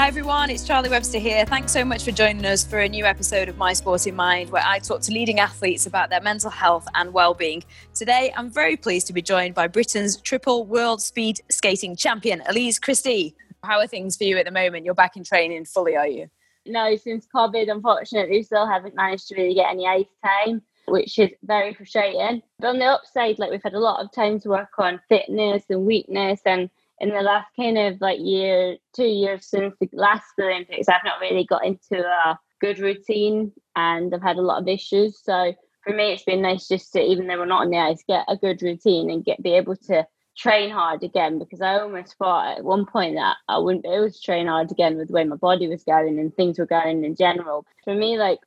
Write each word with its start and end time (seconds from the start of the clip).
Hi 0.00 0.08
everyone, 0.08 0.48
it's 0.48 0.66
Charlie 0.66 0.88
Webster 0.88 1.18
here. 1.18 1.44
Thanks 1.44 1.72
so 1.72 1.84
much 1.84 2.04
for 2.04 2.10
joining 2.10 2.46
us 2.46 2.64
for 2.64 2.78
a 2.78 2.88
new 2.88 3.04
episode 3.04 3.50
of 3.50 3.58
My 3.58 3.74
Sport 3.74 4.06
in 4.06 4.16
Mind, 4.16 4.48
where 4.48 4.62
I 4.64 4.78
talk 4.78 5.02
to 5.02 5.12
leading 5.12 5.40
athletes 5.40 5.86
about 5.86 6.08
their 6.08 6.22
mental 6.22 6.48
health 6.48 6.88
and 6.94 7.12
well-being. 7.12 7.62
Today, 7.92 8.32
I'm 8.34 8.48
very 8.48 8.78
pleased 8.78 9.08
to 9.08 9.12
be 9.12 9.20
joined 9.20 9.54
by 9.54 9.68
Britain's 9.68 10.16
triple 10.16 10.64
world 10.64 11.02
speed 11.02 11.40
skating 11.50 11.96
champion, 11.96 12.42
Elise 12.48 12.78
Christie. 12.78 13.36
How 13.62 13.78
are 13.78 13.86
things 13.86 14.16
for 14.16 14.24
you 14.24 14.38
at 14.38 14.46
the 14.46 14.50
moment? 14.50 14.86
You're 14.86 14.94
back 14.94 15.18
in 15.18 15.22
training 15.22 15.66
fully, 15.66 15.96
are 15.98 16.08
you? 16.08 16.30
No, 16.64 16.96
since 16.96 17.26
COVID, 17.34 17.70
unfortunately, 17.70 18.42
still 18.42 18.66
haven't 18.66 18.94
managed 18.94 19.28
to 19.28 19.34
really 19.34 19.52
get 19.52 19.68
any 19.68 19.86
ice 19.86 20.06
time, 20.24 20.62
which 20.88 21.18
is 21.18 21.28
very 21.42 21.74
frustrating. 21.74 22.40
But 22.58 22.68
on 22.68 22.78
the 22.78 22.86
upside, 22.86 23.38
like 23.38 23.50
we've 23.50 23.62
had 23.62 23.74
a 23.74 23.78
lot 23.78 24.02
of 24.02 24.10
time 24.12 24.40
to 24.40 24.48
work 24.48 24.78
on 24.78 24.98
fitness 25.10 25.64
and 25.68 25.84
weakness 25.84 26.40
and 26.46 26.70
in 27.00 27.10
the 27.10 27.22
last 27.22 27.48
kind 27.56 27.78
of 27.78 28.00
like 28.00 28.18
year, 28.20 28.76
two 28.94 29.06
years 29.06 29.46
since 29.46 29.74
the 29.80 29.88
last 29.92 30.26
Olympics, 30.38 30.88
I've 30.88 31.04
not 31.04 31.20
really 31.20 31.44
got 31.44 31.64
into 31.64 32.04
a 32.04 32.38
good 32.60 32.78
routine 32.78 33.52
and 33.74 34.14
I've 34.14 34.22
had 34.22 34.36
a 34.36 34.42
lot 34.42 34.60
of 34.60 34.68
issues. 34.68 35.18
So 35.22 35.54
for 35.82 35.94
me, 35.94 36.12
it's 36.12 36.24
been 36.24 36.42
nice 36.42 36.68
just 36.68 36.92
to, 36.92 37.00
even 37.00 37.26
though 37.26 37.38
we're 37.38 37.46
not 37.46 37.62
on 37.62 37.70
the 37.70 37.78
ice, 37.78 38.04
get 38.06 38.26
a 38.28 38.36
good 38.36 38.60
routine 38.62 39.10
and 39.10 39.24
get 39.24 39.42
be 39.42 39.54
able 39.54 39.76
to 39.76 40.06
train 40.36 40.70
hard 40.70 41.02
again 41.02 41.38
because 41.38 41.60
I 41.60 41.80
almost 41.80 42.16
thought 42.16 42.58
at 42.58 42.64
one 42.64 42.86
point 42.86 43.16
that 43.16 43.36
I 43.48 43.58
wouldn't 43.58 43.84
be 43.84 43.90
able 43.90 44.10
to 44.10 44.20
train 44.22 44.46
hard 44.46 44.70
again 44.70 44.96
with 44.96 45.08
the 45.08 45.14
way 45.14 45.24
my 45.24 45.36
body 45.36 45.68
was 45.68 45.84
going 45.84 46.18
and 46.18 46.34
things 46.34 46.58
were 46.58 46.66
going 46.66 47.04
in 47.04 47.16
general. 47.16 47.66
For 47.84 47.94
me, 47.94 48.18
like 48.18 48.38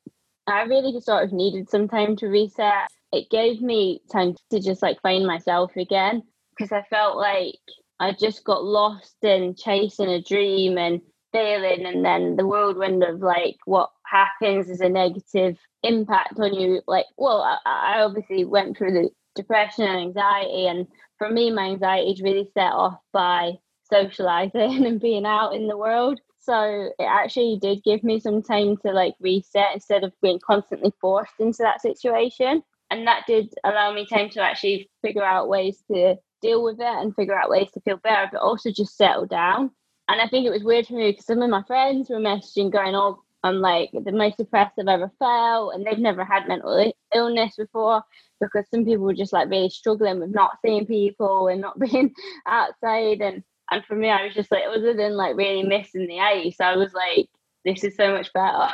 I 0.47 0.63
really 0.63 0.91
just 0.91 1.05
sort 1.05 1.23
of 1.23 1.33
needed 1.33 1.69
some 1.69 1.87
time 1.87 2.15
to 2.17 2.27
reset. 2.27 2.89
It 3.11 3.29
gave 3.29 3.61
me 3.61 4.01
time 4.11 4.35
to 4.51 4.59
just 4.59 4.81
like 4.81 5.01
find 5.01 5.25
myself 5.25 5.75
again 5.75 6.23
because 6.57 6.71
I 6.71 6.83
felt 6.89 7.17
like 7.17 7.55
I 8.03 8.11
just 8.11 8.43
got 8.43 8.65
lost 8.65 9.15
in 9.23 9.55
chasing 9.55 10.09
a 10.09 10.21
dream 10.21 10.77
and 10.77 11.01
failing, 11.31 11.85
and 11.85 12.03
then 12.03 12.35
the 12.35 12.45
whirlwind 12.45 13.01
of 13.03 13.21
like 13.21 13.55
what 13.65 13.91
happens 14.05 14.69
is 14.69 14.81
a 14.81 14.89
negative 14.89 15.57
impact 15.83 16.37
on 16.37 16.53
you. 16.53 16.81
Like, 16.85 17.05
well, 17.17 17.41
I, 17.41 17.57
I 17.65 18.01
obviously 18.01 18.43
went 18.43 18.77
through 18.77 18.91
the 18.91 19.09
depression 19.35 19.85
and 19.85 19.99
anxiety, 19.99 20.67
and 20.67 20.87
for 21.17 21.29
me, 21.29 21.49
my 21.49 21.63
anxiety 21.63 22.11
is 22.11 22.21
really 22.21 22.49
set 22.53 22.73
off 22.73 22.97
by 23.13 23.53
socializing 23.89 24.85
and 24.85 24.99
being 24.99 25.25
out 25.25 25.53
in 25.55 25.67
the 25.67 25.77
world. 25.77 26.19
So 26.39 26.89
it 26.99 27.05
actually 27.07 27.57
did 27.61 27.85
give 27.85 28.03
me 28.03 28.19
some 28.19 28.41
time 28.41 28.75
to 28.85 28.91
like 28.91 29.15
reset 29.21 29.73
instead 29.73 30.03
of 30.03 30.11
being 30.21 30.39
constantly 30.45 30.91
forced 30.99 31.39
into 31.39 31.59
that 31.59 31.81
situation. 31.81 32.63
And 32.91 33.07
that 33.07 33.23
did 33.27 33.53
allow 33.63 33.93
me 33.93 34.05
time 34.05 34.29
to 34.31 34.41
actually 34.41 34.89
figure 35.01 35.23
out 35.23 35.47
ways 35.47 35.81
to 35.89 36.17
deal 36.43 36.63
with 36.63 36.79
it 36.79 36.85
and 36.85 37.15
figure 37.15 37.37
out 37.37 37.49
ways 37.49 37.71
to 37.73 37.81
feel 37.81 37.97
better, 37.97 38.29
but 38.31 38.41
also 38.41 38.71
just 38.71 38.95
settle 38.95 39.25
down. 39.25 39.71
And 40.07 40.21
I 40.21 40.27
think 40.27 40.45
it 40.45 40.51
was 40.51 40.63
weird 40.63 40.85
for 40.85 40.93
me 40.93 41.11
because 41.11 41.25
some 41.25 41.41
of 41.41 41.49
my 41.49 41.63
friends 41.63 42.09
were 42.09 42.17
messaging 42.17 42.71
going, 42.71 42.93
Oh, 42.93 43.23
I'm 43.43 43.59
like 43.59 43.91
the 43.93 44.11
most 44.11 44.37
depressed 44.37 44.73
I've 44.79 44.87
ever 44.87 45.11
felt. 45.19 45.73
And 45.73 45.85
they've 45.85 45.97
never 45.97 46.23
had 46.23 46.47
mental 46.47 46.93
illness 47.15 47.55
before 47.57 48.03
because 48.39 48.65
some 48.69 48.85
people 48.85 49.05
were 49.05 49.13
just 49.13 49.33
like 49.33 49.49
really 49.49 49.69
struggling 49.69 50.19
with 50.19 50.29
not 50.29 50.57
seeing 50.63 50.85
people 50.85 51.47
and 51.47 51.61
not 51.61 51.79
being 51.91 52.13
outside. 52.45 53.21
And, 53.21 53.43
and 53.71 53.85
for 53.85 53.95
me, 53.95 54.09
I 54.09 54.25
was 54.25 54.33
just 54.33 54.51
like, 54.51 54.63
other 54.67 54.93
than 54.93 55.15
like 55.15 55.35
really 55.35 55.63
missing 55.63 56.07
the 56.07 56.19
ice, 56.19 56.57
I 56.59 56.75
was 56.75 56.93
like, 56.93 57.29
this 57.65 57.83
is 57.83 57.95
so 57.95 58.11
much 58.11 58.31
better. 58.33 58.67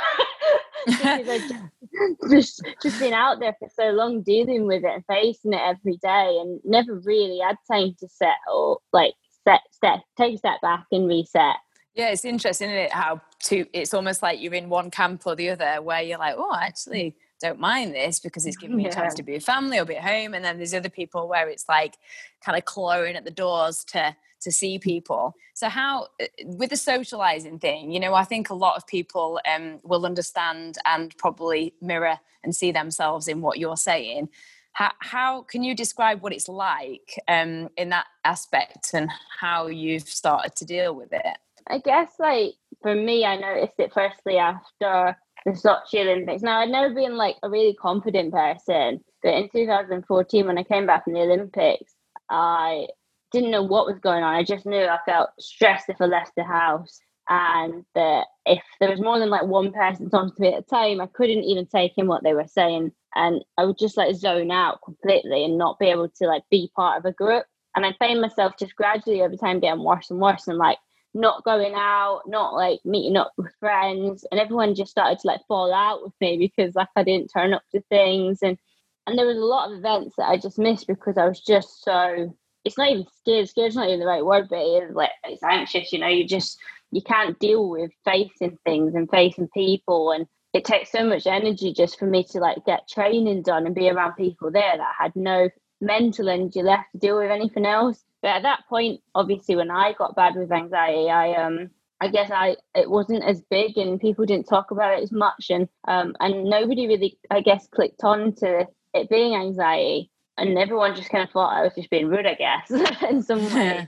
just 2.29 2.63
just 2.81 2.99
been 2.99 3.13
out 3.13 3.39
there 3.39 3.55
for 3.59 3.69
so 3.73 3.89
long 3.91 4.21
dealing 4.21 4.65
with 4.65 4.83
it 4.83 4.91
and 4.93 5.03
facing 5.07 5.53
it 5.53 5.61
every 5.63 5.97
day 5.97 6.37
and 6.41 6.59
never 6.63 6.99
really 6.99 7.39
had 7.39 7.57
time 7.71 7.95
to 7.99 8.07
settle 8.07 8.81
like 8.93 9.13
set 9.43 9.61
step 9.71 9.99
take 10.17 10.35
a 10.35 10.37
step 10.37 10.61
back 10.61 10.85
and 10.91 11.07
reset 11.07 11.55
yeah 11.95 12.09
it's 12.09 12.25
interesting 12.25 12.69
isn't 12.69 12.85
it 12.85 12.93
how 12.93 13.19
to 13.43 13.65
it's 13.73 13.93
almost 13.93 14.21
like 14.21 14.39
you're 14.41 14.53
in 14.53 14.69
one 14.69 14.91
camp 14.91 15.21
or 15.25 15.35
the 15.35 15.49
other 15.49 15.81
where 15.81 16.01
you're 16.01 16.19
like 16.19 16.35
oh 16.37 16.55
actually 16.59 17.15
don't 17.41 17.59
mind 17.59 17.95
this 17.95 18.19
because 18.19 18.45
it's 18.45 18.57
giving 18.57 18.75
me 18.75 18.83
yeah. 18.83 18.89
a 18.89 18.93
chance 18.93 19.13
to 19.13 19.23
be 19.23 19.33
with 19.33 19.43
family 19.43 19.79
or 19.79 19.85
be 19.85 19.95
at 19.95 20.03
home 20.03 20.33
and 20.33 20.43
then 20.43 20.57
there's 20.57 20.73
other 20.73 20.89
people 20.89 21.27
where 21.27 21.47
it's 21.47 21.69
like 21.69 21.97
kind 22.43 22.57
of 22.57 22.65
clawing 22.65 23.15
at 23.15 23.23
the 23.23 23.31
doors 23.31 23.85
to 23.85 24.15
to 24.41 24.51
see 24.51 24.79
people. 24.79 25.35
So 25.53 25.69
how 25.69 26.07
uh, 26.21 26.25
with 26.43 26.69
the 26.69 26.77
socializing 26.77 27.59
thing, 27.59 27.91
you 27.91 27.99
know, 27.99 28.13
I 28.13 28.23
think 28.23 28.49
a 28.49 28.55
lot 28.55 28.77
of 28.77 28.87
people 28.87 29.39
um, 29.53 29.79
will 29.83 30.05
understand 30.05 30.77
and 30.85 31.15
probably 31.17 31.73
mirror 31.81 32.19
and 32.43 32.55
see 32.55 32.71
themselves 32.71 33.27
in 33.27 33.41
what 33.41 33.59
you're 33.59 33.77
saying. 33.77 34.29
How, 34.73 34.91
how 34.99 35.41
can 35.41 35.63
you 35.63 35.75
describe 35.75 36.21
what 36.21 36.33
it's 36.33 36.47
like 36.47 37.19
um, 37.27 37.69
in 37.75 37.89
that 37.89 38.05
aspect 38.23 38.91
and 38.93 39.09
how 39.39 39.67
you've 39.67 40.07
started 40.07 40.55
to 40.57 40.65
deal 40.65 40.95
with 40.95 41.11
it? 41.11 41.37
I 41.67 41.79
guess, 41.79 42.13
like 42.19 42.53
for 42.81 42.95
me, 42.95 43.25
I 43.25 43.37
noticed 43.37 43.79
it 43.79 43.91
firstly 43.93 44.37
after 44.37 45.17
the 45.45 45.51
Sochi 45.51 46.01
Olympics. 46.01 46.41
Now, 46.41 46.59
I'd 46.59 46.69
never 46.69 46.93
been 46.93 47.15
like 47.15 47.35
a 47.43 47.49
really 47.49 47.73
confident 47.73 48.33
person, 48.33 49.03
but 49.23 49.33
in 49.33 49.49
2014, 49.49 50.45
when 50.45 50.57
I 50.57 50.63
came 50.63 50.85
back 50.85 51.03
from 51.03 51.13
the 51.13 51.21
Olympics, 51.21 51.93
I 52.29 52.87
didn't 53.31 53.51
know 53.51 53.63
what 53.63 53.85
was 53.85 53.99
going 53.99 54.23
on. 54.23 54.35
I 54.35 54.43
just 54.43 54.65
knew 54.65 54.83
I 54.83 54.99
felt 55.05 55.29
stressed 55.39 55.89
if 55.89 56.01
I 56.01 56.05
left 56.05 56.33
the 56.35 56.43
house. 56.43 56.99
And 57.31 57.85
that 57.93 58.25
if 58.47 58.63
there 58.79 58.89
was 58.89 58.99
more 58.99 59.19
than 59.19 59.29
like 59.29 59.45
one 59.45 59.71
person 59.71 60.09
talking 60.09 60.33
to 60.35 60.41
me 60.41 60.53
at 60.53 60.61
a 60.61 60.63
time, 60.63 60.99
I 60.99 61.05
couldn't 61.05 61.43
even 61.43 61.67
take 61.67 61.93
in 61.97 62.07
what 62.07 62.23
they 62.23 62.33
were 62.33 62.47
saying. 62.47 62.91
And 63.13 63.43
I 63.57 63.65
would 63.65 63.77
just 63.77 63.97
like 63.97 64.15
zone 64.15 64.49
out 64.49 64.79
completely 64.83 65.45
and 65.45 65.57
not 65.57 65.77
be 65.77 65.87
able 65.87 66.09
to 66.09 66.27
like 66.27 66.43
be 66.49 66.71
part 66.75 66.97
of 66.97 67.05
a 67.05 67.13
group. 67.13 67.45
And 67.75 67.85
I 67.85 67.93
found 67.99 68.19
myself 68.19 68.53
just 68.57 68.75
gradually 68.75 69.21
over 69.21 69.35
time 69.35 69.59
getting 69.59 69.83
worse 69.83 70.09
and 70.09 70.19
worse 70.19 70.47
and 70.47 70.57
like 70.57 70.79
not 71.13 71.43
going 71.43 71.73
out, 71.75 72.21
not 72.25 72.55
like 72.55 72.79
meeting 72.83 73.15
up 73.15 73.33
with 73.37 73.53
friends. 73.59 74.25
And 74.31 74.39
everyone 74.39 74.73
just 74.73 74.91
started 74.91 75.19
to 75.19 75.27
like 75.27 75.41
fall 75.47 75.71
out 75.71 76.03
with 76.03 76.13
me 76.19 76.37
because 76.37 76.73
like 76.73 76.89
I 76.95 77.03
didn't 77.03 77.31
turn 77.31 77.53
up 77.53 77.63
to 77.73 77.81
things. 77.89 78.39
And 78.41 78.57
and 79.05 79.17
there 79.17 79.27
was 79.27 79.37
a 79.37 79.41
lot 79.41 79.71
of 79.71 79.77
events 79.77 80.15
that 80.17 80.29
I 80.29 80.37
just 80.37 80.59
missed 80.59 80.87
because 80.87 81.17
I 81.17 81.27
was 81.27 81.39
just 81.39 81.83
so 81.83 82.35
it's 82.63 82.77
not 82.77 82.89
even 82.89 83.05
scared. 83.19 83.49
Scared's 83.49 83.75
not 83.75 83.87
even 83.87 83.99
the 83.99 84.05
right 84.05 84.25
word, 84.25 84.47
but 84.49 84.59
it 84.59 84.89
is 84.89 84.95
like 84.95 85.11
it's 85.23 85.43
anxious. 85.43 85.91
You 85.91 85.99
know, 85.99 86.07
you 86.07 86.27
just 86.27 86.59
you 86.91 87.01
can't 87.01 87.37
deal 87.39 87.69
with 87.69 87.91
facing 88.05 88.57
things 88.65 88.95
and 88.95 89.09
facing 89.09 89.47
people, 89.49 90.11
and 90.11 90.27
it 90.53 90.65
takes 90.65 90.91
so 90.91 91.05
much 91.05 91.27
energy 91.27 91.73
just 91.73 91.99
for 91.99 92.05
me 92.05 92.23
to 92.25 92.39
like 92.39 92.65
get 92.65 92.87
training 92.87 93.43
done 93.43 93.65
and 93.65 93.75
be 93.75 93.89
around 93.89 94.13
people 94.13 94.51
there 94.51 94.77
that 94.77 94.95
had 94.97 95.15
no 95.15 95.49
mental 95.81 96.29
energy 96.29 96.61
left 96.61 96.91
to 96.91 96.97
deal 96.97 97.17
with 97.17 97.31
anything 97.31 97.65
else. 97.65 98.03
But 98.21 98.29
at 98.29 98.43
that 98.43 98.65
point, 98.67 99.01
obviously, 99.15 99.55
when 99.55 99.71
I 99.71 99.93
got 99.93 100.15
bad 100.15 100.35
with 100.35 100.51
anxiety, 100.51 101.09
I 101.09 101.33
um 101.33 101.69
I 102.01 102.07
guess 102.09 102.31
I 102.31 102.57
it 102.75 102.89
wasn't 102.89 103.23
as 103.23 103.41
big 103.49 103.77
and 103.77 103.99
people 103.99 104.25
didn't 104.25 104.47
talk 104.47 104.71
about 104.71 104.97
it 104.97 105.03
as 105.03 105.11
much 105.11 105.47
and 105.49 105.67
um 105.87 106.15
and 106.19 106.45
nobody 106.45 106.87
really 106.87 107.17
I 107.29 107.41
guess 107.41 107.67
clicked 107.67 108.03
on 108.03 108.33
to 108.35 108.67
it 108.93 109.09
being 109.09 109.35
anxiety 109.35 110.11
and 110.39 110.57
everyone 110.57 110.95
just 110.95 111.09
kind 111.09 111.23
of 111.23 111.29
thought 111.31 111.55
I 111.55 111.63
was 111.63 111.73
just 111.75 111.89
being 111.89 112.07
rude, 112.07 112.25
I 112.25 112.35
guess, 112.35 112.71
in 113.09 113.21
some 113.21 113.43
way. 113.53 113.87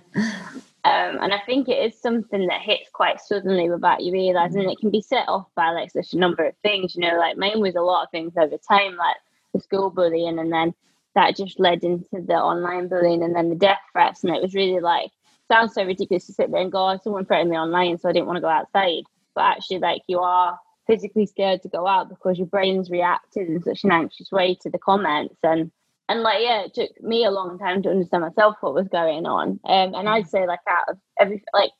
Um, 0.83 1.19
and 1.21 1.31
I 1.31 1.39
think 1.45 1.69
it 1.69 1.77
is 1.77 1.99
something 1.99 2.47
that 2.47 2.61
hits 2.61 2.89
quite 2.91 3.21
suddenly 3.21 3.69
without 3.69 4.01
you 4.01 4.11
realizing 4.11 4.67
it 4.67 4.79
can 4.79 4.89
be 4.89 5.01
set 5.01 5.29
off 5.29 5.47
by 5.55 5.69
like 5.69 5.91
such 5.91 6.13
a 6.13 6.17
number 6.17 6.43
of 6.43 6.55
things. 6.63 6.95
You 6.95 7.01
know, 7.01 7.17
like 7.17 7.37
mine 7.37 7.61
was 7.61 7.75
a 7.75 7.81
lot 7.81 8.03
of 8.03 8.11
things 8.11 8.33
over 8.35 8.57
time, 8.57 8.95
like 8.95 9.17
the 9.53 9.59
school 9.59 9.91
bullying, 9.91 10.39
and 10.39 10.51
then 10.51 10.73
that 11.13 11.35
just 11.35 11.59
led 11.59 11.83
into 11.83 12.07
the 12.11 12.33
online 12.33 12.87
bullying, 12.87 13.21
and 13.21 13.35
then 13.35 13.49
the 13.49 13.55
death 13.55 13.79
threats, 13.91 14.23
and 14.23 14.35
it 14.35 14.41
was 14.41 14.55
really 14.55 14.79
like 14.79 15.11
sounds 15.47 15.73
so 15.75 15.85
ridiculous 15.85 16.25
to 16.27 16.33
sit 16.33 16.51
there 16.51 16.61
and 16.61 16.71
go, 16.71 16.89
"Oh, 16.89 16.97
someone 17.03 17.25
threatened 17.25 17.51
me 17.51 17.57
online, 17.57 17.99
so 17.99 18.09
I 18.09 18.13
didn't 18.13 18.27
want 18.27 18.37
to 18.37 18.41
go 18.41 18.47
outside." 18.47 19.03
But 19.35 19.43
actually, 19.43 19.79
like 19.79 20.01
you 20.07 20.19
are 20.19 20.57
physically 20.87 21.27
scared 21.27 21.61
to 21.61 21.69
go 21.69 21.85
out 21.85 22.09
because 22.09 22.39
your 22.39 22.47
brain's 22.47 22.89
reacted 22.89 23.49
in 23.49 23.61
such 23.61 23.83
an 23.83 23.91
anxious 23.91 24.31
way 24.31 24.55
to 24.55 24.69
the 24.69 24.79
comments 24.79 25.37
and 25.43 25.71
and 26.11 26.21
like 26.21 26.41
yeah 26.41 26.63
it 26.63 26.73
took 26.73 27.01
me 27.01 27.25
a 27.25 27.31
long 27.31 27.57
time 27.57 27.81
to 27.81 27.89
understand 27.89 28.23
myself 28.23 28.55
what 28.61 28.73
was 28.73 28.87
going 28.87 29.25
on. 29.25 29.59
Um, 29.63 29.95
and 29.95 30.09
i'd 30.09 30.29
say 30.29 30.45
like 30.45 30.59
out 30.69 30.89
of 30.89 30.97
every 31.19 31.43
like 31.53 31.71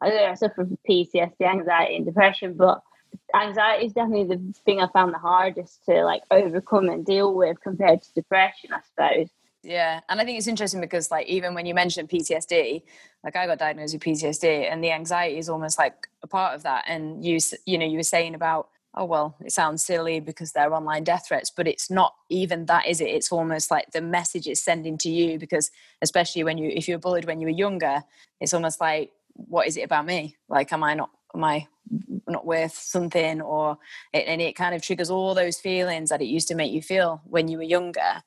i 0.00 0.08
don't 0.08 0.16
know 0.16 0.30
i 0.30 0.34
suffer 0.34 0.54
from 0.54 0.78
ptsd 0.88 1.40
anxiety 1.40 1.96
and 1.96 2.06
depression 2.06 2.54
but 2.54 2.80
anxiety 3.34 3.86
is 3.86 3.92
definitely 3.92 4.36
the 4.36 4.54
thing 4.64 4.80
i 4.80 4.88
found 4.88 5.12
the 5.12 5.18
hardest 5.18 5.84
to 5.84 6.04
like 6.04 6.22
overcome 6.30 6.88
and 6.88 7.04
deal 7.04 7.34
with 7.34 7.60
compared 7.62 8.02
to 8.02 8.12
depression 8.14 8.70
i 8.72 8.80
suppose. 8.80 9.28
Yeah 9.62 10.00
and 10.08 10.20
i 10.20 10.24
think 10.24 10.38
it's 10.38 10.46
interesting 10.48 10.80
because 10.80 11.10
like 11.10 11.26
even 11.26 11.54
when 11.54 11.66
you 11.66 11.74
mentioned 11.74 12.08
ptsd 12.08 12.82
like 13.22 13.36
i 13.36 13.46
got 13.46 13.58
diagnosed 13.58 13.94
with 13.94 14.02
ptsd 14.02 14.70
and 14.70 14.82
the 14.82 14.90
anxiety 14.92 15.38
is 15.38 15.48
almost 15.48 15.78
like 15.78 16.08
a 16.22 16.26
part 16.26 16.54
of 16.54 16.62
that. 16.62 16.84
And 16.86 17.24
you 17.24 17.38
you 17.66 17.78
know 17.78 17.86
you 17.86 17.96
were 17.96 18.02
saying 18.02 18.34
about 18.34 18.68
oh 18.94 19.04
well 19.04 19.36
it 19.44 19.52
sounds 19.52 19.82
silly 19.82 20.20
because 20.20 20.52
they're 20.52 20.74
online 20.74 21.04
death 21.04 21.26
threats 21.28 21.50
but 21.50 21.66
it's 21.66 21.90
not 21.90 22.14
even 22.28 22.66
that 22.66 22.86
is 22.86 23.00
it? 23.00 23.08
It's 23.08 23.32
almost 23.32 23.70
like 23.70 23.90
the 23.92 24.00
message 24.00 24.46
it's 24.46 24.62
sending 24.62 24.98
to 24.98 25.10
you 25.10 25.38
because 25.38 25.70
especially 26.02 26.44
when 26.44 26.58
you 26.58 26.70
if 26.74 26.88
you're 26.88 26.98
bullied 26.98 27.24
when 27.24 27.40
you 27.40 27.46
were 27.46 27.50
younger 27.52 28.02
it's 28.40 28.54
almost 28.54 28.80
like 28.80 29.10
what 29.34 29.66
is 29.66 29.76
it 29.76 29.82
about 29.82 30.06
me? 30.06 30.36
Like 30.48 30.72
am 30.72 30.84
i 30.84 30.94
not 30.94 31.10
am 31.34 31.44
i 31.44 31.66
not 32.28 32.46
worth 32.46 32.74
something? 32.74 33.40
Or 33.40 33.78
and 34.12 34.40
it 34.40 34.56
kind 34.56 34.74
of 34.74 34.82
triggers 34.82 35.10
all 35.10 35.34
those 35.34 35.58
feelings 35.58 36.10
that 36.10 36.22
it 36.22 36.26
used 36.26 36.48
to 36.48 36.54
make 36.54 36.72
you 36.72 36.82
feel 36.82 37.22
when 37.24 37.48
you 37.48 37.56
were 37.56 37.64
younger. 37.64 38.22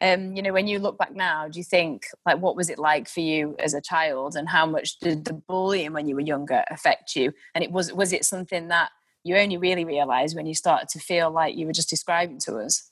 Um 0.00 0.34
you 0.34 0.42
know 0.42 0.52
when 0.52 0.66
you 0.66 0.78
look 0.78 0.98
back 0.98 1.14
now 1.14 1.48
do 1.48 1.58
you 1.58 1.64
think 1.64 2.06
like 2.24 2.38
what 2.38 2.56
was 2.56 2.70
it 2.70 2.78
like 2.78 3.08
for 3.08 3.20
you 3.20 3.56
as 3.58 3.74
a 3.74 3.80
child 3.80 4.36
and 4.36 4.48
how 4.48 4.66
much 4.66 4.98
did 4.98 5.24
the 5.24 5.34
bullying 5.34 5.92
when 5.92 6.08
you 6.08 6.14
were 6.14 6.20
younger 6.20 6.64
affect 6.70 7.16
you? 7.16 7.32
And 7.54 7.62
it 7.62 7.70
was 7.70 7.92
was 7.92 8.12
it 8.12 8.24
something 8.24 8.68
that 8.68 8.90
you 9.26 9.36
only 9.36 9.56
really 9.56 9.84
realize 9.84 10.34
when 10.34 10.46
you 10.46 10.54
start 10.54 10.88
to 10.90 10.98
feel 10.98 11.30
like 11.30 11.56
you 11.56 11.66
were 11.66 11.72
just 11.72 11.90
describing 11.90 12.38
to 12.40 12.58
us. 12.58 12.90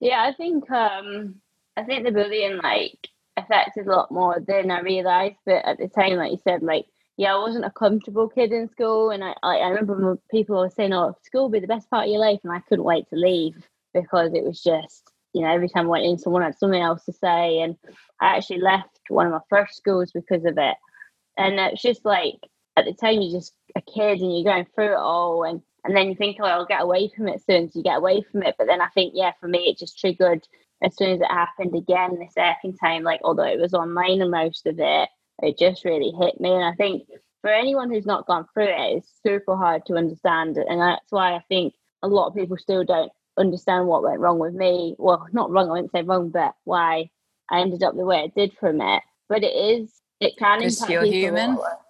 Yeah 0.00 0.22
i 0.22 0.32
think 0.32 0.70
um 0.70 1.36
i 1.76 1.82
think 1.82 2.04
the 2.04 2.12
bullying 2.12 2.58
like 2.62 3.08
affected 3.36 3.86
a 3.86 3.90
lot 3.90 4.10
more 4.10 4.42
than 4.46 4.70
i 4.70 4.80
realized 4.80 5.36
but 5.46 5.64
at 5.64 5.78
the 5.78 5.88
time 5.88 6.16
like 6.16 6.32
you 6.32 6.40
said 6.44 6.62
like 6.62 6.86
yeah, 7.16 7.34
I 7.34 7.38
wasn't 7.38 7.66
a 7.66 7.70
comfortable 7.70 8.28
kid 8.28 8.52
in 8.52 8.68
school, 8.70 9.10
and 9.10 9.22
I 9.22 9.34
I, 9.42 9.56
I 9.58 9.68
remember 9.68 10.18
people 10.30 10.58
were 10.58 10.70
saying, 10.70 10.92
"Oh, 10.92 11.14
school 11.22 11.42
will 11.42 11.50
be 11.50 11.60
the 11.60 11.66
best 11.66 11.90
part 11.90 12.04
of 12.06 12.10
your 12.10 12.20
life," 12.20 12.40
and 12.42 12.52
I 12.52 12.60
couldn't 12.60 12.84
wait 12.84 13.08
to 13.10 13.16
leave 13.16 13.66
because 13.92 14.32
it 14.32 14.44
was 14.44 14.62
just 14.62 15.10
you 15.34 15.42
know 15.42 15.52
every 15.52 15.68
time 15.68 15.86
I 15.86 15.90
went 15.90 16.04
in, 16.04 16.18
someone 16.18 16.42
had 16.42 16.58
something 16.58 16.80
else 16.80 17.04
to 17.04 17.12
say, 17.12 17.60
and 17.60 17.76
I 18.20 18.36
actually 18.36 18.60
left 18.60 19.00
one 19.08 19.26
of 19.26 19.32
my 19.32 19.40
first 19.50 19.76
schools 19.76 20.10
because 20.12 20.44
of 20.44 20.56
it, 20.58 20.76
and 21.36 21.60
it's 21.60 21.82
just 21.82 22.04
like 22.04 22.36
at 22.76 22.86
the 22.86 22.94
time 22.94 23.20
you're 23.20 23.38
just 23.38 23.54
a 23.76 23.82
kid 23.82 24.20
and 24.20 24.34
you're 24.34 24.52
going 24.52 24.66
through 24.74 24.92
it 24.92 24.98
all, 24.98 25.44
and 25.44 25.60
and 25.84 25.96
then 25.96 26.08
you 26.08 26.14
think, 26.14 26.38
"Oh, 26.40 26.44
I'll 26.44 26.66
get 26.66 26.82
away 26.82 27.08
from 27.14 27.28
it 27.28 27.42
soon," 27.44 27.70
so 27.70 27.78
you 27.78 27.82
get 27.84 27.98
away 27.98 28.22
from 28.22 28.42
it, 28.42 28.54
but 28.58 28.66
then 28.66 28.80
I 28.80 28.88
think, 28.88 29.12
yeah, 29.14 29.32
for 29.40 29.48
me, 29.48 29.70
it 29.70 29.78
just 29.78 29.98
triggered 29.98 30.46
as 30.82 30.96
soon 30.96 31.10
as 31.10 31.20
it 31.20 31.30
happened 31.30 31.74
again 31.74 32.18
the 32.18 32.28
second 32.32 32.76
time, 32.76 33.02
like 33.04 33.20
although 33.24 33.44
it 33.44 33.60
was 33.60 33.74
online 33.74 34.20
and 34.20 34.30
most 34.30 34.66
of 34.66 34.78
it 34.78 35.08
it 35.42 35.58
just 35.58 35.84
really 35.84 36.12
hit 36.18 36.40
me. 36.40 36.50
And 36.50 36.64
I 36.64 36.72
think 36.74 37.08
for 37.40 37.50
anyone 37.50 37.90
who's 37.90 38.06
not 38.06 38.26
gone 38.26 38.46
through 38.54 38.68
it, 38.68 38.96
it's 38.96 39.08
super 39.24 39.56
hard 39.56 39.84
to 39.86 39.96
understand. 39.96 40.56
it. 40.56 40.66
And 40.68 40.80
that's 40.80 41.10
why 41.10 41.34
I 41.34 41.44
think 41.48 41.74
a 42.02 42.08
lot 42.08 42.28
of 42.28 42.34
people 42.34 42.56
still 42.56 42.84
don't 42.84 43.12
understand 43.36 43.86
what 43.86 44.02
went 44.02 44.20
wrong 44.20 44.38
with 44.38 44.54
me. 44.54 44.94
Well, 44.98 45.26
not 45.32 45.50
wrong, 45.50 45.68
I 45.68 45.72
wouldn't 45.72 45.92
say 45.92 46.02
wrong, 46.02 46.30
but 46.30 46.54
why 46.64 47.10
I 47.50 47.60
ended 47.60 47.82
up 47.82 47.96
the 47.96 48.04
way 48.04 48.18
I 48.22 48.26
did 48.28 48.52
from 48.58 48.80
it. 48.80 49.02
But 49.28 49.42
it 49.42 49.54
is, 49.54 49.90
it 50.20 50.36
can 50.38 50.62
impact 50.62 50.90
you're 50.90 51.04
human. 51.04 51.56
Well, 51.56 51.80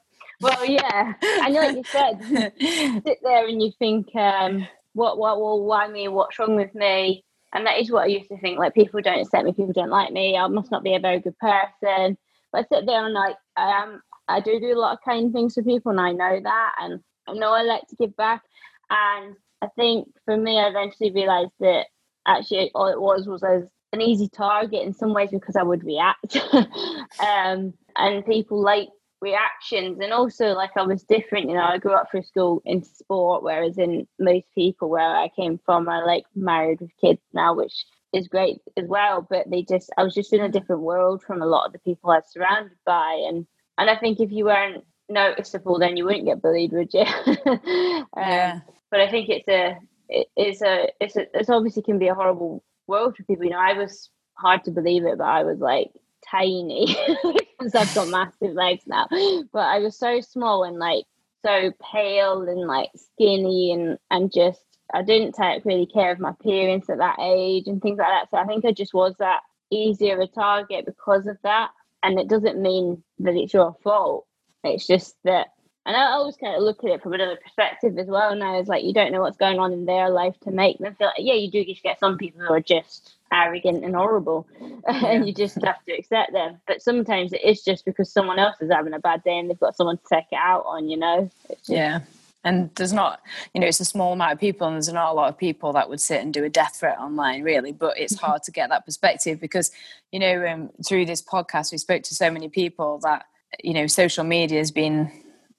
yeah. 0.65 1.15
and 1.23 1.55
like 1.55 1.77
you 1.77 1.85
said, 1.85 2.53
you 2.59 3.01
sit 3.07 3.19
there 3.23 3.47
and 3.47 3.63
you 3.63 3.73
think, 3.79 4.15
um, 4.17 4.67
what, 4.95 5.19
what, 5.19 5.41
well, 5.41 5.63
why 5.63 5.89
me? 5.89 6.09
What's 6.09 6.39
wrong 6.39 6.57
with 6.57 6.75
me? 6.75 7.25
And 7.55 7.67
that 7.67 7.79
is 7.79 7.91
what 7.91 8.05
I 8.05 8.07
used 8.07 8.29
to 8.31 8.39
think. 8.39 8.59
Like, 8.59 8.75
people 8.75 9.01
don't 9.03 9.21
accept 9.21 9.45
me, 9.45 9.53
people 9.53 9.73
don't 9.73 9.91
like 9.91 10.13
me, 10.13 10.37
I 10.37 10.47
must 10.49 10.71
not 10.71 10.83
be 10.83 10.95
a 10.95 11.01
very 11.01 11.21
good 11.21 11.37
person. 11.39 12.17
But 12.53 12.67
I 12.67 12.77
sit 12.77 12.87
there 12.87 13.05
and 13.05 13.15
like 13.15 13.37
I 13.57 13.83
am 13.83 14.03
I 14.29 14.41
do 14.41 14.61
do 14.61 14.73
a 14.73 14.79
lot 14.79 14.93
of 14.93 15.05
kind 15.05 15.33
things 15.33 15.55
for 15.55 15.63
people 15.63 15.91
and 15.91 16.01
I 16.01 16.13
know 16.13 16.41
that 16.43 16.73
and 16.81 17.01
I 17.27 17.33
know 17.33 17.53
I 17.53 17.63
like 17.63 17.87
to 17.89 17.97
give 17.97 18.17
back 18.17 18.43
and 18.91 19.35
I 19.63 19.69
think 19.75 20.09
for 20.25 20.37
me 20.37 20.61
I 20.61 20.69
eventually 20.69 21.11
realized 21.11 21.53
that 21.61 21.87
actually 22.27 22.71
all 22.75 22.89
it 22.89 23.01
was 23.01 23.27
was 23.27 23.43
as 23.43 23.65
an 23.93 24.01
easy 24.01 24.29
target 24.29 24.83
in 24.83 24.93
some 24.93 25.13
ways 25.13 25.31
because 25.31 25.57
I 25.57 25.63
would 25.63 25.85
react 25.85 26.37
um, 26.55 27.75
and 27.97 28.27
people 28.27 28.63
like 28.63 28.89
reactions 29.23 30.01
and 30.01 30.13
also 30.13 30.49
like 30.49 30.73
I 30.77 30.83
was 30.83 31.05
different 31.05 31.49
you 31.49 31.55
know 31.55 31.63
I 31.63 31.79
grew 31.79 31.95
up 31.95 32.11
through 32.11 32.25
school 32.25 32.61
in 32.67 32.83
sport 32.83 33.43
whereas 33.43 33.79
in 33.79 34.07
most 34.19 34.47
people 34.55 34.91
where 34.91 35.17
I 35.17 35.31
came 35.35 35.59
from 35.65 35.89
are 35.89 36.05
like 36.07 36.25
married 36.35 36.81
with 36.81 36.91
kids 37.01 37.23
now 37.33 37.55
which 37.55 37.87
is 38.13 38.29
great 38.29 38.61
as 38.77 38.87
well. 38.87 39.27
But 39.29 39.51
they 39.51 39.63
just, 39.63 39.91
I 39.97 40.05
was 40.05 40.15
just 40.15 40.33
in 40.33 40.41
a 40.41 40.49
different 40.49 40.83
world 40.83 41.23
from 41.23 41.43
a 41.43 41.47
lot 41.47 41.67
of 41.67 41.73
the 41.73 41.79
people 41.81 42.11
I 42.11 42.17
was 42.17 42.31
surrounded 42.31 42.77
by, 42.85 43.25
and 43.29 43.47
and 43.79 43.91
I 43.91 43.97
think 43.97 44.21
if 44.21 44.31
you 44.31 44.45
weren't 44.47 44.85
noticeable, 45.09 45.79
then 45.79 45.97
you 45.97 46.05
wouldn't 46.05 46.27
get 46.27 46.43
bullied, 46.43 46.73
would 46.73 46.93
you? 46.93 47.01
um, 47.47 48.09
yeah. 48.17 48.61
But 48.91 49.01
I 49.01 49.11
think 49.11 49.29
it's 49.31 49.49
a, 49.49 49.79
it, 50.09 50.29
it's 50.37 50.63
a, 50.63 50.89
it's 51.01 51.17
a, 51.17 51.27
it's 51.35 51.49
obviously 51.49 51.83
can 51.83 51.99
be 51.99 52.09
a 52.09 52.15
horrible 52.15 52.63
world 52.87 53.17
for 53.17 53.25
people. 53.25 53.45
You 53.45 53.51
know, 53.51 53.59
I 53.59 53.73
was 53.73 54.11
hard 54.35 54.65
to 54.65 54.71
believe 54.71 55.05
it, 55.05 55.19
but 55.19 55.25
I 55.25 55.45
was 55.45 55.59
like 55.59 55.91
tiny 56.31 56.87
because 57.59 57.75
I've 57.75 57.95
got 57.95 58.09
massive 58.09 58.55
legs 58.55 58.85
now. 58.87 59.07
But 59.53 59.67
I 59.67 59.79
was 59.79 59.99
so 59.99 60.21
small 60.21 60.65
and 60.65 60.79
like 60.79 61.05
so 61.45 61.73
pale 61.93 62.43
and 62.43 62.67
like 62.67 62.91
skinny 62.95 63.73
and 63.73 63.99
and 64.11 64.33
just 64.33 64.61
I 64.95 65.03
didn't 65.03 65.33
take 65.33 65.65
really 65.65 65.87
care 65.87 66.13
of 66.13 66.21
my 66.21 66.31
appearance 66.31 66.91
at 66.91 66.99
that 66.99 67.17
age 67.21 67.67
and 67.67 67.81
things 67.81 67.99
like 67.99 68.09
that. 68.09 68.31
So 68.31 68.37
I 68.37 68.45
think 68.45 68.65
I 68.65 68.73
just 68.73 68.93
was 68.95 69.15
that 69.19 69.41
easier 69.71 70.21
a 70.21 70.27
target 70.27 70.85
because 70.87 71.27
of 71.27 71.39
that. 71.43 71.71
And 72.03 72.19
it 72.19 72.29
doesn't 72.29 72.61
mean 72.61 73.03
that 73.21 73.35
it's 73.35 73.55
your 73.55 73.75
fault. 73.83 74.27
It's 74.65 74.87
just 74.87 75.17
that, 75.25 75.49
and 75.85 75.97
I 75.97 76.13
always 76.13 76.37
kind 76.37 76.55
of 76.55 76.63
look 76.63 76.85
at 76.85 76.91
it 76.91 77.03
from 77.03 77.13
another 77.13 77.37
perspective 77.37 77.99
as 77.99 78.07
well. 78.07 78.35
Now 78.37 78.59
it's 78.59 78.69
like 78.69 78.85
you 78.85 78.93
don't 78.93 79.13
know 79.13 79.21
what's 79.21 79.37
going 79.37 79.59
on 79.59 79.73
in 79.73 79.85
their 79.85 80.11
life 80.11 80.39
to 80.45 80.51
make 80.51 80.79
them 80.79 80.95
feel 80.95 81.09
like, 81.09 81.17
yeah, 81.19 81.35
you 81.35 81.51
do 81.51 81.65
just 81.65 81.83
get 81.83 81.99
some 81.99 82.19
people 82.19 82.41
who 82.41 82.53
are 82.53 82.61
just 82.61 83.15
arrogant 83.33 83.85
and 83.85 83.95
horrible, 83.95 84.47
yeah. 84.61 85.07
and 85.07 85.27
you 85.27 85.35
just 85.35 85.57
have 85.65 85.85
to 85.85 85.93
accept 85.93 86.33
them. 86.33 86.59
But 86.67 86.83
sometimes 86.83 87.33
it 87.33 87.43
is 87.43 87.63
just 87.63 87.85
because 87.85 88.13
someone 88.13 88.39
else 88.39 88.57
is 88.61 88.71
having 88.71 88.95
a 88.95 89.01
bad 89.01 89.25
day 89.25 89.39
and 89.39 89.51
they've 89.51 89.59
got 89.59 89.77
someone 89.77 89.99
to 89.99 90.05
take 90.09 90.27
it 90.31 90.39
out 90.39 90.65
on, 90.67 90.89
you 90.89 90.97
know? 90.97 91.31
Just, 91.49 91.69
yeah 91.69 92.01
and 92.45 92.71
there's 92.75 92.93
not 92.93 93.21
you 93.55 93.61
know 93.61 93.67
it's 93.67 93.81
a 93.81 93.85
small 93.85 94.13
amount 94.13 94.33
of 94.33 94.41
people 94.41 94.67
and 94.67 94.75
there's 94.75 94.93
not 94.93 95.11
a 95.11 95.15
lot 95.15 95.29
of 95.29 95.39
people 95.39 95.73
that 95.73 95.89
would 95.89 96.01
sit 96.01 96.21
and 96.21 96.35
do 96.35 96.45
a 96.45 96.49
death 96.49 96.77
threat 96.77 96.99
online 96.99 97.43
really 97.43 97.73
but 97.73 97.99
it's 97.99 98.15
mm-hmm. 98.17 98.27
hard 98.27 98.43
to 98.43 98.51
get 98.51 98.69
that 98.69 98.85
perspective 98.85 99.41
because 99.41 99.71
you 100.11 100.19
know 100.19 100.47
um, 100.47 100.71
through 100.87 101.07
this 101.07 101.23
podcast 101.23 101.73
we 101.73 101.79
spoke 101.79 102.03
to 102.03 102.15
so 102.15 102.31
many 102.31 102.49
people 102.49 102.99
that 102.99 103.27
you 103.63 103.75
know 103.75 103.87
social 103.87 104.25
media 104.25 104.59
has 104.59 104.71
been 104.71 105.11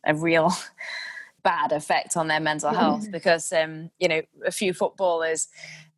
a 0.05 0.15
real 0.15 0.51
bad 1.43 1.71
effect 1.71 2.15
on 2.15 2.27
their 2.27 2.39
mental 2.39 2.73
health 2.73 3.11
because 3.11 3.51
um, 3.51 3.89
you 3.99 4.07
know 4.07 4.21
a 4.45 4.51
few 4.51 4.73
footballers 4.73 5.49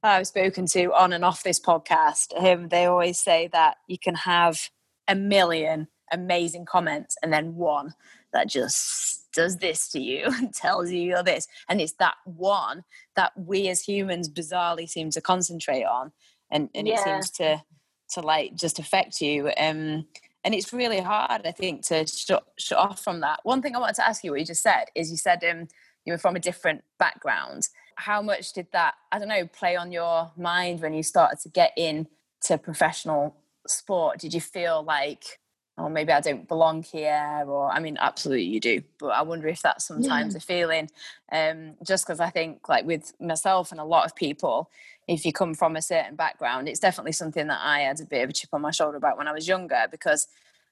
I've 0.02 0.28
spoken 0.28 0.66
to 0.68 0.92
on 0.94 1.14
and 1.14 1.24
off 1.24 1.44
this 1.44 1.60
podcast 1.60 2.36
um, 2.36 2.70
they 2.70 2.86
always 2.86 3.20
say 3.20 3.50
that 3.54 3.78
you 3.88 4.00
can 4.00 4.16
have 4.16 4.70
a 5.08 5.14
million 5.14 5.88
amazing 6.12 6.66
comments 6.66 7.16
and 7.22 7.32
then 7.32 7.56
one 7.56 7.94
that 8.34 8.50
just 8.50 9.32
does 9.36 9.58
this 9.58 9.90
to 9.90 10.00
you 10.00 10.24
and 10.26 10.54
tells 10.54 10.90
you 10.92 11.02
you're 11.02 11.24
this. 11.24 11.48
And 11.70 11.80
it's 11.82 11.94
that 11.94 12.16
one 12.24 12.84
that 13.16 13.32
we 13.36 13.68
as 13.70 13.82
humans 13.82 14.30
bizarrely 14.30 14.90
seem 14.90 15.12
to 15.12 15.22
concentrate 15.22 15.84
on. 15.84 16.12
And, 16.52 16.70
and 16.74 16.88
yeah. 16.88 16.96
it 16.96 17.04
seems 17.04 17.30
to 17.32 17.64
to 18.12 18.22
like 18.22 18.54
just 18.56 18.78
affect 18.78 19.20
you. 19.20 19.52
Um, 19.58 20.06
and 20.46 20.54
it's 20.54 20.72
really 20.72 21.00
hard, 21.00 21.42
I 21.44 21.52
think, 21.52 21.86
to 21.88 22.06
shut, 22.06 22.46
shut 22.58 22.78
off 22.78 23.04
from 23.04 23.22
that. 23.22 23.40
One 23.44 23.64
thing 23.64 23.76
I 23.76 23.80
wanted 23.80 23.96
to 23.96 24.08
ask 24.08 24.24
you, 24.24 24.30
what 24.30 24.40
you 24.40 24.46
just 24.46 24.62
said, 24.62 24.86
is 24.94 25.10
you 25.10 25.18
said 25.18 25.44
um, 25.44 25.68
you 26.06 26.14
were 26.14 26.20
from 26.20 26.36
a 26.36 26.40
different 26.40 26.84
background. 27.00 27.68
How 27.96 28.22
much 28.22 28.54
did 28.54 28.68
that, 28.72 28.94
I 29.12 29.18
don't 29.18 29.28
know, 29.28 29.48
play 29.48 29.76
on 29.76 29.92
your 29.92 30.32
mind 30.38 30.82
when 30.82 30.94
you 30.94 31.02
started 31.02 31.40
to 31.42 31.50
get 31.50 31.74
into 31.76 32.60
professional 32.62 33.36
sport? 33.68 34.20
Did 34.20 34.36
you 34.36 34.42
feel 34.42 34.84
like 34.84 35.40
or 35.78 35.90
maybe 35.90 36.14
I 36.14 36.22
don't 36.22 36.48
belong 36.48 36.84
here, 36.84 37.44
or 37.48 37.70
I 37.70 37.80
mean, 37.80 37.98
absolutely 38.00 38.46
you 38.46 38.60
do, 38.60 38.82
but 38.98 39.08
I 39.08 39.22
wonder 39.24 39.48
if 39.48 39.62
that's 39.62 39.86
sometimes 39.86 40.34
yeah. 40.34 40.38
a 40.38 40.42
feeling. 40.42 40.90
Um, 41.32 41.76
just 41.86 42.06
because 42.06 42.20
I 42.20 42.30
think, 42.30 42.70
like 42.70 42.86
with 42.86 43.14
myself 43.20 43.72
and 43.72 43.80
a 43.80 43.86
lot 43.86 44.06
of 44.06 44.16
people, 44.16 44.70
if 45.08 45.26
you 45.26 45.34
come 45.34 45.54
from 45.54 45.76
a 45.76 45.82
certain 45.82 46.16
background, 46.16 46.70
it's 46.70 46.80
definitely 46.80 47.12
something 47.12 47.48
that 47.48 47.60
I 47.62 47.82
had 47.82 48.00
a 48.00 48.06
bit 48.06 48.24
of 48.24 48.30
a 48.30 48.34
chip 48.34 48.50
on 48.54 48.62
my 48.62 48.72
shoulder 48.72 48.98
about 48.98 49.18
when 49.18 49.28
I 49.28 49.34
was 49.34 49.48
younger 49.48 49.86
because 49.92 50.28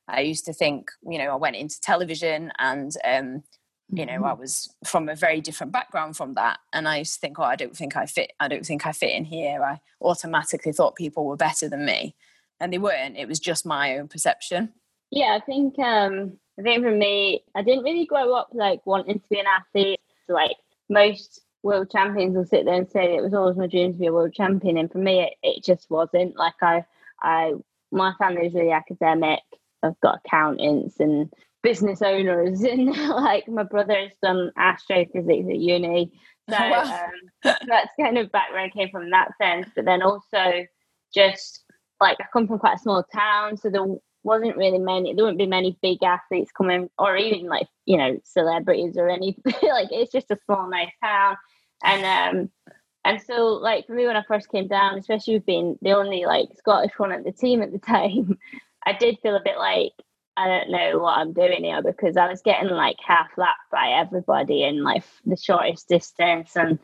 I 0.07 0.21
used 0.21 0.45
to 0.45 0.53
think, 0.53 0.91
you 1.07 1.17
know, 1.17 1.31
I 1.31 1.35
went 1.35 1.55
into 1.55 1.79
television 1.79 2.51
and, 2.57 2.91
um, 3.03 3.43
you 3.91 4.05
know, 4.05 4.13
mm-hmm. 4.13 4.25
I 4.25 4.33
was 4.33 4.73
from 4.85 5.09
a 5.09 5.15
very 5.15 5.41
different 5.41 5.71
background 5.71 6.17
from 6.17 6.33
that, 6.33 6.59
and 6.71 6.87
I 6.87 6.99
used 6.99 7.15
to 7.15 7.19
think, 7.19 7.37
oh, 7.39 7.43
I 7.43 7.55
don't 7.55 7.75
think 7.75 7.95
I 7.95 8.05
fit. 8.05 8.31
I 8.39 8.47
don't 8.47 8.65
think 8.65 8.87
I 8.87 8.91
fit 8.91 9.11
in 9.11 9.25
here. 9.25 9.61
I 9.63 9.81
automatically 10.01 10.71
thought 10.71 10.95
people 10.95 11.25
were 11.25 11.35
better 11.35 11.69
than 11.69 11.85
me, 11.85 12.15
and 12.59 12.73
they 12.73 12.77
weren't. 12.77 13.17
It 13.17 13.27
was 13.27 13.39
just 13.39 13.65
my 13.65 13.97
own 13.97 14.07
perception. 14.07 14.73
Yeah, 15.15 15.37
I 15.39 15.45
think 15.45 15.77
um, 15.77 16.39
I 16.59 16.63
think 16.63 16.83
for 16.83 16.91
me, 16.91 17.43
I 17.53 17.61
didn't 17.61 17.83
really 17.83 18.05
grow 18.05 18.33
up 18.33 18.49
like 18.51 18.83
wanting 18.87 19.19
to 19.19 19.29
be 19.29 19.39
an 19.39 19.45
athlete. 19.45 19.99
So, 20.25 20.33
like 20.33 20.57
most 20.89 21.41
world 21.61 21.91
champions 21.91 22.35
will 22.35 22.45
sit 22.45 22.65
there 22.65 22.73
and 22.73 22.89
say 22.89 23.15
it 23.15 23.21
was 23.21 23.35
always 23.35 23.55
my 23.55 23.67
dream 23.67 23.93
to 23.93 23.99
be 23.99 24.07
a 24.07 24.11
world 24.11 24.33
champion, 24.33 24.75
and 24.75 24.91
for 24.91 24.97
me, 24.97 25.21
it, 25.21 25.33
it 25.43 25.63
just 25.63 25.87
wasn't. 25.91 26.35
Like 26.35 26.55
I, 26.63 26.83
I, 27.21 27.53
my 27.91 28.13
family 28.17 28.47
is 28.47 28.55
really 28.55 28.71
academic. 28.71 29.41
I've 29.83 29.99
got 29.99 30.21
accountants 30.25 30.99
and 30.99 31.31
business 31.61 32.01
owners, 32.01 32.61
and 32.63 32.87
like 32.87 33.47
my 33.47 33.63
brother 33.63 33.93
has 33.93 34.13
done 34.23 34.51
astrophysics 34.57 35.47
at 35.47 35.59
uni. 35.59 36.11
So 36.49 36.57
um, 36.57 37.11
that's 37.43 37.91
kind 37.99 38.17
of 38.17 38.31
background 38.31 38.73
came 38.73 38.89
from 38.89 39.11
that 39.11 39.29
sense. 39.39 39.67
But 39.75 39.85
then 39.85 40.01
also 40.01 40.65
just 41.13 41.65
like 42.01 42.17
I 42.19 42.25
come 42.33 42.47
from 42.47 42.57
quite 42.57 42.77
a 42.77 42.81
small 42.81 43.03
town, 43.13 43.57
so 43.57 43.69
the 43.69 43.99
wasn't 44.23 44.55
really 44.57 44.79
many 44.79 45.13
there 45.13 45.23
wouldn't 45.23 45.39
be 45.39 45.45
many 45.45 45.77
big 45.81 46.01
athletes 46.03 46.51
coming 46.51 46.89
or 46.97 47.17
even 47.17 47.47
like 47.47 47.67
you 47.85 47.97
know 47.97 48.19
celebrities 48.23 48.97
or 48.97 49.09
any 49.09 49.37
like 49.45 49.89
it's 49.91 50.11
just 50.11 50.31
a 50.31 50.37
small 50.45 50.69
nice 50.69 50.91
town. 51.03 51.35
And 51.83 52.05
um 52.05 52.73
and 53.05 53.21
so 53.21 53.47
like 53.47 53.85
for 53.85 53.93
me 53.93 54.07
when 54.07 54.15
i 54.15 54.23
first 54.23 54.49
came 54.49 54.67
down 54.67 54.97
especially 54.97 55.39
being 55.39 55.77
the 55.81 55.91
only 55.91 56.25
like 56.25 56.47
scottish 56.57 56.93
one 56.97 57.11
at 57.11 57.25
the 57.25 57.33
team 57.33 57.61
at 57.61 57.73
the 57.73 57.79
time 57.95 58.37
i 58.85 58.93
did 58.93 59.17
feel 59.21 59.35
a 59.35 59.43
bit 59.43 59.57
like 59.57 59.91
I 60.35 60.47
don't 60.47 60.71
know 60.71 60.99
what 60.99 61.17
I'm 61.17 61.33
doing 61.33 61.63
here 61.63 61.81
because 61.81 62.17
I 62.17 62.27
was 62.27 62.41
getting 62.41 62.69
like 62.69 62.97
half 63.05 63.29
lapped 63.37 63.69
by 63.71 63.89
everybody 63.89 64.63
in 64.63 64.83
like 64.83 65.03
the 65.25 65.37
shortest 65.37 65.87
distance. 65.87 66.55
And 66.55 66.79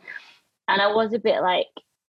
and 0.68 0.80
I 0.80 0.92
was 0.92 1.12
a 1.12 1.18
bit 1.18 1.40
like 1.40 1.66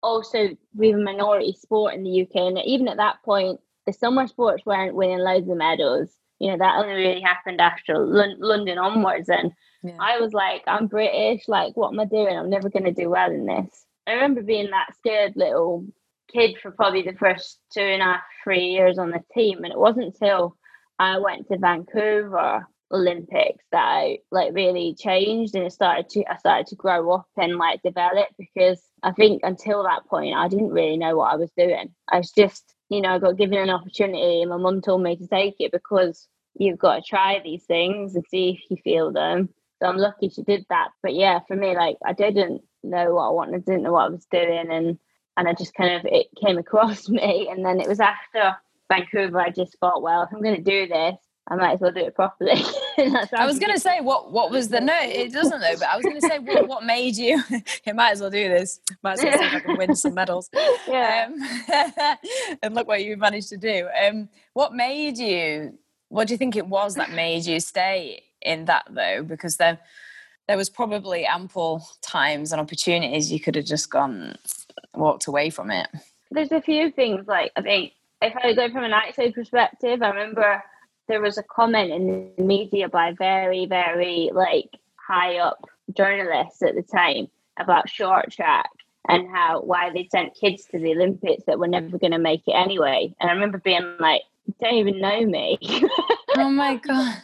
also 0.02 0.56
we 0.74 0.88
have 0.88 0.98
a 0.98 1.02
minority 1.02 1.52
sport 1.52 1.94
in 1.94 2.04
the 2.04 2.22
UK 2.22 2.36
and 2.36 2.58
even 2.64 2.88
at 2.88 2.96
that 2.96 3.22
point 3.22 3.60
the 3.86 3.92
summer 3.92 4.26
sports 4.26 4.64
weren't 4.66 4.94
winning 4.94 5.18
loads 5.18 5.48
of 5.48 5.56
medals. 5.56 6.10
You 6.38 6.50
know, 6.50 6.58
that 6.58 6.76
only 6.76 6.94
really 6.94 7.20
happened 7.20 7.60
after 7.60 7.94
L- 7.94 8.36
London 8.38 8.78
onwards 8.78 9.28
and 9.28 9.52
yeah. 9.82 9.96
I 10.00 10.18
was 10.18 10.32
like, 10.32 10.62
I'm 10.66 10.86
British, 10.86 11.48
like 11.48 11.76
what 11.76 11.92
am 11.92 12.00
I 12.00 12.04
doing? 12.04 12.36
I'm 12.36 12.50
never 12.50 12.68
gonna 12.68 12.92
do 12.92 13.10
well 13.10 13.30
in 13.30 13.46
this. 13.46 13.86
I 14.06 14.12
remember 14.12 14.42
being 14.42 14.70
that 14.70 14.94
scared 14.98 15.34
little 15.36 15.86
kid 16.32 16.56
for 16.60 16.70
probably 16.70 17.02
the 17.02 17.14
first 17.14 17.58
two 17.72 17.80
and 17.80 18.02
a 18.02 18.04
half, 18.04 18.20
three 18.44 18.66
years 18.66 18.98
on 18.98 19.10
the 19.10 19.22
team 19.32 19.64
and 19.64 19.72
it 19.72 19.78
wasn't 19.78 20.06
until 20.06 20.56
I 20.98 21.18
went 21.18 21.48
to 21.48 21.58
Vancouver 21.58 22.66
Olympics 22.92 23.64
that 23.72 23.84
I 23.84 24.18
like 24.30 24.54
really 24.54 24.94
changed 24.94 25.54
and 25.54 25.64
it 25.64 25.72
started 25.72 26.08
to 26.10 26.24
I 26.30 26.36
started 26.36 26.68
to 26.68 26.76
grow 26.76 27.10
up 27.12 27.26
and 27.36 27.56
like 27.56 27.82
develop 27.82 28.28
because 28.38 28.80
I 29.02 29.12
think 29.12 29.42
until 29.42 29.82
that 29.84 30.06
point 30.06 30.36
I 30.36 30.48
didn't 30.48 30.70
really 30.70 30.96
know 30.96 31.16
what 31.16 31.32
I 31.32 31.36
was 31.36 31.50
doing. 31.56 31.94
I 32.10 32.18
was 32.18 32.30
just, 32.30 32.75
you 32.88 33.00
know, 33.00 33.14
I 33.14 33.18
got 33.18 33.36
given 33.36 33.58
an 33.58 33.70
opportunity 33.70 34.42
and 34.42 34.50
my 34.50 34.56
mum 34.56 34.80
told 34.80 35.02
me 35.02 35.16
to 35.16 35.26
take 35.26 35.56
it 35.60 35.72
because 35.72 36.28
you've 36.54 36.78
got 36.78 36.96
to 36.96 37.02
try 37.02 37.40
these 37.42 37.64
things 37.64 38.14
and 38.14 38.24
see 38.30 38.50
if 38.50 38.70
you 38.70 38.76
feel 38.82 39.12
them. 39.12 39.48
So 39.80 39.88
I'm 39.88 39.98
lucky 39.98 40.28
she 40.28 40.42
did 40.42 40.64
that. 40.70 40.88
But 41.02 41.14
yeah, 41.14 41.40
for 41.46 41.56
me, 41.56 41.76
like 41.76 41.96
I 42.04 42.12
didn't 42.12 42.62
know 42.82 43.14
what 43.14 43.28
I 43.28 43.32
wanted, 43.32 43.64
didn't 43.64 43.82
know 43.82 43.92
what 43.92 44.06
I 44.06 44.10
was 44.10 44.26
doing 44.30 44.70
and 44.70 44.98
and 45.38 45.48
I 45.48 45.52
just 45.52 45.74
kind 45.74 45.94
of 45.94 46.06
it 46.06 46.28
came 46.42 46.58
across 46.60 47.08
me 47.08 47.48
and 47.50 47.64
then 47.64 47.80
it 47.80 47.88
was 47.88 48.00
after 48.00 48.56
Vancouver, 48.88 49.40
I 49.40 49.50
just 49.50 49.78
thought, 49.78 50.02
well, 50.02 50.22
if 50.22 50.30
I'm 50.32 50.42
going 50.42 50.56
to 50.56 50.62
do 50.62 50.86
this, 50.86 51.16
I 51.48 51.56
might 51.56 51.74
as 51.74 51.80
well 51.80 51.92
do 51.92 52.00
it 52.00 52.14
properly. 52.14 52.54
I 53.32 53.46
was 53.46 53.58
going 53.58 53.72
to 53.72 53.80
say, 53.80 54.00
what 54.00 54.32
what 54.32 54.50
was 54.50 54.68
the 54.68 54.80
no? 54.80 54.96
It 55.00 55.32
doesn't 55.32 55.60
though, 55.60 55.76
but 55.78 55.88
I 55.88 55.96
was 55.96 56.04
going 56.04 56.20
to 56.20 56.28
say, 56.28 56.38
what, 56.38 56.68
what 56.68 56.84
made 56.84 57.16
you? 57.16 57.42
you 57.86 57.94
might 57.94 58.12
as 58.12 58.20
well 58.20 58.30
do 58.30 58.48
this. 58.48 58.80
Might 59.02 59.18
as 59.18 59.24
well 59.24 59.32
see 59.38 59.44
if 59.44 59.54
I 59.54 59.60
can 59.60 59.76
win 59.76 59.96
some 59.96 60.14
medals. 60.20 60.48
Yeah. 60.88 61.28
Um, 61.28 62.56
and 62.62 62.74
look 62.74 62.86
what 62.88 63.04
you 63.04 63.16
managed 63.16 63.48
to 63.50 63.56
do. 63.56 63.88
Um, 64.02 64.28
what 64.54 64.74
made 64.74 65.18
you? 65.18 65.78
What 66.08 66.28
do 66.28 66.34
you 66.34 66.38
think 66.38 66.56
it 66.56 66.66
was 66.66 66.94
that 66.94 67.12
made 67.12 67.44
you 67.44 67.60
stay 67.60 68.22
in 68.40 68.66
that 68.66 68.86
though? 68.90 69.22
Because 69.22 69.56
there 69.56 69.78
there 70.48 70.56
was 70.56 70.70
probably 70.70 71.26
ample 71.26 71.86
times 72.02 72.52
and 72.52 72.60
opportunities 72.60 73.32
you 73.32 73.40
could 73.40 73.56
have 73.56 73.64
just 73.64 73.90
gone 73.90 74.36
walked 74.94 75.26
away 75.26 75.50
from 75.50 75.70
it. 75.70 75.88
There's 76.30 76.52
a 76.52 76.62
few 76.62 76.90
things 76.90 77.26
like 77.26 77.52
I 77.56 77.62
think 77.62 77.92
if 78.22 78.34
I 78.36 78.54
go 78.54 78.70
from 78.70 78.84
an 78.84 78.92
outside 78.92 79.34
perspective, 79.34 80.02
I 80.02 80.08
remember 80.08 80.62
there 81.08 81.20
was 81.20 81.38
a 81.38 81.42
comment 81.42 81.92
in 81.92 82.32
the 82.36 82.42
media 82.42 82.88
by 82.88 83.12
very, 83.12 83.66
very 83.66 84.30
like 84.32 84.70
high 84.96 85.36
up 85.38 85.64
journalists 85.96 86.62
at 86.62 86.74
the 86.74 86.82
time 86.82 87.28
about 87.58 87.88
short 87.88 88.30
track 88.30 88.70
and 89.08 89.28
how 89.30 89.60
why 89.60 89.90
they 89.92 90.08
sent 90.10 90.34
kids 90.34 90.64
to 90.66 90.78
the 90.78 90.92
Olympics 90.92 91.44
that 91.46 91.58
were 91.58 91.68
never 91.68 91.98
going 91.98 92.12
to 92.12 92.18
make 92.18 92.42
it 92.46 92.52
anyway. 92.52 93.14
And 93.20 93.30
I 93.30 93.34
remember 93.34 93.58
being 93.58 93.96
like, 94.00 94.22
"You 94.46 94.54
don't 94.60 94.74
even 94.74 95.00
know 95.00 95.24
me." 95.24 95.58
oh 96.36 96.50
my 96.50 96.76
god! 96.86 97.22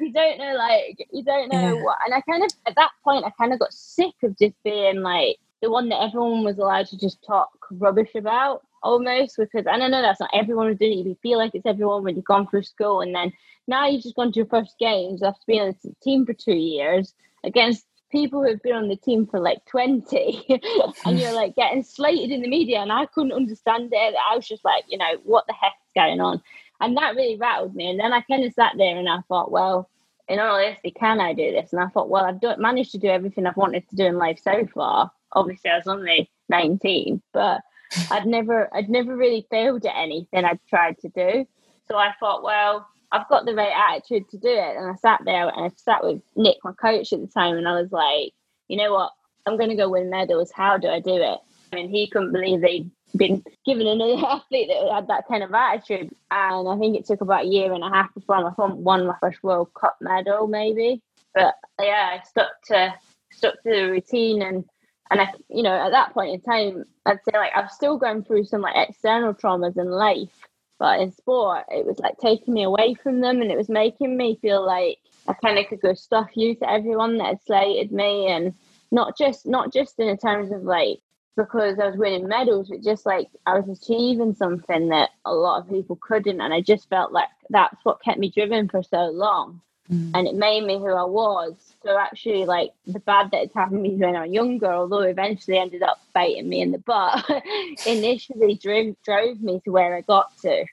You 0.00 0.12
don't 0.12 0.38
know, 0.38 0.54
like, 0.54 1.06
you 1.12 1.24
don't 1.24 1.52
know 1.52 1.76
yeah. 1.76 1.82
what. 1.82 1.98
And 2.04 2.14
I 2.14 2.20
kind 2.22 2.42
of 2.44 2.50
at 2.66 2.76
that 2.76 2.90
point, 3.04 3.24
I 3.24 3.30
kind 3.30 3.52
of 3.52 3.58
got 3.58 3.72
sick 3.72 4.14
of 4.22 4.38
just 4.38 4.54
being 4.62 5.02
like 5.02 5.38
the 5.60 5.70
one 5.70 5.88
that 5.88 6.00
everyone 6.02 6.44
was 6.44 6.58
allowed 6.58 6.86
to 6.86 6.98
just 6.98 7.22
talk 7.24 7.50
rubbish 7.72 8.14
about 8.14 8.62
almost 8.82 9.36
because 9.36 9.66
and 9.66 9.82
I 9.82 9.88
know 9.88 10.02
that's 10.02 10.20
not 10.20 10.30
everyone 10.32 10.68
who's 10.68 10.78
doing 10.78 10.98
it. 11.00 11.06
You 11.06 11.16
feel 11.22 11.38
like 11.38 11.54
it's 11.54 11.66
everyone 11.66 12.02
when 12.02 12.16
you've 12.16 12.24
gone 12.24 12.46
through 12.46 12.62
school 12.62 13.00
and 13.00 13.14
then 13.14 13.32
now 13.66 13.86
you've 13.86 14.02
just 14.02 14.16
gone 14.16 14.32
to 14.32 14.36
your 14.36 14.46
first 14.46 14.76
games 14.78 15.22
after 15.22 15.42
being 15.46 15.60
on 15.60 15.74
the 15.84 15.94
team 16.02 16.26
for 16.26 16.32
two 16.32 16.54
years 16.54 17.14
against 17.44 17.84
people 18.10 18.42
who've 18.42 18.62
been 18.62 18.74
on 18.74 18.88
the 18.88 18.96
team 18.96 19.26
for 19.26 19.38
like 19.38 19.64
20 19.66 20.46
and 21.04 21.18
you're 21.18 21.34
like 21.34 21.54
getting 21.54 21.82
slated 21.82 22.30
in 22.30 22.40
the 22.40 22.48
media 22.48 22.80
and 22.80 22.92
I 22.92 23.06
couldn't 23.06 23.32
understand 23.32 23.90
it. 23.92 24.14
I 24.30 24.34
was 24.34 24.48
just 24.48 24.64
like, 24.64 24.84
you 24.88 24.98
know, 24.98 25.18
what 25.24 25.46
the 25.46 25.52
heck's 25.52 25.76
going 25.94 26.20
on? 26.20 26.42
And 26.80 26.96
that 26.96 27.16
really 27.16 27.36
rattled 27.36 27.74
me. 27.74 27.90
And 27.90 28.00
then 28.00 28.12
I 28.12 28.22
kind 28.22 28.44
of 28.44 28.52
sat 28.54 28.72
there 28.78 28.96
and 28.96 29.08
I 29.08 29.18
thought, 29.28 29.50
well, 29.50 29.90
in 30.28 30.38
all 30.38 30.56
honesty, 30.56 30.90
can 30.90 31.20
I 31.20 31.32
do 31.32 31.50
this? 31.52 31.72
And 31.72 31.82
I 31.82 31.88
thought, 31.88 32.08
well, 32.08 32.24
I've 32.24 32.40
done, 32.40 32.60
managed 32.60 32.92
to 32.92 32.98
do 32.98 33.08
everything 33.08 33.46
I've 33.46 33.56
wanted 33.56 33.88
to 33.88 33.96
do 33.96 34.06
in 34.06 34.18
life 34.18 34.38
so 34.42 34.66
far. 34.74 35.10
Obviously, 35.32 35.70
I 35.70 35.76
was 35.76 35.86
only 35.86 36.30
19, 36.48 37.22
but 37.32 37.62
I'd 38.10 38.26
never 38.26 38.68
I'd 38.74 38.88
never 38.88 39.16
really 39.16 39.46
failed 39.50 39.84
at 39.86 39.96
anything 39.96 40.44
I'd 40.44 40.60
tried 40.68 40.98
to 40.98 41.08
do. 41.08 41.46
So 41.88 41.96
I 41.96 42.12
thought, 42.20 42.42
well, 42.42 42.86
I've 43.12 43.28
got 43.28 43.46
the 43.46 43.54
right 43.54 43.72
attitude 43.72 44.28
to 44.30 44.38
do 44.38 44.48
it. 44.48 44.76
And 44.76 44.90
I 44.90 44.94
sat 44.96 45.22
there 45.24 45.48
and 45.48 45.64
I 45.64 45.70
sat 45.76 46.04
with 46.04 46.20
Nick, 46.36 46.56
my 46.62 46.72
coach 46.72 47.12
at 47.12 47.20
the 47.20 47.26
time, 47.26 47.56
and 47.56 47.66
I 47.66 47.80
was 47.80 47.90
like, 47.90 48.32
you 48.68 48.76
know 48.76 48.92
what? 48.92 49.12
I'm 49.46 49.56
going 49.56 49.70
to 49.70 49.76
go 49.76 49.88
win 49.88 50.10
medals. 50.10 50.52
How 50.52 50.76
do 50.76 50.88
I 50.88 51.00
do 51.00 51.16
it? 51.16 51.38
Mean, 51.74 51.88
he 51.88 52.06
couldn't 52.06 52.32
believe 52.32 52.60
they'd 52.60 52.90
been 53.16 53.42
given 53.64 53.86
another 53.86 54.14
athlete 54.26 54.68
that 54.68 54.92
had 54.92 55.08
that 55.08 55.26
kind 55.26 55.42
of 55.42 55.52
attitude. 55.52 56.14
And 56.30 56.68
I 56.68 56.76
think 56.78 56.96
it 56.96 57.06
took 57.06 57.20
about 57.20 57.44
a 57.44 57.48
year 57.48 57.72
and 57.72 57.84
a 57.84 57.88
half 57.88 58.12
before 58.14 58.36
I 58.36 58.52
won 58.58 59.06
my 59.06 59.14
first 59.20 59.42
World 59.42 59.72
Cup 59.74 59.96
medal, 60.00 60.46
maybe. 60.46 61.02
But 61.34 61.54
yeah, 61.80 62.18
I 62.18 62.22
stuck 62.26 62.50
to 62.66 62.94
stuck 63.30 63.54
to 63.62 63.70
the 63.70 63.90
routine 63.90 64.42
and 64.42 64.64
and 65.10 65.20
I, 65.20 65.32
you 65.48 65.62
know, 65.62 65.74
at 65.74 65.90
that 65.90 66.12
point 66.12 66.34
in 66.34 66.40
time, 66.40 66.84
I'd 67.06 67.18
say 67.24 67.36
like 67.36 67.52
I 67.54 67.62
was 67.62 67.74
still 67.74 67.96
going 67.96 68.24
through 68.24 68.44
some 68.44 68.60
like 68.60 68.88
external 68.88 69.34
traumas 69.34 69.76
in 69.78 69.90
life, 69.90 70.30
but 70.78 71.00
in 71.00 71.12
sport, 71.12 71.64
it 71.68 71.86
was 71.86 71.98
like 71.98 72.18
taking 72.18 72.54
me 72.54 72.64
away 72.64 72.94
from 72.94 73.20
them, 73.20 73.40
and 73.40 73.50
it 73.50 73.56
was 73.56 73.68
making 73.68 74.16
me 74.16 74.38
feel 74.40 74.64
like 74.64 74.98
I 75.26 75.34
kind 75.34 75.58
of 75.58 75.66
could 75.68 75.80
go 75.80 75.94
stuff 75.94 76.30
you 76.34 76.54
to 76.56 76.70
everyone 76.70 77.18
that 77.18 77.26
had 77.26 77.42
slated 77.44 77.92
me, 77.92 78.28
and 78.28 78.54
not 78.90 79.16
just 79.16 79.46
not 79.46 79.72
just 79.72 79.98
in 79.98 80.16
terms 80.18 80.52
of 80.52 80.62
like 80.62 81.00
because 81.36 81.78
I 81.78 81.86
was 81.86 81.96
winning 81.96 82.26
medals, 82.26 82.68
but 82.68 82.82
just 82.82 83.06
like 83.06 83.28
I 83.46 83.58
was 83.58 83.68
achieving 83.68 84.34
something 84.34 84.88
that 84.88 85.10
a 85.24 85.32
lot 85.32 85.60
of 85.60 85.70
people 85.70 85.98
couldn't, 86.00 86.40
and 86.40 86.52
I 86.52 86.60
just 86.60 86.88
felt 86.88 87.12
like 87.12 87.28
that's 87.50 87.76
what 87.84 88.02
kept 88.02 88.18
me 88.18 88.30
driven 88.30 88.68
for 88.68 88.82
so 88.82 89.04
long 89.06 89.60
mm. 89.90 90.10
and 90.14 90.26
it 90.26 90.34
made 90.34 90.64
me 90.64 90.78
who 90.78 90.92
I 90.92 91.04
was. 91.04 91.54
So 91.82 91.98
actually, 91.98 92.44
like 92.44 92.72
the 92.86 93.00
bad 93.00 93.30
that 93.30 93.40
had 93.40 93.52
happened 93.54 93.84
to 93.84 93.90
me 93.90 93.96
when 93.96 94.16
I 94.16 94.22
was 94.22 94.32
younger, 94.32 94.72
although 94.72 95.00
eventually 95.00 95.58
ended 95.58 95.82
up 95.82 96.00
biting 96.14 96.48
me 96.48 96.60
in 96.60 96.72
the 96.72 96.78
butt, 96.78 97.24
initially 97.86 98.54
drove 98.54 98.96
drove 99.04 99.40
me 99.40 99.60
to 99.64 99.70
where 99.70 99.96
I 99.96 100.00
got 100.02 100.36
to. 100.38 100.64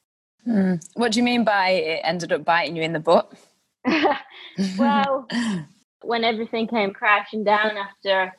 Mm. 0.48 0.88
What 0.94 1.12
do 1.12 1.20
you 1.20 1.24
mean 1.24 1.44
by 1.44 1.70
it 1.70 2.02
ended 2.04 2.32
up 2.32 2.46
biting 2.46 2.76
you 2.76 2.84
in 2.84 2.94
the 2.94 3.00
butt? 3.00 3.32
well, 4.78 5.28
when 6.02 6.24
everything 6.24 6.68
came 6.68 6.94
crashing 6.94 7.44
down 7.44 7.78
after 7.78 8.34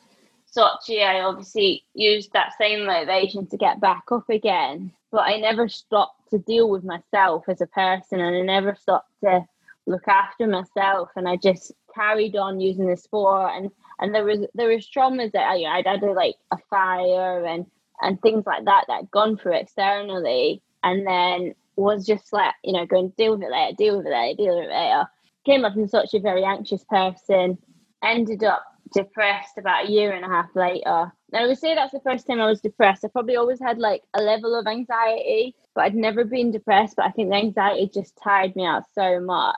Sochi, 0.55 1.05
I 1.05 1.21
obviously 1.21 1.83
used 1.93 2.33
that 2.33 2.53
same 2.57 2.85
motivation 2.85 3.47
to 3.47 3.57
get 3.57 3.79
back 3.79 4.03
up 4.11 4.29
again. 4.29 4.91
But 5.11 5.21
I 5.21 5.39
never 5.39 5.69
stopped 5.69 6.29
to 6.31 6.37
deal 6.37 6.69
with 6.69 6.83
myself 6.83 7.45
as 7.47 7.61
a 7.61 7.67
person, 7.67 8.19
and 8.19 8.35
I 8.35 8.41
never 8.41 8.75
stopped 8.75 9.11
to 9.23 9.45
look 9.87 10.07
after 10.07 10.47
myself 10.47 11.09
and 11.15 11.27
I 11.27 11.37
just 11.37 11.73
carried 11.95 12.35
on 12.35 12.59
using 12.59 12.87
the 12.87 12.97
sport 12.97 13.51
and 13.55 13.71
and 13.99 14.13
there 14.13 14.25
was 14.25 14.41
there 14.53 14.69
was 14.69 14.87
traumas 14.87 15.31
that 15.31 15.49
I, 15.49 15.63
I'd 15.63 15.87
had 15.87 16.03
like 16.03 16.35
a 16.51 16.57
fire 16.69 17.45
and 17.45 17.65
and 18.01 18.21
things 18.21 18.45
like 18.45 18.65
that 18.65 18.85
that 18.87 18.93
I'd 18.93 19.11
gone 19.11 19.37
through 19.37 19.55
externally 19.55 20.61
and 20.83 21.07
then 21.07 21.55
was 21.77 22.05
just 22.05 22.33
like 22.33 22.53
you 22.63 22.73
know 22.73 22.85
going 22.85 23.13
deal 23.17 23.33
with 23.33 23.43
it 23.43 23.51
later 23.51 23.75
deal 23.77 23.97
with 23.97 24.07
it 24.07 24.11
later 24.11 24.37
deal 24.37 24.55
with 24.57 24.65
it 24.65 24.73
later. 24.73 25.05
Came 25.45 25.65
up 25.65 25.77
as 25.77 25.91
such 25.91 26.13
a 26.13 26.19
very 26.19 26.43
anxious 26.43 26.83
person 26.83 27.57
ended 28.03 28.43
up 28.43 28.63
depressed 28.93 29.57
about 29.57 29.87
a 29.87 29.91
year 29.91 30.13
and 30.13 30.25
a 30.25 30.29
half 30.29 30.49
later. 30.55 31.11
Now 31.31 31.43
I 31.43 31.47
would 31.47 31.57
say 31.57 31.75
that's 31.75 31.93
the 31.93 31.99
first 32.01 32.27
time 32.27 32.39
I 32.41 32.47
was 32.47 32.61
depressed. 32.61 33.03
I 33.05 33.09
probably 33.09 33.35
always 33.35 33.59
had 33.59 33.79
like 33.79 34.03
a 34.13 34.21
level 34.21 34.55
of 34.55 34.67
anxiety 34.67 35.55
but 35.77 35.83
I'd 35.83 35.95
never 35.95 36.25
been 36.25 36.49
depressed. 36.49 36.95
But 36.95 37.05
I 37.05 37.11
think 37.11 37.29
the 37.29 37.35
anxiety 37.35 37.87
just 37.93 38.17
tired 38.17 38.55
me 38.55 38.65
out 38.65 38.85
so 38.95 39.19
much. 39.19 39.55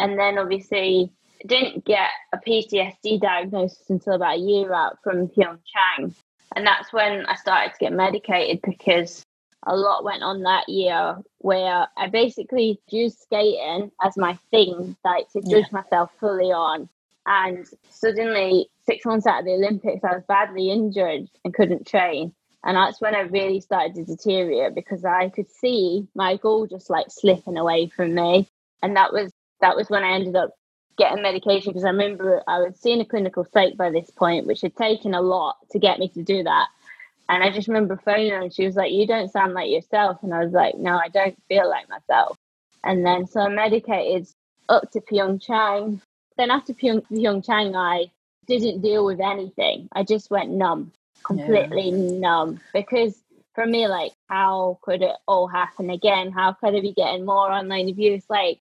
And 0.00 0.18
then 0.18 0.36
obviously 0.36 1.12
didn't 1.46 1.84
get 1.84 2.10
a 2.32 2.38
PTSD 2.38 3.20
diagnosis 3.20 3.88
until 3.88 4.14
about 4.14 4.38
a 4.38 4.40
year 4.40 4.74
out 4.74 4.98
from 5.04 5.28
Pyeongchang. 5.28 6.12
And 6.56 6.66
that's 6.66 6.92
when 6.92 7.24
I 7.26 7.36
started 7.36 7.72
to 7.72 7.78
get 7.78 7.92
medicated 7.92 8.62
because 8.64 9.24
a 9.64 9.76
lot 9.76 10.02
went 10.02 10.24
on 10.24 10.42
that 10.42 10.68
year 10.68 11.18
where 11.38 11.86
I 11.96 12.08
basically 12.08 12.80
used 12.90 13.20
skating 13.20 13.92
as 14.02 14.16
my 14.16 14.36
thing, 14.50 14.96
like 15.04 15.30
to 15.34 15.40
judge 15.40 15.66
yeah. 15.70 15.80
myself 15.82 16.10
fully 16.18 16.50
on. 16.50 16.88
And 17.26 17.64
suddenly, 17.90 18.70
six 18.86 19.04
months 19.04 19.26
out 19.26 19.40
of 19.40 19.44
the 19.44 19.52
Olympics, 19.52 20.02
I 20.02 20.16
was 20.16 20.24
badly 20.26 20.70
injured 20.70 21.28
and 21.44 21.54
couldn't 21.54 21.86
train. 21.86 22.34
And 22.64 22.76
that's 22.76 23.00
when 23.00 23.14
I 23.14 23.20
really 23.20 23.60
started 23.60 23.94
to 23.94 24.04
deteriorate 24.04 24.74
because 24.74 25.04
I 25.04 25.28
could 25.28 25.50
see 25.50 26.08
my 26.14 26.36
goal 26.36 26.66
just 26.66 26.88
like 26.88 27.06
slipping 27.10 27.58
away 27.58 27.88
from 27.88 28.14
me. 28.14 28.48
And 28.82 28.96
that 28.96 29.12
was 29.12 29.32
that 29.60 29.76
was 29.76 29.90
when 29.90 30.02
I 30.02 30.12
ended 30.12 30.34
up 30.34 30.50
getting 30.96 31.22
medication 31.22 31.70
because 31.72 31.84
I 31.84 31.90
remember 31.90 32.42
I 32.48 32.60
was 32.60 32.80
seeing 32.80 33.00
a 33.00 33.04
clinical 33.04 33.44
psych 33.44 33.76
by 33.76 33.90
this 33.90 34.10
point, 34.10 34.46
which 34.46 34.62
had 34.62 34.76
taken 34.76 35.14
a 35.14 35.20
lot 35.20 35.56
to 35.72 35.78
get 35.78 35.98
me 35.98 36.08
to 36.10 36.22
do 36.22 36.42
that. 36.42 36.68
And 37.28 37.42
I 37.42 37.50
just 37.50 37.68
remember 37.68 37.96
phoning 37.96 38.30
her 38.30 38.40
and 38.40 38.54
she 38.54 38.66
was 38.66 38.76
like, 38.76 38.92
You 38.92 39.06
don't 39.06 39.30
sound 39.30 39.54
like 39.54 39.70
yourself. 39.70 40.18
And 40.22 40.32
I 40.32 40.44
was 40.44 40.52
like, 40.52 40.76
No, 40.76 40.96
I 40.96 41.08
don't 41.08 41.36
feel 41.48 41.68
like 41.68 41.88
myself. 41.88 42.38
And 42.82 43.04
then 43.04 43.26
so 43.26 43.40
I 43.40 43.48
medicated 43.48 44.28
up 44.68 44.90
to 44.92 45.00
Pyeongchang. 45.00 46.00
Then 46.36 46.50
after 46.50 46.74
Pyeong- 46.74 47.06
Pyeongchang, 47.10 47.74
I 47.76 48.10
didn't 48.46 48.82
deal 48.82 49.04
with 49.04 49.20
anything. 49.20 49.88
I 49.92 50.02
just 50.02 50.30
went 50.30 50.50
numb, 50.50 50.92
completely 51.24 51.90
yeah. 51.90 52.18
numb. 52.18 52.60
Because 52.72 53.16
for 53.54 53.66
me, 53.66 53.86
like, 53.86 54.12
how 54.28 54.78
could 54.82 55.02
it 55.02 55.14
all 55.26 55.46
happen 55.46 55.90
again? 55.90 56.32
How 56.32 56.52
could 56.52 56.74
I 56.74 56.80
be 56.80 56.92
getting 56.92 57.24
more 57.24 57.50
online 57.50 57.88
abuse? 57.88 58.24
Like, 58.28 58.60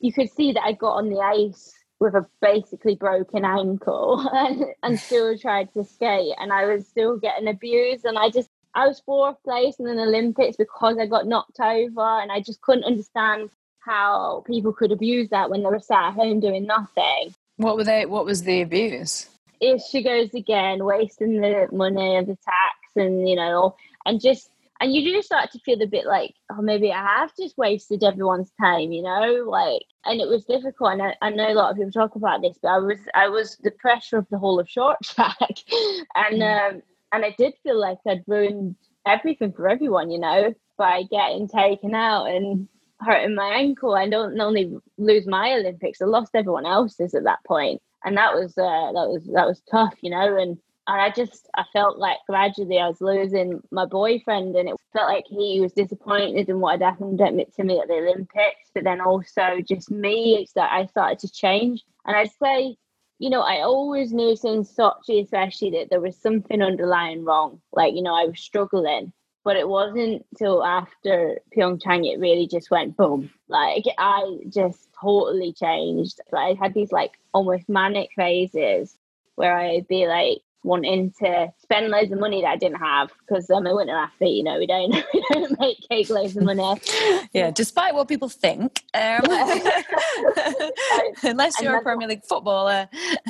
you 0.00 0.12
could 0.12 0.30
see 0.30 0.52
that 0.52 0.64
I 0.64 0.72
got 0.72 0.96
on 0.96 1.08
the 1.08 1.20
ice 1.20 1.72
with 2.00 2.14
a 2.14 2.26
basically 2.40 2.94
broken 2.94 3.44
ankle 3.44 4.28
and, 4.32 4.66
and 4.82 4.98
still 4.98 5.38
tried 5.38 5.72
to 5.72 5.84
skate 5.84 6.34
and 6.38 6.52
I 6.52 6.66
was 6.66 6.86
still 6.86 7.16
getting 7.16 7.48
abused 7.48 8.04
and 8.04 8.18
I 8.18 8.30
just 8.30 8.50
I 8.74 8.88
was 8.88 9.00
fourth 9.00 9.40
place 9.44 9.76
in 9.78 9.84
the 9.84 9.92
Olympics 9.92 10.56
because 10.56 10.98
I 10.98 11.06
got 11.06 11.28
knocked 11.28 11.60
over 11.60 12.20
and 12.20 12.32
I 12.32 12.40
just 12.40 12.60
couldn't 12.60 12.84
understand 12.84 13.50
how 13.78 14.42
people 14.46 14.72
could 14.72 14.90
abuse 14.90 15.28
that 15.30 15.48
when 15.48 15.62
they 15.62 15.68
were 15.68 15.78
sat 15.78 16.08
at 16.08 16.14
home 16.14 16.40
doing 16.40 16.66
nothing. 16.66 17.34
What 17.56 17.76
were 17.76 17.84
they 17.84 18.04
what 18.06 18.24
was 18.24 18.42
the 18.42 18.62
abuse? 18.62 19.28
If 19.60 19.82
she 19.82 20.02
goes 20.02 20.34
again, 20.34 20.84
wasting 20.84 21.40
the 21.40 21.68
money 21.72 22.16
of 22.16 22.26
the 22.26 22.36
tax 22.36 22.76
and 22.96 23.28
you 23.28 23.36
know 23.36 23.76
and 24.06 24.20
just 24.20 24.50
and 24.80 24.92
you 24.92 25.04
do 25.04 25.22
start 25.22 25.50
to 25.52 25.58
feel 25.60 25.80
a 25.82 25.86
bit 25.86 26.04
like, 26.04 26.34
oh, 26.50 26.60
maybe 26.60 26.92
I 26.92 27.02
have 27.20 27.32
just 27.38 27.56
wasted 27.56 28.02
everyone's 28.02 28.50
time, 28.60 28.92
you 28.92 29.02
know, 29.02 29.44
like, 29.48 29.82
and 30.04 30.20
it 30.20 30.28
was 30.28 30.44
difficult. 30.44 30.92
And 30.92 31.02
I, 31.02 31.16
I 31.22 31.30
know 31.30 31.48
a 31.48 31.54
lot 31.54 31.70
of 31.70 31.76
people 31.76 31.92
talk 31.92 32.16
about 32.16 32.42
this, 32.42 32.58
but 32.60 32.68
I 32.68 32.78
was, 32.78 32.98
I 33.14 33.28
was 33.28 33.56
the 33.62 33.70
pressure 33.70 34.18
of 34.18 34.26
the 34.30 34.38
whole 34.38 34.58
of 34.58 34.68
short 34.68 34.98
track, 35.02 35.36
and 36.16 36.42
mm. 36.42 36.70
um, 36.70 36.82
and 37.12 37.24
I 37.24 37.34
did 37.38 37.54
feel 37.62 37.80
like 37.80 37.98
I'd 38.06 38.24
ruined 38.26 38.76
everything 39.06 39.52
for 39.52 39.68
everyone, 39.68 40.10
you 40.10 40.18
know, 40.18 40.52
by 40.76 41.04
getting 41.04 41.48
taken 41.48 41.94
out 41.94 42.26
and 42.26 42.68
hurting 43.04 43.34
my 43.34 43.48
ankle. 43.54 43.94
I 43.94 44.08
don't 44.08 44.40
only 44.40 44.76
lose 44.98 45.26
my 45.26 45.52
Olympics, 45.52 46.02
I 46.02 46.06
lost 46.06 46.34
everyone 46.34 46.66
else's 46.66 47.14
at 47.14 47.24
that 47.24 47.44
point, 47.46 47.80
and 48.04 48.16
that 48.16 48.34
was 48.34 48.56
uh, 48.58 48.92
that 48.92 49.08
was 49.08 49.24
that 49.34 49.46
was 49.46 49.62
tough, 49.70 49.94
you 50.02 50.10
know, 50.10 50.36
and 50.36 50.58
and 50.86 51.00
I 51.00 51.10
just 51.10 51.48
I 51.54 51.64
felt 51.72 51.98
like 51.98 52.18
gradually 52.28 52.78
I 52.78 52.88
was 52.88 53.00
losing 53.00 53.62
my 53.70 53.86
boyfriend, 53.86 54.54
and 54.56 54.68
it 54.68 54.76
felt 54.92 55.08
like 55.08 55.24
he 55.28 55.60
was 55.60 55.72
disappointed 55.72 56.48
in 56.48 56.60
what 56.60 56.80
had 56.80 56.82
happened 56.82 57.18
to 57.18 57.64
me 57.64 57.80
at 57.80 57.88
the 57.88 57.94
Olympics. 57.94 58.70
But 58.74 58.84
then 58.84 59.00
also 59.00 59.60
just 59.66 59.90
me, 59.90 60.46
that 60.54 60.72
I 60.72 60.86
started 60.86 61.18
to 61.20 61.32
change, 61.32 61.82
and 62.04 62.16
I'd 62.16 62.30
say, 62.32 62.76
you 63.18 63.30
know, 63.30 63.40
I 63.40 63.62
always 63.62 64.12
knew 64.12 64.36
since 64.36 64.74
Sochi, 64.74 65.22
especially, 65.22 65.70
that 65.70 65.88
there 65.90 66.00
was 66.00 66.16
something 66.16 66.60
underlying 66.62 67.24
wrong. 67.24 67.60
Like 67.72 67.94
you 67.94 68.02
know, 68.02 68.14
I 68.14 68.26
was 68.26 68.40
struggling, 68.40 69.12
but 69.44 69.56
it 69.56 69.68
wasn't 69.68 70.24
till 70.38 70.64
after 70.64 71.38
Pyeongchang 71.56 72.10
it 72.10 72.18
really 72.18 72.46
just 72.46 72.70
went 72.70 72.96
boom. 72.96 73.30
Like 73.48 73.84
I 73.98 74.38
just 74.48 74.88
totally 75.00 75.52
changed. 75.52 76.20
Like, 76.32 76.56
I 76.56 76.64
had 76.64 76.74
these 76.74 76.90
like 76.90 77.12
almost 77.32 77.68
manic 77.68 78.10
phases 78.16 78.96
where 79.36 79.56
I'd 79.56 79.86
be 79.86 80.06
like 80.06 80.38
wanting 80.64 81.12
to 81.20 81.52
spend 81.62 81.88
loads 81.90 82.10
of 82.10 82.18
money 82.18 82.40
that 82.40 82.48
I 82.48 82.56
didn't 82.56 82.78
have 82.78 83.12
because 83.20 83.48
I'm 83.50 83.66
a 83.66 83.74
winter 83.74 83.94
athlete. 83.94 84.36
You 84.36 84.44
know, 84.44 84.58
we 84.58 84.66
don't 84.66 84.94
we 85.14 85.24
don't 85.30 85.60
make 85.60 85.76
cake 85.88 86.08
loads 86.08 86.36
of 86.36 86.42
money. 86.42 86.80
yeah, 87.32 87.50
despite 87.50 87.94
what 87.94 88.08
people 88.08 88.30
think, 88.30 88.82
um, 88.94 89.20
unless 91.22 91.60
you're 91.60 91.76
a 91.76 91.82
Premier 91.82 92.08
League 92.08 92.24
footballer, 92.24 92.88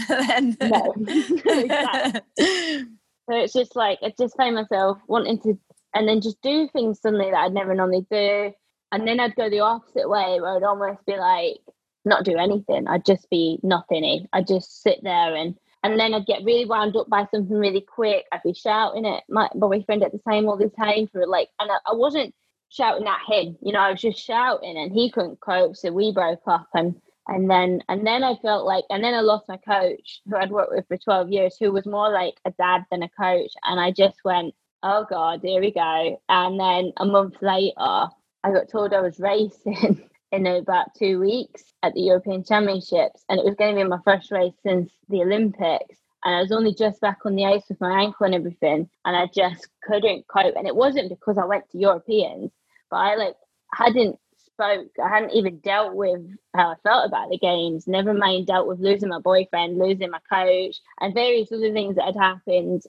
then 0.08 0.56
no. 0.60 0.94
So 3.28 3.34
it's 3.36 3.54
just 3.54 3.74
like 3.74 3.98
I 4.02 4.12
just 4.18 4.36
find 4.36 4.54
myself 4.54 4.98
wanting 5.06 5.38
to, 5.40 5.58
and 5.94 6.08
then 6.08 6.20
just 6.20 6.40
do 6.42 6.68
things 6.68 7.00
suddenly 7.00 7.30
that 7.30 7.38
I'd 7.38 7.54
never 7.54 7.74
normally 7.74 8.06
do, 8.10 8.52
and 8.92 9.06
then 9.06 9.20
I'd 9.20 9.36
go 9.36 9.48
the 9.50 9.60
opposite 9.60 10.08
way 10.08 10.40
where 10.40 10.56
I'd 10.56 10.62
almost 10.62 11.04
be 11.06 11.16
like 11.16 11.58
not 12.04 12.24
do 12.24 12.36
anything. 12.36 12.86
I'd 12.88 13.06
just 13.06 13.28
be 13.30 13.58
nothing. 13.62 14.28
I'd 14.32 14.46
just 14.46 14.82
sit 14.82 15.00
there 15.02 15.34
and 15.34 15.54
and 15.82 16.00
then 16.00 16.14
I'd 16.14 16.26
get 16.26 16.44
really 16.44 16.64
wound 16.64 16.96
up 16.96 17.10
by 17.10 17.26
something 17.30 17.56
really 17.56 17.82
quick. 17.82 18.24
I'd 18.32 18.42
be 18.42 18.54
shouting 18.54 19.06
at 19.06 19.24
my 19.28 19.50
boyfriend 19.54 20.02
at 20.02 20.12
the 20.12 20.20
same 20.26 20.48
all 20.48 20.56
the 20.56 20.70
time 20.70 21.08
for 21.08 21.26
like, 21.26 21.50
and 21.60 21.70
I, 21.70 21.76
I 21.86 21.94
wasn't 21.94 22.34
shouting 22.70 23.06
at 23.06 23.20
him, 23.26 23.56
you 23.60 23.72
know, 23.72 23.80
I 23.80 23.90
was 23.90 24.00
just 24.00 24.18
shouting 24.18 24.76
and 24.78 24.92
he 24.92 25.10
couldn't 25.10 25.40
cope. 25.40 25.76
So 25.76 25.92
we 25.92 26.12
broke 26.12 26.42
up 26.46 26.68
and 26.74 27.00
and 27.28 27.50
then 27.50 27.82
and 27.88 28.06
then 28.06 28.22
I 28.22 28.36
felt 28.36 28.66
like 28.66 28.84
and 28.90 29.02
then 29.02 29.14
I 29.14 29.20
lost 29.20 29.48
my 29.48 29.56
coach 29.56 30.20
who 30.28 30.36
I'd 30.36 30.50
worked 30.50 30.72
with 30.72 30.86
for 30.88 30.96
12 30.98 31.30
years 31.30 31.56
who 31.58 31.72
was 31.72 31.86
more 31.86 32.10
like 32.10 32.34
a 32.44 32.50
dad 32.52 32.84
than 32.90 33.02
a 33.02 33.08
coach 33.08 33.52
and 33.64 33.80
I 33.80 33.92
just 33.92 34.18
went 34.24 34.54
oh 34.84 35.06
god 35.10 35.40
here 35.42 35.60
we 35.60 35.72
go 35.72 36.22
and 36.28 36.60
then 36.60 36.92
a 36.98 37.06
month 37.06 37.36
later 37.42 38.08
I 38.44 38.52
got 38.52 38.68
told 38.68 38.92
I 38.92 39.00
was 39.00 39.18
racing 39.18 40.02
in 40.32 40.46
about 40.46 40.94
two 40.98 41.18
weeks 41.18 41.64
at 41.82 41.94
the 41.94 42.02
European 42.02 42.44
Championships, 42.44 43.24
and 43.28 43.38
it 43.38 43.44
was 43.44 43.54
going 43.54 43.74
to 43.74 43.82
be 43.82 43.88
my 43.88 43.98
first 44.04 44.30
race 44.30 44.52
since 44.62 44.92
the 45.08 45.22
Olympics. 45.22 45.96
And 46.24 46.34
I 46.34 46.40
was 46.42 46.52
only 46.52 46.74
just 46.74 47.00
back 47.00 47.18
on 47.24 47.36
the 47.36 47.46
ice 47.46 47.62
with 47.68 47.80
my 47.80 48.02
ankle 48.02 48.26
and 48.26 48.34
everything, 48.34 48.88
and 49.06 49.16
I 49.16 49.28
just 49.34 49.68
couldn't 49.82 50.26
cope. 50.28 50.56
And 50.56 50.66
it 50.66 50.76
wasn't 50.76 51.08
because 51.08 51.38
I 51.38 51.46
went 51.46 51.70
to 51.70 51.78
Europeans, 51.78 52.50
but 52.90 52.96
I 52.96 53.16
like 53.16 53.36
hadn't 53.72 54.18
spoke. 54.44 54.88
I 55.02 55.08
hadn't 55.08 55.32
even 55.32 55.58
dealt 55.60 55.94
with 55.94 56.20
how 56.54 56.72
I 56.72 56.74
felt 56.82 57.06
about 57.06 57.30
the 57.30 57.38
games. 57.38 57.86
Never 57.86 58.12
mind 58.12 58.46
dealt 58.46 58.68
with 58.68 58.80
losing 58.80 59.08
my 59.08 59.20
boyfriend, 59.20 59.78
losing 59.78 60.10
my 60.10 60.20
coach, 60.30 60.76
and 61.00 61.14
various 61.14 61.50
other 61.50 61.72
things 61.72 61.96
that 61.96 62.06
had 62.06 62.16
happened 62.16 62.82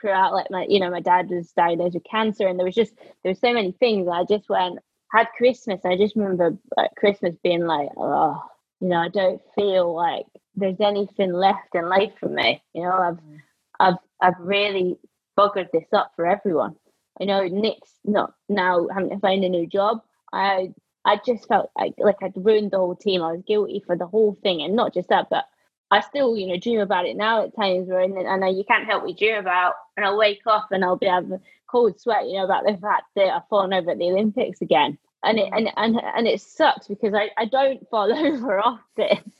throughout. 0.00 0.32
Like 0.32 0.50
my, 0.50 0.66
you 0.68 0.80
know, 0.80 0.90
my 0.90 1.00
dad 1.00 1.28
was 1.30 1.52
diagnosed 1.52 1.94
with 1.94 2.04
cancer, 2.04 2.46
and 2.46 2.58
there 2.58 2.66
was 2.66 2.74
just 2.74 2.94
there 2.96 3.32
were 3.32 3.34
so 3.34 3.52
many 3.52 3.72
things. 3.72 4.08
I 4.08 4.24
just 4.24 4.48
went, 4.48 4.78
had 5.12 5.28
Christmas, 5.36 5.80
I 5.84 5.96
just 5.96 6.16
remember 6.16 6.56
like, 6.76 6.90
Christmas 6.96 7.34
being 7.42 7.66
like, 7.66 7.88
oh, 7.96 8.42
you 8.80 8.88
know, 8.88 8.96
I 8.96 9.08
don't 9.08 9.40
feel 9.54 9.94
like 9.94 10.26
there's 10.54 10.80
anything 10.80 11.32
left 11.32 11.74
in 11.74 11.88
life 11.88 12.12
for 12.18 12.28
me. 12.28 12.62
You 12.74 12.82
know, 12.82 12.92
I've 12.92 13.14
mm. 13.14 13.38
I've 13.78 13.98
I've 14.20 14.38
really 14.40 14.98
buggered 15.38 15.70
this 15.72 15.92
up 15.92 16.12
for 16.16 16.26
everyone. 16.26 16.76
You 17.18 17.26
know, 17.26 17.46
Nick's 17.46 17.92
not 18.04 18.34
now 18.48 18.88
having 18.92 19.10
to 19.10 19.18
find 19.18 19.44
a 19.44 19.48
new 19.48 19.66
job. 19.66 20.00
I 20.32 20.72
I 21.04 21.18
just 21.24 21.48
felt 21.48 21.70
like 21.78 21.94
like 21.98 22.16
I'd 22.22 22.32
ruined 22.36 22.70
the 22.70 22.78
whole 22.78 22.96
team. 22.96 23.22
I 23.22 23.32
was 23.32 23.42
guilty 23.46 23.82
for 23.86 23.96
the 23.96 24.06
whole 24.06 24.38
thing, 24.42 24.62
and 24.62 24.76
not 24.76 24.94
just 24.94 25.08
that, 25.08 25.28
but 25.30 25.44
I 25.90 26.00
still, 26.00 26.36
you 26.36 26.46
know, 26.46 26.56
dream 26.56 26.80
about 26.80 27.06
it 27.06 27.16
now 27.16 27.42
at 27.42 27.56
times 27.56 27.88
where 27.88 28.00
and 28.00 28.28
I 28.28 28.36
know 28.36 28.50
you 28.50 28.64
can't 28.64 28.86
help 28.86 29.04
me 29.04 29.12
dream 29.12 29.36
about 29.36 29.74
and 29.96 30.06
I'll 30.06 30.18
wake 30.18 30.42
up 30.46 30.68
and 30.70 30.84
I'll 30.84 30.96
be 30.96 31.06
having 31.06 31.32
a 31.32 31.40
cold 31.68 32.00
sweat, 32.00 32.26
you 32.26 32.34
know, 32.34 32.44
about 32.44 32.64
the 32.64 32.76
fact 32.76 33.04
that 33.16 33.28
I've 33.28 33.48
fallen 33.48 33.72
over 33.72 33.90
at 33.90 33.98
the 33.98 34.10
Olympics 34.10 34.60
again. 34.60 34.98
And 35.22 35.38
it 35.38 35.50
and 35.52 35.68
and, 35.76 36.00
and 36.00 36.26
it 36.26 36.40
sucks 36.40 36.86
because 36.88 37.12
I, 37.12 37.30
I 37.36 37.44
don't 37.44 37.86
fall 37.90 38.12
over 38.26 38.60
often. 38.60 39.32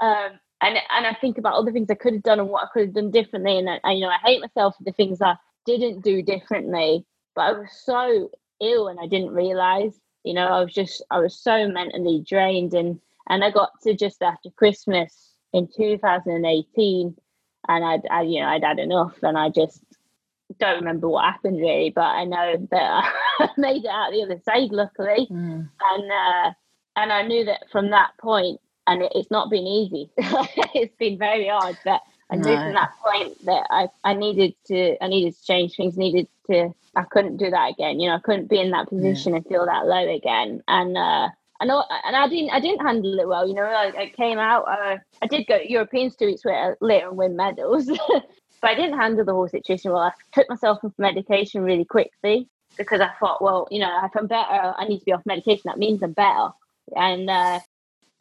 um, 0.00 0.40
and 0.60 0.76
and 0.90 1.06
I 1.06 1.16
think 1.20 1.38
about 1.38 1.52
all 1.52 1.64
the 1.64 1.72
things 1.72 1.90
I 1.90 1.94
could 1.94 2.14
have 2.14 2.22
done 2.22 2.40
and 2.40 2.48
what 2.48 2.64
I 2.64 2.68
could 2.72 2.86
have 2.86 2.94
done 2.94 3.10
differently. 3.10 3.58
And 3.58 3.68
I, 3.68 3.92
you 3.92 4.00
know, 4.00 4.08
I 4.08 4.18
hate 4.24 4.40
myself 4.40 4.76
for 4.76 4.84
the 4.84 4.92
things 4.92 5.20
I 5.22 5.36
didn't 5.66 6.00
do 6.00 6.22
differently. 6.22 7.04
But 7.36 7.42
I 7.42 7.52
was 7.52 7.70
so 7.84 8.30
ill 8.60 8.88
and 8.88 8.98
I 8.98 9.06
didn't 9.06 9.30
realize. 9.30 10.00
You 10.24 10.34
know, 10.34 10.46
I 10.46 10.64
was 10.64 10.72
just 10.72 11.04
I 11.10 11.20
was 11.20 11.38
so 11.38 11.68
mentally 11.68 12.24
drained 12.26 12.74
and 12.74 13.00
and 13.28 13.44
I 13.44 13.50
got 13.50 13.70
to 13.82 13.94
just 13.94 14.22
after 14.22 14.50
Christmas 14.50 15.27
in 15.52 15.68
2018 15.76 17.16
and 17.68 17.84
I'd 17.84 18.02
I, 18.10 18.22
you 18.22 18.40
know 18.40 18.46
I'd 18.48 18.64
had 18.64 18.78
enough 18.78 19.14
and 19.22 19.36
I 19.36 19.48
just 19.48 19.82
don't 20.58 20.78
remember 20.78 21.08
what 21.08 21.24
happened 21.24 21.60
really, 21.60 21.90
but 21.90 22.02
I 22.04 22.24
know 22.24 22.66
that 22.70 23.12
I 23.38 23.48
made 23.56 23.84
it 23.84 23.90
out 23.90 24.12
the 24.12 24.22
other 24.22 24.40
side, 24.44 24.70
luckily, 24.70 25.28
mm. 25.30 25.68
and 25.80 26.12
uh, 26.12 26.52
and 26.96 27.12
I 27.12 27.22
knew 27.22 27.44
that 27.44 27.64
from 27.70 27.90
that 27.90 28.10
point, 28.18 28.60
and 28.86 29.02
it, 29.02 29.12
it's 29.14 29.30
not 29.30 29.50
been 29.50 29.66
easy. 29.66 30.10
it's 30.74 30.94
been 30.96 31.18
very 31.18 31.48
hard, 31.48 31.76
but 31.84 32.00
I 32.30 32.36
knew 32.36 32.54
no. 32.54 32.62
from 32.62 32.74
that 32.74 32.92
point 33.04 33.44
that 33.44 33.66
I, 33.70 33.88
I 34.04 34.14
needed 34.14 34.54
to 34.66 35.02
I 35.02 35.08
needed 35.08 35.36
to 35.36 35.44
change 35.44 35.76
things. 35.76 35.96
Needed 35.96 36.28
to 36.50 36.74
I 36.96 37.02
couldn't 37.04 37.36
do 37.36 37.50
that 37.50 37.72
again. 37.72 38.00
You 38.00 38.08
know, 38.08 38.16
I 38.16 38.20
couldn't 38.20 38.48
be 38.48 38.60
in 38.60 38.70
that 38.70 38.88
position 38.88 39.32
yeah. 39.32 39.38
and 39.38 39.46
feel 39.46 39.66
that 39.66 39.86
low 39.86 40.14
again. 40.14 40.62
And 40.66 40.96
uh, 40.96 41.28
I 41.60 41.64
know, 41.64 41.84
and 42.04 42.14
I 42.14 42.28
didn't 42.28 42.50
I 42.50 42.60
didn't 42.60 42.86
handle 42.86 43.18
it 43.18 43.26
well. 43.26 43.46
You 43.48 43.54
know, 43.54 43.64
I, 43.64 43.92
I 43.96 44.12
came 44.16 44.38
out. 44.38 44.68
Uh, 44.68 44.98
I 45.20 45.26
did 45.26 45.46
go 45.46 45.58
to 45.58 45.70
European 45.70 46.10
streets 46.10 46.44
where 46.44 46.76
later 46.80 47.08
and 47.08 47.16
win 47.16 47.36
medals. 47.36 47.90
But 48.60 48.70
I 48.70 48.74
didn't 48.74 48.98
handle 48.98 49.24
the 49.24 49.32
whole 49.32 49.48
situation 49.48 49.92
well. 49.92 50.02
I 50.02 50.12
took 50.32 50.48
myself 50.48 50.78
off 50.82 50.92
medication 50.98 51.62
really 51.62 51.84
quickly 51.84 52.48
because 52.76 53.00
I 53.00 53.10
thought, 53.20 53.42
well, 53.42 53.68
you 53.70 53.80
know, 53.80 54.00
if 54.04 54.16
I'm 54.16 54.26
better, 54.26 54.74
I 54.76 54.86
need 54.86 54.98
to 54.98 55.04
be 55.04 55.12
off 55.12 55.26
medication. 55.26 55.62
That 55.66 55.78
means 55.78 56.02
I'm 56.02 56.12
better. 56.12 56.48
And 56.96 57.30
uh, 57.30 57.60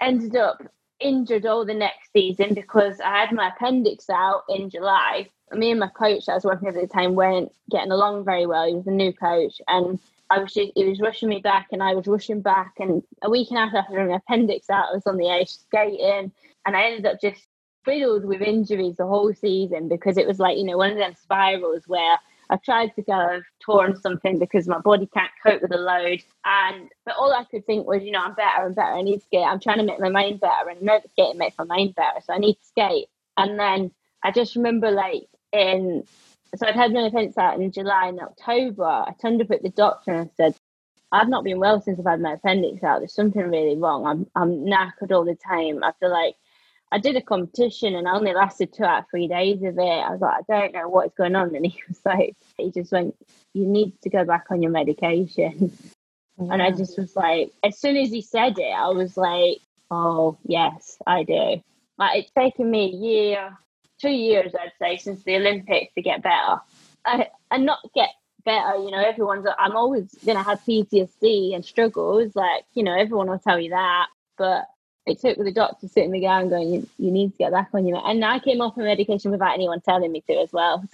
ended 0.01 0.35
up 0.35 0.61
injured 0.99 1.45
all 1.45 1.65
the 1.65 1.73
next 1.73 2.11
season 2.11 2.53
because 2.53 2.99
I 2.99 3.19
had 3.19 3.31
my 3.31 3.49
appendix 3.49 4.09
out 4.09 4.43
in 4.49 4.69
July. 4.69 5.27
Me 5.53 5.71
and 5.71 5.79
my 5.79 5.87
coach 5.87 6.25
that 6.25 6.33
I 6.33 6.35
was 6.35 6.43
working 6.43 6.67
with 6.67 6.75
at 6.75 6.81
the 6.81 6.93
time 6.93 7.15
weren't 7.15 7.51
getting 7.71 7.91
along 7.91 8.25
very 8.25 8.45
well. 8.45 8.67
He 8.67 8.75
was 8.75 8.87
a 8.87 8.91
new 8.91 9.13
coach, 9.13 9.61
and 9.67 9.97
I 10.29 10.39
was 10.39 10.53
just, 10.53 10.71
it 10.75 10.87
was 10.87 10.99
rushing 10.99 11.29
me 11.29 11.39
back, 11.39 11.67
and 11.71 11.81
I 11.81 11.93
was 11.93 12.07
rushing 12.07 12.41
back. 12.41 12.73
And 12.79 13.03
a 13.21 13.29
week 13.29 13.49
and 13.49 13.57
a 13.57 13.65
half 13.65 13.75
after 13.75 14.05
my 14.05 14.15
appendix 14.15 14.69
out, 14.69 14.89
I 14.91 14.95
was 14.95 15.07
on 15.07 15.17
the 15.17 15.29
ice 15.29 15.59
skating, 15.65 16.31
and 16.65 16.77
I 16.77 16.83
ended 16.83 17.05
up 17.05 17.21
just 17.21 17.47
riddled 17.85 18.25
with 18.25 18.41
injuries 18.41 18.97
the 18.97 19.07
whole 19.07 19.33
season 19.33 19.87
because 19.87 20.17
it 20.17 20.27
was 20.27 20.39
like, 20.39 20.57
you 20.57 20.65
know, 20.65 20.77
one 20.77 20.91
of 20.91 20.97
them 20.97 21.15
spirals 21.15 21.83
where 21.87 22.17
I've 22.49 22.61
tried 22.61 22.93
to 22.95 23.01
go 23.01 23.37
of 23.37 23.43
torn 23.61 23.99
something 23.99 24.39
because 24.39 24.67
my 24.67 24.79
body 24.79 25.07
can't 25.13 25.31
cope 25.45 25.61
with 25.61 25.71
the 25.71 25.77
load. 25.77 26.21
And 26.45 26.89
but 27.05 27.15
all 27.17 27.33
I 27.33 27.45
could 27.45 27.65
think 27.65 27.87
was, 27.87 28.03
you 28.03 28.11
know, 28.11 28.21
I'm 28.21 28.35
better 28.35 28.65
and 28.65 28.75
better. 28.75 28.93
I 28.93 29.01
need 29.01 29.19
to 29.19 29.25
skate. 29.25 29.45
I'm 29.45 29.59
trying 29.59 29.77
to 29.77 29.83
make 29.83 29.99
my 29.99 30.09
mind 30.09 30.39
better, 30.39 30.69
and 30.69 30.81
no 30.81 30.99
skating 31.11 31.37
makes 31.37 31.57
my 31.57 31.65
mind 31.65 31.95
better. 31.95 32.19
So 32.25 32.33
I 32.33 32.37
need 32.37 32.55
to 32.55 32.65
skate. 32.65 33.07
And 33.37 33.59
then 33.59 33.91
I 34.23 34.31
just 34.31 34.55
remember 34.55 34.91
like 34.91 35.27
in 35.53 36.03
so 36.55 36.67
I'd 36.67 36.75
had 36.75 36.93
my 36.93 37.01
offence 37.01 37.37
out 37.37 37.59
in 37.59 37.71
July 37.71 38.07
and 38.07 38.19
October. 38.19 38.85
I 38.85 39.13
turned 39.21 39.41
up 39.41 39.51
at 39.51 39.63
the 39.63 39.69
doctor 39.69 40.11
and 40.11 40.29
I 40.29 40.33
said, 40.35 40.55
I've 41.11 41.29
not 41.29 41.43
been 41.43 41.59
well 41.59 41.81
since 41.81 41.99
I've 41.99 42.05
had 42.05 42.21
my 42.21 42.33
appendix 42.33 42.83
out. 42.83 42.99
There's 42.99 43.13
something 43.13 43.41
really 43.41 43.77
wrong. 43.77 44.05
I'm 44.05 44.27
I'm 44.35 44.65
knackered 44.65 45.11
all 45.11 45.25
the 45.25 45.35
time. 45.35 45.83
I 45.83 45.93
feel 45.99 46.11
like 46.11 46.35
I 46.91 46.99
did 46.99 47.15
a 47.15 47.21
competition 47.21 47.95
and 47.95 48.07
I 48.07 48.13
only 48.13 48.33
lasted 48.33 48.73
two 48.73 48.83
out 48.83 49.03
of 49.03 49.09
three 49.09 49.27
days 49.27 49.61
of 49.63 49.77
it. 49.77 49.81
I 49.81 50.09
was 50.11 50.21
like, 50.21 50.43
I 50.49 50.59
don't 50.59 50.73
know 50.73 50.89
what's 50.89 51.15
going 51.15 51.35
on. 51.35 51.55
And 51.55 51.65
he 51.65 51.81
was 51.87 51.99
like, 52.05 52.35
he 52.57 52.71
just 52.71 52.91
went, 52.91 53.15
You 53.53 53.65
need 53.65 54.01
to 54.01 54.09
go 54.09 54.25
back 54.25 54.45
on 54.49 54.61
your 54.61 54.71
medication. 54.71 55.71
Yeah. 56.39 56.53
And 56.53 56.61
I 56.61 56.71
just 56.71 56.97
was 56.97 57.15
like, 57.15 57.51
as 57.63 57.79
soon 57.79 57.97
as 57.97 58.09
he 58.09 58.21
said 58.21 58.59
it, 58.59 58.71
I 58.71 58.89
was 58.89 59.17
like, 59.17 59.57
Oh, 59.89 60.37
yes, 60.45 60.97
I 61.07 61.23
do. 61.23 61.61
Like 61.97 62.19
it's 62.19 62.31
taken 62.31 62.69
me 62.69 62.85
a 62.85 62.95
year, 62.95 63.57
two 63.99 64.09
years, 64.11 64.53
I'd 64.55 64.71
say, 64.79 64.97
since 64.97 65.23
the 65.23 65.35
Olympics 65.35 65.93
to 65.95 66.01
get 66.01 66.23
better. 66.23 66.61
I, 67.05 67.27
and 67.51 67.65
not 67.65 67.79
get 67.95 68.09
better, 68.43 68.77
you 68.77 68.91
know, 68.91 69.03
everyone's, 69.03 69.45
I'm 69.57 69.75
always 69.75 70.13
going 70.25 70.37
to 70.37 70.43
have 70.43 70.61
PTSD 70.61 71.55
and 71.55 71.63
struggles. 71.63 72.35
Like, 72.35 72.63
you 72.73 72.83
know, 72.83 72.93
everyone 72.93 73.29
will 73.29 73.39
tell 73.39 73.59
you 73.59 73.71
that. 73.71 74.07
But 74.37 74.65
it 75.05 75.21
took 75.21 75.37
the 75.37 75.51
doctor 75.51 75.87
sitting 75.87 76.11
me 76.11 76.21
down 76.21 76.49
going, 76.49 76.73
you, 76.73 76.89
you 76.97 77.11
need 77.11 77.31
to 77.31 77.37
get 77.37 77.51
back 77.51 77.69
on 77.73 77.87
your, 77.87 78.05
and 78.05 78.23
I 78.23 78.39
came 78.39 78.61
off 78.61 78.75
my 78.75 78.83
medication 78.83 79.31
without 79.31 79.53
anyone 79.53 79.81
telling 79.81 80.11
me 80.11 80.21
to 80.27 80.33
as 80.35 80.51
well. 80.51 80.83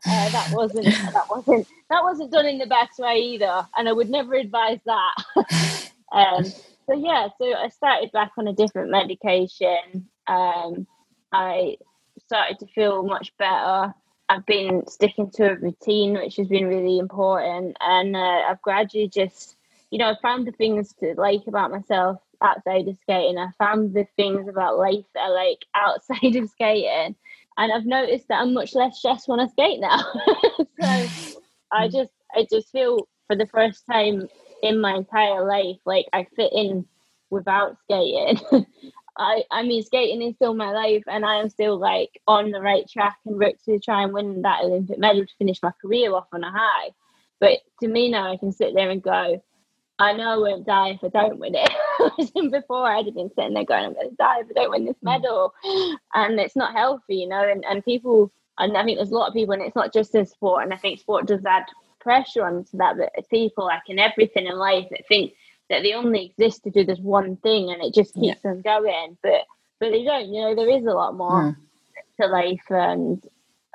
So 0.00 0.10
uh, 0.10 0.28
that 0.30 0.50
wasn't, 0.52 0.84
that 0.84 1.24
wasn't, 1.30 1.66
that 1.90 2.02
wasn't 2.04 2.30
done 2.30 2.46
in 2.46 2.58
the 2.58 2.66
best 2.66 2.98
way 2.98 3.16
either. 3.16 3.66
And 3.76 3.88
I 3.88 3.92
would 3.92 4.10
never 4.10 4.34
advise 4.34 4.78
that. 4.84 5.14
um, 6.12 6.44
so 6.44 6.94
yeah, 6.94 7.28
so 7.38 7.52
I 7.52 7.68
started 7.68 8.12
back 8.12 8.32
on 8.36 8.46
a 8.46 8.52
different 8.52 8.90
medication. 8.90 10.08
Um, 10.26 10.86
I 11.32 11.76
started 12.18 12.58
to 12.60 12.66
feel 12.66 13.02
much 13.02 13.36
better. 13.38 13.94
I've 14.28 14.46
been 14.46 14.86
sticking 14.86 15.30
to 15.32 15.52
a 15.52 15.56
routine, 15.56 16.14
which 16.14 16.36
has 16.36 16.48
been 16.48 16.66
really 16.66 16.98
important, 16.98 17.76
and 17.80 18.14
uh, 18.14 18.42
I've 18.48 18.60
gradually 18.62 19.08
just, 19.08 19.56
you 19.90 19.98
know, 19.98 20.14
found 20.20 20.46
the 20.46 20.52
things 20.52 20.92
to 21.00 21.14
like 21.16 21.46
about 21.46 21.70
myself 21.70 22.20
outside 22.42 22.88
of 22.88 22.96
skating. 23.02 23.38
I 23.38 23.48
found 23.58 23.94
the 23.94 24.06
things 24.16 24.48
about 24.48 24.78
life 24.78 25.04
that 25.14 25.20
I 25.20 25.28
like 25.28 25.64
outside 25.74 26.36
of 26.36 26.50
skating, 26.50 27.14
and 27.56 27.72
I've 27.72 27.86
noticed 27.86 28.28
that 28.28 28.40
I'm 28.40 28.52
much 28.52 28.74
less 28.74 28.98
stressed 28.98 29.28
when 29.28 29.40
I 29.40 29.46
skate 29.46 29.80
now. 29.80 29.98
so 30.58 31.40
I 31.72 31.88
just, 31.88 32.12
I 32.34 32.46
just 32.50 32.70
feel 32.70 33.08
for 33.26 33.36
the 33.36 33.46
first 33.46 33.86
time 33.86 34.28
in 34.62 34.80
my 34.80 34.94
entire 34.94 35.46
life, 35.46 35.78
like 35.86 36.06
I 36.12 36.26
fit 36.36 36.52
in 36.52 36.86
without 37.30 37.76
skating. 37.84 38.38
I, 39.18 39.42
I 39.50 39.62
mean, 39.62 39.82
skating 39.82 40.22
is 40.22 40.36
still 40.36 40.54
my 40.54 40.70
life, 40.70 41.02
and 41.08 41.24
I 41.24 41.36
am 41.36 41.48
still 41.48 41.78
like 41.78 42.20
on 42.28 42.50
the 42.50 42.60
right 42.60 42.88
track 42.88 43.18
and 43.26 43.38
route 43.38 43.58
to 43.64 43.78
try 43.80 44.04
and 44.04 44.12
win 44.12 44.42
that 44.42 44.62
Olympic 44.62 44.98
medal 44.98 45.26
to 45.26 45.34
finish 45.38 45.62
my 45.62 45.72
career 45.82 46.14
off 46.14 46.28
on 46.32 46.44
a 46.44 46.50
high. 46.50 46.90
But 47.40 47.58
to 47.80 47.88
me 47.88 48.10
now, 48.10 48.32
I 48.32 48.36
can 48.36 48.52
sit 48.52 48.74
there 48.74 48.90
and 48.90 49.02
go, 49.02 49.42
I 49.98 50.12
know 50.12 50.28
I 50.28 50.36
won't 50.36 50.66
die 50.66 50.90
if 50.90 51.02
I 51.02 51.08
don't 51.08 51.40
win 51.40 51.56
it. 51.56 52.50
before, 52.52 52.86
I'd 52.86 53.06
have 53.06 53.14
been 53.14 53.30
sitting 53.34 53.54
there 53.54 53.64
going, 53.64 53.84
I'm 53.84 53.94
going 53.94 54.10
to 54.10 54.16
die 54.16 54.40
if 54.40 54.46
I 54.50 54.52
don't 54.54 54.70
win 54.70 54.84
this 54.84 54.96
mm. 54.96 55.02
medal. 55.02 55.52
And 56.14 56.38
it's 56.38 56.56
not 56.56 56.74
healthy, 56.74 57.16
you 57.16 57.28
know, 57.28 57.42
and, 57.42 57.64
and 57.64 57.84
people, 57.84 58.32
and 58.58 58.76
I 58.76 58.84
think 58.84 58.98
there's 58.98 59.10
a 59.10 59.14
lot 59.14 59.28
of 59.28 59.34
people, 59.34 59.54
and 59.54 59.62
it's 59.62 59.74
not 59.74 59.92
just 59.92 60.14
in 60.14 60.26
sport, 60.26 60.62
and 60.62 60.72
I 60.72 60.76
think 60.76 61.00
sport 61.00 61.26
does 61.26 61.44
add 61.44 61.64
pressure 62.00 62.44
onto 62.44 62.76
that, 62.78 62.96
but 62.96 63.28
people 63.28 63.64
like 63.64 63.82
in 63.88 63.98
everything 63.98 64.46
in 64.46 64.56
life 64.56 64.86
that 64.90 65.06
think 65.08 65.32
that 65.70 65.82
they 65.82 65.92
only 65.92 66.26
exist 66.26 66.64
to 66.64 66.70
do 66.70 66.84
this 66.84 66.98
one 66.98 67.36
thing 67.36 67.70
and 67.70 67.82
it 67.82 67.94
just 67.94 68.14
keeps 68.14 68.40
yeah. 68.44 68.52
them 68.52 68.62
going. 68.62 69.16
But 69.22 69.44
but 69.80 69.90
they 69.90 70.04
don't, 70.04 70.32
you 70.32 70.42
know, 70.42 70.54
there 70.54 70.70
is 70.70 70.84
a 70.84 70.92
lot 70.92 71.16
more 71.16 71.42
mm. 71.42 71.56
to 72.20 72.26
life 72.26 72.64
and 72.70 73.22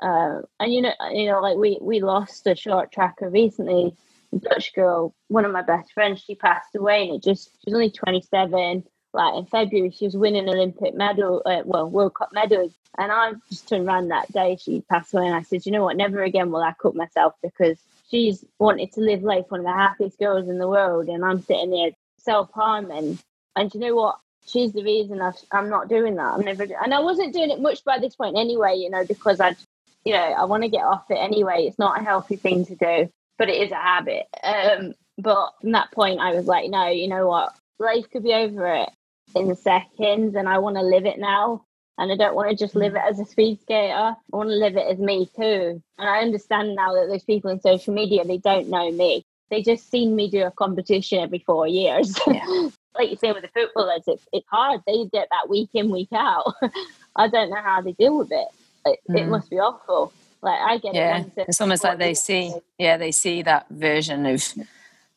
uh, 0.02 0.40
and 0.60 0.72
you 0.72 0.82
know 0.82 0.92
you 1.12 1.26
know 1.30 1.40
like 1.40 1.56
we 1.56 1.78
we 1.80 2.00
lost 2.00 2.46
a 2.46 2.54
short 2.54 2.92
tracker 2.92 3.30
recently 3.30 3.96
Dutch 4.40 4.74
girl, 4.74 5.14
one 5.28 5.44
of 5.44 5.52
my 5.52 5.62
best 5.62 5.92
friends, 5.92 6.20
she 6.20 6.34
passed 6.34 6.74
away, 6.74 7.08
and 7.08 7.16
it 7.16 7.22
just 7.22 7.50
she 7.50 7.70
was 7.70 7.74
only 7.74 7.90
27. 7.90 8.84
Like 9.12 9.34
in 9.34 9.46
February, 9.46 9.90
she 9.90 10.06
was 10.06 10.16
winning 10.16 10.48
Olympic 10.48 10.94
medal, 10.94 11.40
uh, 11.46 11.62
well, 11.64 11.88
World 11.88 12.14
Cup 12.14 12.30
medals, 12.32 12.72
and 12.98 13.12
I 13.12 13.32
just 13.48 13.68
turned 13.68 13.86
around 13.86 14.08
that 14.08 14.32
day 14.32 14.56
she 14.60 14.80
passed 14.80 15.14
away, 15.14 15.26
and 15.26 15.36
I 15.36 15.42
said, 15.42 15.64
you 15.64 15.72
know 15.72 15.84
what, 15.84 15.96
never 15.96 16.22
again 16.22 16.50
will 16.50 16.62
I 16.62 16.74
cut 16.80 16.96
myself 16.96 17.34
because 17.42 17.78
she's 18.10 18.44
wanted 18.58 18.92
to 18.92 19.00
live 19.00 19.22
life 19.22 19.46
one 19.48 19.60
of 19.60 19.66
the 19.66 19.72
happiest 19.72 20.18
girls 20.18 20.48
in 20.48 20.58
the 20.58 20.68
world, 20.68 21.08
and 21.08 21.24
I'm 21.24 21.42
sitting 21.42 21.70
there 21.70 21.90
self 22.18 22.50
harming, 22.52 23.18
and 23.56 23.74
you 23.74 23.80
know 23.80 23.94
what, 23.94 24.18
she's 24.46 24.72
the 24.72 24.84
reason 24.84 25.20
i 25.20 25.32
am 25.52 25.68
not 25.68 25.88
doing 25.88 26.16
that. 26.16 26.34
I'm 26.34 26.42
never, 26.42 26.64
and 26.64 26.94
I 26.94 27.00
wasn't 27.00 27.34
doing 27.34 27.50
it 27.50 27.60
much 27.60 27.84
by 27.84 27.98
this 27.98 28.16
point 28.16 28.36
anyway, 28.36 28.76
you 28.76 28.90
know, 28.90 29.04
because 29.04 29.40
I, 29.40 29.56
you 30.04 30.12
know, 30.12 30.18
I 30.18 30.44
want 30.44 30.62
to 30.62 30.68
get 30.68 30.84
off 30.84 31.10
it 31.10 31.14
anyway. 31.14 31.64
It's 31.66 31.78
not 31.78 32.00
a 32.00 32.04
healthy 32.04 32.36
thing 32.36 32.66
to 32.66 32.74
do 32.76 33.10
but 33.38 33.48
it 33.48 33.62
is 33.62 33.72
a 33.72 33.76
habit. 33.76 34.26
Um, 34.42 34.94
but 35.18 35.52
from 35.60 35.72
that 35.72 35.92
point, 35.92 36.20
I 36.20 36.34
was 36.34 36.46
like, 36.46 36.70
no, 36.70 36.88
you 36.88 37.08
know 37.08 37.28
what? 37.28 37.54
Life 37.78 38.10
could 38.10 38.22
be 38.22 38.34
over 38.34 38.72
it 38.74 38.90
in 39.34 39.54
seconds, 39.56 40.34
and 40.34 40.48
I 40.48 40.58
want 40.58 40.76
to 40.76 40.82
live 40.82 41.06
it 41.06 41.18
now. 41.18 41.64
And 41.96 42.10
I 42.10 42.16
don't 42.16 42.34
want 42.34 42.50
to 42.50 42.56
just 42.56 42.74
live 42.74 42.94
it 42.94 43.02
as 43.08 43.20
a 43.20 43.24
speed 43.24 43.60
skater. 43.62 43.94
I 43.94 44.14
want 44.30 44.48
to 44.48 44.54
live 44.56 44.76
it 44.76 44.86
as 44.90 44.98
me 44.98 45.26
too. 45.36 45.82
And 45.98 46.08
I 46.08 46.20
understand 46.20 46.74
now 46.74 46.92
that 46.94 47.08
those 47.08 47.24
people 47.24 47.50
in 47.50 47.60
social 47.60 47.94
media, 47.94 48.24
they 48.24 48.38
don't 48.38 48.68
know 48.68 48.90
me. 48.90 49.24
They 49.50 49.62
just 49.62 49.90
seen 49.90 50.16
me 50.16 50.28
do 50.28 50.42
a 50.44 50.50
competition 50.50 51.20
every 51.20 51.40
four 51.40 51.68
years. 51.68 52.18
Yeah. 52.26 52.68
like 52.96 53.10
you 53.10 53.16
say 53.16 53.32
with 53.32 53.42
the 53.42 53.48
footballers, 53.48 54.02
it's, 54.06 54.26
it's 54.32 54.46
hard. 54.48 54.80
They 54.86 55.04
get 55.06 55.28
that 55.30 55.48
week 55.48 55.70
in, 55.74 55.90
week 55.90 56.12
out. 56.12 56.54
I 57.16 57.28
don't 57.28 57.50
know 57.50 57.62
how 57.62 57.80
they 57.80 57.92
deal 57.92 58.18
with 58.18 58.32
it. 58.32 58.48
It, 58.86 59.00
mm. 59.08 59.18
it 59.18 59.26
must 59.26 59.50
be 59.50 59.56
awful. 59.56 60.12
Like 60.42 60.60
I 60.60 60.78
get 60.78 60.94
yeah. 60.94 61.24
it. 61.36 61.44
it's 61.48 61.60
almost 61.60 61.84
like 61.84 61.98
they 61.98 62.14
see, 62.14 62.52
yeah, 62.78 62.96
they 62.96 63.12
see 63.12 63.42
that 63.42 63.66
version 63.70 64.26
of 64.26 64.42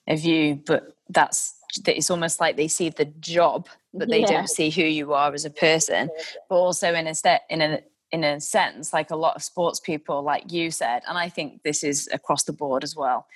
of 0.07 0.21
you, 0.21 0.61
but 0.65 0.95
that's 1.09 1.55
it's 1.85 2.09
almost 2.09 2.39
like 2.39 2.55
they 2.55 2.67
see 2.67 2.89
the 2.89 3.05
job, 3.05 3.67
but 3.93 4.09
they 4.09 4.21
yeah. 4.21 4.27
don't 4.27 4.49
see 4.49 4.69
who 4.69 4.83
you 4.83 5.13
are 5.13 5.33
as 5.33 5.45
a 5.45 5.49
person. 5.49 6.09
But 6.49 6.55
also 6.55 6.93
in 6.93 7.07
a 7.07 7.15
step 7.15 7.41
in 7.49 7.61
a 7.61 7.81
in 8.11 8.23
a 8.23 8.39
sense, 8.39 8.93
like 8.93 9.11
a 9.11 9.15
lot 9.15 9.35
of 9.35 9.43
sports 9.43 9.79
people, 9.79 10.21
like 10.21 10.51
you 10.51 10.71
said, 10.71 11.01
and 11.07 11.17
I 11.17 11.27
think 11.29 11.63
this 11.63 11.83
is 11.83 12.07
across 12.13 12.43
the 12.43 12.53
board 12.53 12.83
as 12.83 12.95
well 12.95 13.27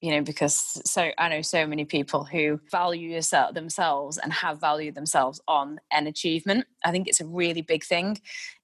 you 0.00 0.10
know 0.10 0.22
because 0.22 0.80
so 0.84 1.10
i 1.18 1.28
know 1.28 1.42
so 1.42 1.66
many 1.66 1.84
people 1.84 2.24
who 2.24 2.60
value 2.70 3.08
yourself 3.08 3.54
themselves 3.54 4.18
and 4.18 4.32
have 4.32 4.60
valued 4.60 4.94
themselves 4.94 5.40
on 5.48 5.80
an 5.90 6.06
achievement 6.06 6.66
i 6.84 6.90
think 6.90 7.08
it's 7.08 7.20
a 7.20 7.26
really 7.26 7.62
big 7.62 7.82
thing 7.84 8.18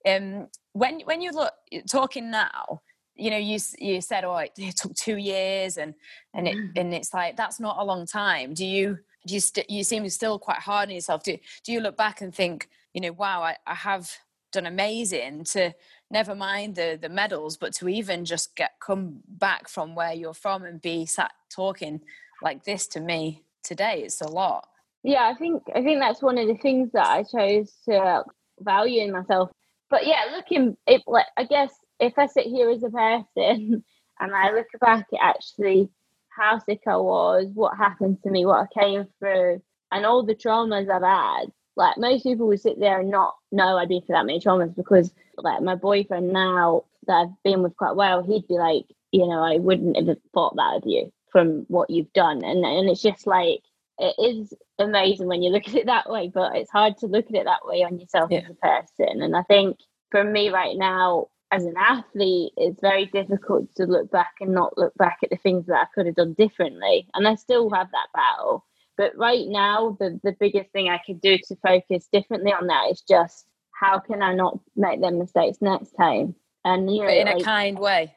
um 0.06 0.46
when 0.72 1.00
when 1.00 1.20
you 1.20 1.30
look 1.32 1.52
talking 1.90 2.30
now 2.30 2.82
you 3.16 3.30
know 3.30 3.38
you 3.38 3.58
you 3.78 4.00
said 4.00 4.24
oh 4.24 4.36
it, 4.36 4.52
took 4.76 4.94
two 4.94 5.16
years 5.16 5.78
and 5.78 5.94
and 6.34 6.48
it 6.48 6.56
mm. 6.56 6.70
and 6.76 6.92
it's 6.94 7.14
like 7.14 7.36
that's 7.36 7.60
not 7.60 7.78
a 7.78 7.84
long 7.84 8.06
time 8.06 8.52
do 8.54 8.66
you 8.66 8.98
do 9.26 9.34
you 9.34 9.40
st- 9.40 9.70
you 9.70 9.84
seem 9.84 10.08
still 10.08 10.38
quite 10.38 10.58
hard 10.58 10.88
on 10.88 10.94
yourself. 10.94 11.22
Do 11.22 11.36
do 11.64 11.72
you 11.72 11.80
look 11.80 11.96
back 11.96 12.20
and 12.20 12.34
think 12.34 12.68
you 12.92 13.00
know 13.00 13.12
wow 13.12 13.42
I, 13.42 13.56
I 13.66 13.74
have 13.74 14.10
done 14.52 14.66
amazing 14.66 15.44
to 15.44 15.72
never 16.10 16.34
mind 16.34 16.74
the 16.74 16.98
the 17.00 17.08
medals 17.08 17.56
but 17.56 17.72
to 17.74 17.88
even 17.88 18.24
just 18.24 18.54
get 18.54 18.72
come 18.80 19.20
back 19.26 19.68
from 19.68 19.94
where 19.94 20.12
you're 20.12 20.34
from 20.34 20.64
and 20.64 20.80
be 20.80 21.06
sat 21.06 21.32
talking 21.50 22.02
like 22.42 22.64
this 22.64 22.86
to 22.88 23.00
me 23.00 23.44
today 23.62 24.02
it's 24.04 24.20
a 24.20 24.28
lot. 24.28 24.68
Yeah 25.02 25.26
i 25.26 25.34
think 25.34 25.62
i 25.74 25.82
think 25.82 26.00
that's 26.00 26.20
one 26.20 26.36
of 26.36 26.46
the 26.46 26.56
things 26.58 26.90
that 26.92 27.06
i 27.06 27.22
chose 27.22 27.72
to 27.88 28.24
value 28.60 29.02
in 29.02 29.12
myself. 29.12 29.50
But 29.90 30.06
yeah, 30.06 30.22
looking 30.34 30.76
it 30.86 31.02
like 31.06 31.26
I 31.36 31.44
guess 31.44 31.72
if 32.00 32.18
I 32.18 32.26
sit 32.26 32.46
here 32.46 32.70
as 32.70 32.82
a 32.82 32.90
person 32.90 33.84
and 34.20 34.34
I 34.34 34.52
look 34.52 34.66
back 34.80 35.06
at 35.12 35.20
actually 35.36 35.90
how 36.36 36.58
sick 36.58 36.82
I 36.86 36.96
was, 36.96 37.48
what 37.54 37.76
happened 37.76 38.18
to 38.22 38.30
me, 38.30 38.46
what 38.46 38.68
I 38.68 38.80
came 38.80 39.06
through, 39.18 39.62
and 39.90 40.06
all 40.06 40.24
the 40.24 40.34
traumas 40.34 40.90
I've 40.90 41.02
had. 41.02 41.52
Like 41.74 41.96
most 41.96 42.22
people 42.24 42.48
would 42.48 42.60
sit 42.60 42.78
there 42.78 43.00
and 43.00 43.10
not 43.10 43.34
know 43.50 43.78
I'd 43.78 43.88
been 43.88 44.02
through 44.02 44.16
that 44.16 44.26
many 44.26 44.40
traumas 44.40 44.76
because 44.76 45.12
like 45.38 45.62
my 45.62 45.74
boyfriend 45.74 46.30
now 46.30 46.84
that 47.06 47.14
I've 47.14 47.42
been 47.44 47.62
with 47.62 47.76
quite 47.76 47.96
well, 47.96 48.22
he'd 48.22 48.46
be 48.46 48.54
like, 48.54 48.84
you 49.10 49.26
know, 49.26 49.42
I 49.42 49.56
wouldn't 49.56 49.96
have 49.96 50.18
thought 50.34 50.56
that 50.56 50.76
of 50.76 50.82
you 50.84 51.10
from 51.30 51.64
what 51.68 51.88
you've 51.88 52.12
done. 52.12 52.44
And 52.44 52.64
and 52.64 52.90
it's 52.90 53.02
just 53.02 53.26
like 53.26 53.62
it 53.98 54.14
is 54.18 54.52
amazing 54.78 55.26
when 55.28 55.42
you 55.42 55.50
look 55.50 55.68
at 55.68 55.74
it 55.74 55.86
that 55.86 56.10
way, 56.10 56.28
but 56.28 56.56
it's 56.56 56.70
hard 56.70 56.98
to 56.98 57.06
look 57.06 57.26
at 57.26 57.36
it 57.36 57.44
that 57.44 57.64
way 57.64 57.82
on 57.82 57.98
yourself 57.98 58.30
yeah. 58.30 58.40
as 58.40 58.50
a 58.50 58.54
person. 58.54 59.22
And 59.22 59.36
I 59.36 59.42
think 59.42 59.78
for 60.10 60.24
me 60.24 60.50
right 60.50 60.76
now, 60.76 61.28
as 61.52 61.64
an 61.64 61.74
athlete, 61.76 62.52
it's 62.56 62.80
very 62.80 63.06
difficult 63.06 63.72
to 63.76 63.84
look 63.84 64.10
back 64.10 64.32
and 64.40 64.54
not 64.54 64.76
look 64.78 64.94
back 64.94 65.18
at 65.22 65.28
the 65.28 65.36
things 65.36 65.66
that 65.66 65.76
I 65.76 65.86
could 65.94 66.06
have 66.06 66.14
done 66.14 66.32
differently. 66.32 67.06
And 67.14 67.28
I 67.28 67.34
still 67.34 67.68
have 67.70 67.88
that 67.92 68.08
battle. 68.14 68.64
But 68.96 69.12
right 69.16 69.46
now, 69.46 69.96
the, 70.00 70.18
the 70.24 70.34
biggest 70.40 70.70
thing 70.70 70.88
I 70.88 71.00
could 71.04 71.20
do 71.20 71.36
to 71.48 71.56
focus 71.56 72.08
differently 72.10 72.52
on 72.52 72.68
that 72.68 72.90
is 72.90 73.02
just 73.02 73.46
how 73.78 73.98
can 73.98 74.22
I 74.22 74.34
not 74.34 74.58
make 74.76 75.02
them 75.02 75.18
mistakes 75.18 75.58
next 75.60 75.92
time? 75.92 76.34
And 76.64 76.94
you 76.94 77.02
know, 77.02 77.08
in 77.08 77.26
like, 77.26 77.40
a 77.40 77.44
kind 77.44 77.78
way. 77.78 78.14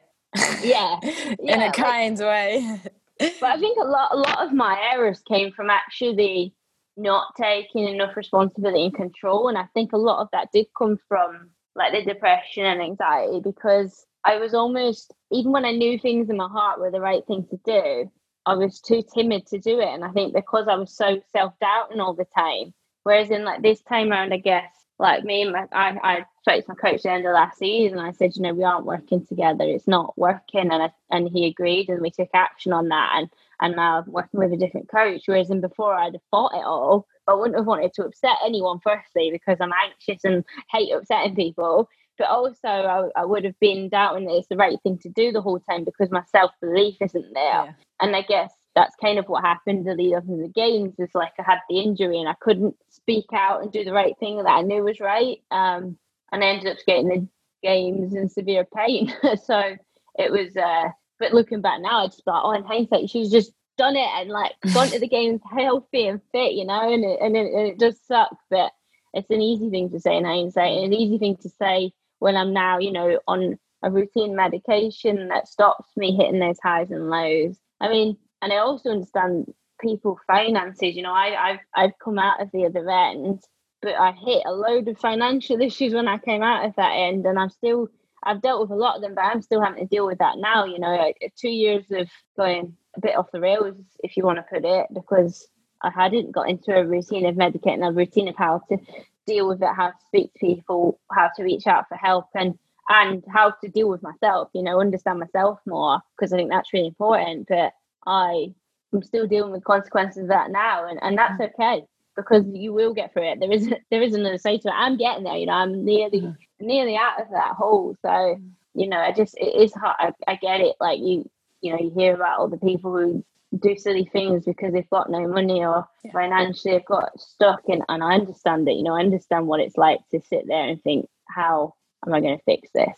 Yeah, 0.62 0.98
in 1.02 1.36
yeah, 1.42 1.68
a 1.68 1.72
kind 1.72 2.18
way. 2.18 2.80
but 3.18 3.42
I 3.42 3.58
think 3.58 3.78
a 3.78 3.84
lot, 3.84 4.12
a 4.12 4.16
lot 4.16 4.46
of 4.46 4.52
my 4.52 4.80
errors 4.92 5.20
came 5.28 5.52
from 5.52 5.68
actually 5.68 6.54
not 6.96 7.34
taking 7.36 7.86
enough 7.88 8.16
responsibility 8.16 8.84
and 8.84 8.94
control, 8.94 9.48
and 9.48 9.58
I 9.58 9.66
think 9.74 9.92
a 9.92 9.98
lot 9.98 10.22
of 10.22 10.28
that 10.32 10.52
did 10.52 10.66
come 10.78 10.98
from 11.08 11.50
like 11.76 11.92
the 11.92 12.02
depression 12.02 12.64
and 12.64 12.82
anxiety 12.82 13.40
because 13.40 14.06
I 14.24 14.38
was 14.38 14.54
almost 14.54 15.14
even 15.32 15.52
when 15.52 15.64
I 15.64 15.72
knew 15.72 15.98
things 15.98 16.30
in 16.30 16.36
my 16.36 16.48
heart 16.48 16.80
were 16.80 16.90
the 16.90 17.00
right 17.00 17.26
thing 17.26 17.46
to 17.50 17.60
do, 17.64 18.10
I 18.46 18.54
was 18.54 18.80
too 18.80 19.02
timid 19.14 19.46
to 19.48 19.58
do 19.58 19.80
it, 19.80 19.88
and 19.88 20.04
I 20.04 20.10
think 20.10 20.34
because 20.34 20.68
I 20.68 20.76
was 20.76 20.96
so 20.96 21.20
self 21.32 21.54
doubting 21.60 22.00
all 22.00 22.14
the 22.14 22.26
time. 22.36 22.74
Whereas 23.04 23.30
in 23.30 23.44
like 23.44 23.62
this 23.62 23.82
time 23.82 24.10
around, 24.10 24.32
I 24.34 24.38
guess 24.38 24.72
like 24.98 25.24
me 25.24 25.42
and 25.42 25.52
my, 25.52 25.66
I, 25.72 25.96
I 26.02 26.24
spoke 26.42 26.64
to 26.64 26.70
my 26.70 26.74
coach 26.74 26.96
at 26.96 27.02
the 27.02 27.10
end 27.12 27.26
of 27.26 27.34
last 27.34 27.58
season. 27.58 27.98
I 27.98 28.12
said, 28.12 28.36
you 28.36 28.42
know, 28.42 28.54
we 28.54 28.64
aren't 28.64 28.86
working 28.86 29.26
together. 29.26 29.64
It's 29.64 29.88
not 29.88 30.16
working, 30.18 30.72
and 30.72 30.82
I, 30.82 30.90
and 31.10 31.28
he 31.28 31.46
agreed, 31.46 31.88
and 31.88 32.00
we 32.00 32.10
took 32.10 32.30
action 32.34 32.72
on 32.72 32.88
that. 32.88 33.12
And 33.16 33.30
and 33.60 33.76
now 33.76 33.98
I'm 33.98 34.12
working 34.12 34.40
with 34.40 34.52
a 34.52 34.56
different 34.56 34.88
coach. 34.90 35.22
Whereas 35.26 35.50
in 35.50 35.60
before, 35.60 35.94
I'd 35.94 36.14
have 36.14 36.22
fought 36.30 36.54
it 36.54 36.64
all. 36.64 37.06
I 37.28 37.34
wouldn't 37.34 37.56
have 37.56 37.66
wanted 37.66 37.92
to 37.94 38.04
upset 38.04 38.36
anyone. 38.44 38.80
Firstly, 38.82 39.30
because 39.30 39.58
I'm 39.60 39.72
anxious 39.72 40.24
and 40.24 40.44
hate 40.70 40.92
upsetting 40.92 41.34
people. 41.34 41.88
But 42.18 42.28
also, 42.28 42.68
I, 42.68 43.08
I 43.14 43.24
would 43.24 43.44
have 43.44 43.58
been 43.60 43.90
doubting 43.90 44.26
that 44.26 44.36
it's 44.36 44.48
the 44.48 44.56
right 44.56 44.78
thing 44.82 44.98
to 44.98 45.10
do 45.10 45.32
the 45.32 45.42
whole 45.42 45.60
time 45.60 45.84
because 45.84 46.10
my 46.10 46.22
self 46.32 46.50
belief 46.60 46.96
isn't 47.00 47.34
there. 47.34 47.64
Yeah. 47.64 47.72
And 48.00 48.16
I 48.16 48.22
guess 48.22 48.52
that's 48.74 48.94
kind 48.96 49.18
of 49.18 49.26
what 49.26 49.42
happened 49.42 49.88
at 49.88 49.96
the 49.96 50.02
lead 50.02 50.14
up 50.14 50.26
to 50.26 50.36
the 50.36 50.48
games 50.48 50.94
is 50.98 51.08
like 51.14 51.32
I 51.38 51.42
had 51.42 51.60
the 51.68 51.80
injury 51.80 52.20
and 52.20 52.28
I 52.28 52.34
couldn't 52.40 52.76
speak 52.90 53.24
out 53.34 53.62
and 53.62 53.72
do 53.72 53.84
the 53.84 53.92
right 53.92 54.14
thing 54.18 54.36
that 54.36 54.50
I 54.50 54.62
knew 54.62 54.84
was 54.84 55.00
right. 55.00 55.38
Um, 55.50 55.98
and 56.30 56.44
I 56.44 56.48
ended 56.48 56.72
up 56.72 56.78
getting 56.86 57.08
the 57.08 57.28
games 57.62 58.14
in 58.14 58.28
severe 58.28 58.66
pain. 58.76 59.12
so 59.44 59.76
it 60.18 60.30
was, 60.30 60.56
uh, 60.56 60.90
but 61.18 61.32
looking 61.32 61.62
back 61.62 61.80
now, 61.80 62.04
I 62.04 62.06
just 62.06 62.24
thought, 62.24 62.44
oh, 62.44 62.52
in 62.52 62.64
hindsight, 62.64 63.08
she's 63.08 63.30
just 63.30 63.52
done 63.76 63.96
it 63.96 64.08
and 64.14 64.30
like 64.30 64.52
gone 64.72 64.88
to 64.88 64.98
the 64.98 65.08
games 65.08 65.40
healthy 65.50 66.08
and 66.08 66.20
fit, 66.32 66.52
you 66.52 66.64
know, 66.64 66.92
and 66.92 67.04
it, 67.04 67.18
and 67.20 67.36
it, 67.36 67.52
and 67.52 67.68
it 67.68 67.78
does 67.78 67.98
suck, 68.06 68.36
but 68.50 68.72
it's 69.14 69.30
an 69.30 69.42
easy 69.42 69.70
thing 69.70 69.90
to 69.90 70.00
say 70.00 70.16
in 70.16 70.24
hindsight 70.24 70.72
and 70.72 70.86
an 70.86 70.92
easy 70.94 71.18
thing 71.18 71.36
to 71.38 71.48
say 71.48 71.92
when 72.18 72.36
I'm 72.36 72.52
now, 72.52 72.78
you 72.78 72.92
know, 72.92 73.20
on 73.26 73.58
a 73.82 73.90
routine 73.90 74.34
medication 74.34 75.28
that 75.28 75.48
stops 75.48 75.88
me 75.96 76.16
hitting 76.16 76.40
those 76.40 76.58
highs 76.62 76.90
and 76.90 77.08
lows. 77.08 77.58
I 77.80 77.88
mean, 77.88 78.16
and 78.42 78.52
I 78.52 78.56
also 78.56 78.90
understand 78.90 79.52
people 79.80 80.18
finances. 80.26 80.96
You 80.96 81.02
know, 81.02 81.12
I, 81.12 81.50
I've 81.50 81.60
I've 81.74 81.98
come 82.02 82.18
out 82.18 82.42
of 82.42 82.50
the 82.52 82.66
other 82.66 82.88
end, 82.90 83.42
but 83.82 83.94
I 83.94 84.12
hit 84.12 84.42
a 84.46 84.52
load 84.52 84.88
of 84.88 84.98
financial 84.98 85.60
issues 85.62 85.94
when 85.94 86.08
I 86.08 86.18
came 86.18 86.42
out 86.42 86.64
of 86.64 86.74
that 86.76 86.92
end, 86.92 87.26
and 87.26 87.38
I'm 87.38 87.50
still 87.50 87.88
I've 88.22 88.42
dealt 88.42 88.62
with 88.62 88.70
a 88.70 88.76
lot 88.80 88.96
of 88.96 89.02
them, 89.02 89.14
but 89.14 89.24
I'm 89.24 89.42
still 89.42 89.62
having 89.62 89.86
to 89.86 89.94
deal 89.94 90.06
with 90.06 90.18
that 90.18 90.38
now. 90.38 90.64
You 90.64 90.78
know, 90.78 90.96
like 90.96 91.32
two 91.36 91.50
years 91.50 91.84
of 91.90 92.08
going 92.36 92.76
a 92.96 93.00
bit 93.00 93.16
off 93.16 93.30
the 93.32 93.40
rails, 93.40 93.76
if 94.02 94.16
you 94.16 94.24
want 94.24 94.38
to 94.38 94.42
put 94.42 94.64
it, 94.64 94.86
because 94.92 95.48
I 95.82 95.90
hadn't 95.90 96.32
got 96.32 96.48
into 96.48 96.74
a 96.74 96.84
routine 96.84 97.26
of 97.26 97.36
medicating, 97.36 97.86
a 97.86 97.92
routine 97.92 98.28
of 98.28 98.36
how 98.36 98.62
to 98.68 98.78
deal 99.26 99.48
with 99.48 99.62
it, 99.62 99.74
how 99.74 99.88
to 99.88 99.96
speak 100.06 100.32
to 100.32 100.38
people, 100.38 100.98
how 101.12 101.30
to 101.36 101.42
reach 101.42 101.66
out 101.66 101.88
for 101.88 101.96
help, 101.96 102.26
and 102.34 102.58
and 102.88 103.24
how 103.28 103.50
to 103.50 103.68
deal 103.68 103.88
with 103.88 104.02
myself. 104.02 104.48
You 104.54 104.62
know, 104.62 104.80
understand 104.80 105.18
myself 105.18 105.58
more 105.66 106.00
because 106.16 106.32
I 106.32 106.36
think 106.36 106.50
that's 106.50 106.72
really 106.72 106.88
important. 106.88 107.48
But 107.48 107.72
I 108.06 108.54
am 108.92 109.02
still 109.02 109.26
dealing 109.26 109.52
with 109.52 109.64
consequences 109.64 110.22
of 110.22 110.28
that 110.28 110.50
now, 110.50 110.88
and, 110.88 110.98
and 111.02 111.18
that's 111.18 111.40
okay 111.40 111.84
because 112.16 112.44
you 112.52 112.72
will 112.72 112.94
get 112.94 113.12
through 113.12 113.30
it. 113.30 113.40
There 113.40 113.52
is 113.52 113.68
there 113.90 114.02
is 114.02 114.14
another 114.14 114.38
side 114.38 114.62
to 114.62 114.68
it. 114.68 114.74
I'm 114.74 114.96
getting 114.96 115.24
there, 115.24 115.36
you 115.36 115.46
know. 115.46 115.52
I'm 115.52 115.84
nearly 115.84 116.22
mm. 116.22 116.36
nearly 116.58 116.96
out 116.96 117.20
of 117.20 117.30
that 117.32 117.54
hole. 117.54 117.96
So 118.02 118.08
mm. 118.08 118.50
you 118.74 118.88
know, 118.88 118.98
I 118.98 119.12
just 119.12 119.36
it 119.36 119.62
is 119.62 119.74
hard. 119.74 119.96
I, 119.98 120.32
I 120.32 120.36
get 120.36 120.60
it. 120.60 120.76
Like 120.80 121.00
you, 121.00 121.28
you 121.66 121.72
know, 121.72 121.78
you 121.80 121.92
hear 121.94 122.14
about 122.14 122.38
all 122.38 122.48
the 122.48 122.56
people 122.58 122.96
who 122.96 123.24
do 123.58 123.76
silly 123.76 124.08
things 124.12 124.44
because 124.44 124.72
they've 124.72 124.90
got 124.90 125.10
no 125.10 125.26
money 125.26 125.64
or 125.64 125.86
yeah. 126.04 126.12
financially 126.12 126.74
have 126.74 126.84
got 126.84 127.18
stuck 127.20 127.62
and, 127.68 127.82
and 127.88 128.02
I 128.02 128.14
understand 128.14 128.68
it, 128.68 128.76
you 128.76 128.82
know, 128.82 128.94
I 128.94 129.00
understand 129.00 129.46
what 129.46 129.60
it's 129.60 129.76
like 129.76 130.00
to 130.10 130.20
sit 130.28 130.46
there 130.46 130.68
and 130.68 130.82
think, 130.82 131.08
how 131.28 131.74
am 132.06 132.14
I 132.14 132.20
going 132.20 132.36
to 132.36 132.44
fix 132.44 132.68
this? 132.74 132.96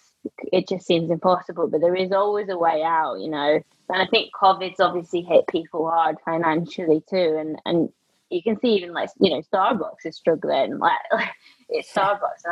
It 0.53 0.69
just 0.69 0.87
seems 0.87 1.11
impossible, 1.11 1.69
but 1.69 1.81
there 1.81 1.95
is 1.95 2.13
always 2.13 2.49
a 2.49 2.59
way 2.59 2.83
out, 2.83 3.21
you 3.21 3.31
know. 3.31 3.61
And 3.91 4.03
I 4.03 4.07
think 4.07 4.31
COVID's 4.35 4.81
obviously 4.81 5.23
hit 5.23 5.47
people 5.49 5.89
hard 5.89 6.17
financially 6.25 7.03
too. 7.09 7.37
And 7.39 7.59
and 7.65 7.89
you 8.31 8.43
can 8.43 8.61
see 8.61 8.75
even 8.75 8.93
like, 8.93 9.11
you 9.21 9.31
know, 9.31 9.43
Starbucks 9.53 10.05
is 10.05 10.17
struggling. 10.17 10.79
Like, 10.79 10.99
like 11.13 11.31
it's 11.69 11.93
Starbucks. 11.93 12.45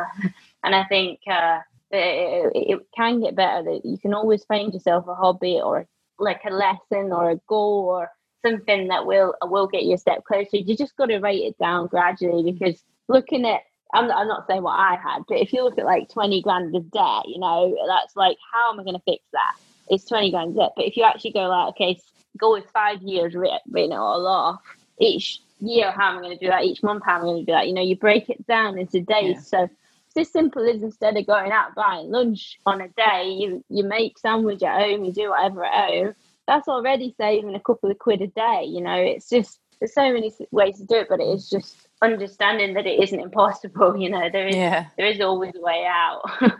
and 0.64 0.74
I 0.74 0.84
think 0.84 1.20
uh, 1.30 1.58
it, 1.90 2.52
it, 2.54 2.86
can 2.96 3.20
get 3.20 3.36
better. 3.36 3.64
That 3.64 3.80
you 3.84 3.98
can 3.98 4.14
always 4.14 4.44
find 4.44 4.72
yourself 4.72 5.06
a 5.08 5.14
hobby 5.14 5.60
or 5.62 5.86
like 6.18 6.40
a 6.44 6.50
lesson 6.50 7.12
or 7.12 7.30
a 7.30 7.40
goal 7.48 7.84
or 7.88 8.10
something 8.44 8.88
that 8.88 9.06
will 9.06 9.34
will 9.42 9.66
get 9.66 9.84
you 9.84 9.94
a 9.94 9.98
step 9.98 10.24
closer. 10.24 10.56
You 10.56 10.76
just 10.76 10.96
got 10.96 11.06
to 11.06 11.18
write 11.18 11.42
it 11.42 11.58
down 11.58 11.88
gradually 11.88 12.50
because 12.50 12.82
looking 13.08 13.44
at 13.46 13.62
I'm, 13.94 14.10
I'm 14.10 14.28
not 14.28 14.46
saying 14.46 14.62
what 14.62 14.78
I 14.78 14.96
had, 14.96 15.22
but 15.28 15.38
if 15.38 15.52
you 15.52 15.62
look 15.62 15.78
at 15.78 15.84
like 15.84 16.08
20 16.10 16.42
grand 16.42 16.74
of 16.74 16.90
debt, 16.90 17.22
you 17.26 17.38
know, 17.38 17.76
that's 17.86 18.16
like, 18.16 18.36
how 18.52 18.72
am 18.72 18.80
I 18.80 18.82
going 18.82 18.96
to 18.96 19.02
fix 19.04 19.24
that? 19.32 19.56
It's 19.88 20.04
20 20.04 20.30
grand 20.32 20.56
debt. 20.56 20.72
But 20.76 20.86
if 20.86 20.96
you 20.96 21.04
actually 21.04 21.32
go 21.32 21.48
like, 21.48 21.68
okay, 21.68 22.00
go 22.36 22.52
with 22.52 22.64
five 22.72 23.00
years 23.02 23.34
written 23.34 23.60
it 23.74 23.92
all 23.92 24.26
off, 24.26 24.60
each 24.98 25.40
year, 25.60 25.92
how 25.92 26.10
am 26.10 26.18
I 26.18 26.22
going 26.22 26.38
to 26.38 26.44
do 26.44 26.50
that? 26.50 26.64
Each 26.64 26.82
month, 26.82 27.04
how 27.06 27.16
am 27.16 27.22
I 27.22 27.24
going 27.24 27.46
to 27.46 27.46
do 27.46 27.52
that? 27.52 27.68
You 27.68 27.74
know, 27.74 27.82
you 27.82 27.96
break 27.96 28.28
it 28.28 28.44
down 28.46 28.76
into 28.78 29.00
days. 29.00 29.36
Yeah. 29.36 29.40
So 29.40 29.70
as 30.16 30.30
simple 30.30 30.68
as 30.68 30.82
instead 30.82 31.16
of 31.16 31.26
going 31.26 31.52
out 31.52 31.74
buying 31.74 32.10
lunch 32.10 32.58
on 32.66 32.80
a 32.80 32.88
day, 32.88 33.28
you, 33.28 33.64
you 33.68 33.84
make 33.84 34.18
sandwich 34.18 34.62
at 34.62 34.80
home, 34.80 35.04
you 35.04 35.12
do 35.12 35.30
whatever 35.30 35.64
at 35.64 35.90
home. 35.90 36.14
That's 36.46 36.68
already 36.68 37.14
saving 37.18 37.54
a 37.54 37.60
couple 37.60 37.90
of 37.90 37.98
quid 37.98 38.22
a 38.22 38.28
day. 38.28 38.64
You 38.66 38.80
know, 38.80 38.96
it's 38.96 39.28
just, 39.28 39.60
there's 39.80 39.94
so 39.94 40.12
many 40.12 40.32
ways 40.50 40.78
to 40.78 40.84
do 40.84 40.96
it, 40.96 41.08
but 41.08 41.20
it 41.20 41.24
is 41.24 41.50
just 41.50 41.86
understanding 42.02 42.74
that 42.74 42.86
it 42.86 43.02
isn't 43.02 43.20
impossible. 43.20 43.96
You 44.06 44.10
know, 44.10 44.28
there 44.30 44.46
is 44.46 44.56
yeah. 44.56 44.86
there 44.96 45.06
is 45.06 45.20
always 45.20 45.52
a 45.56 45.60
way 45.60 45.86
out. 45.88 46.22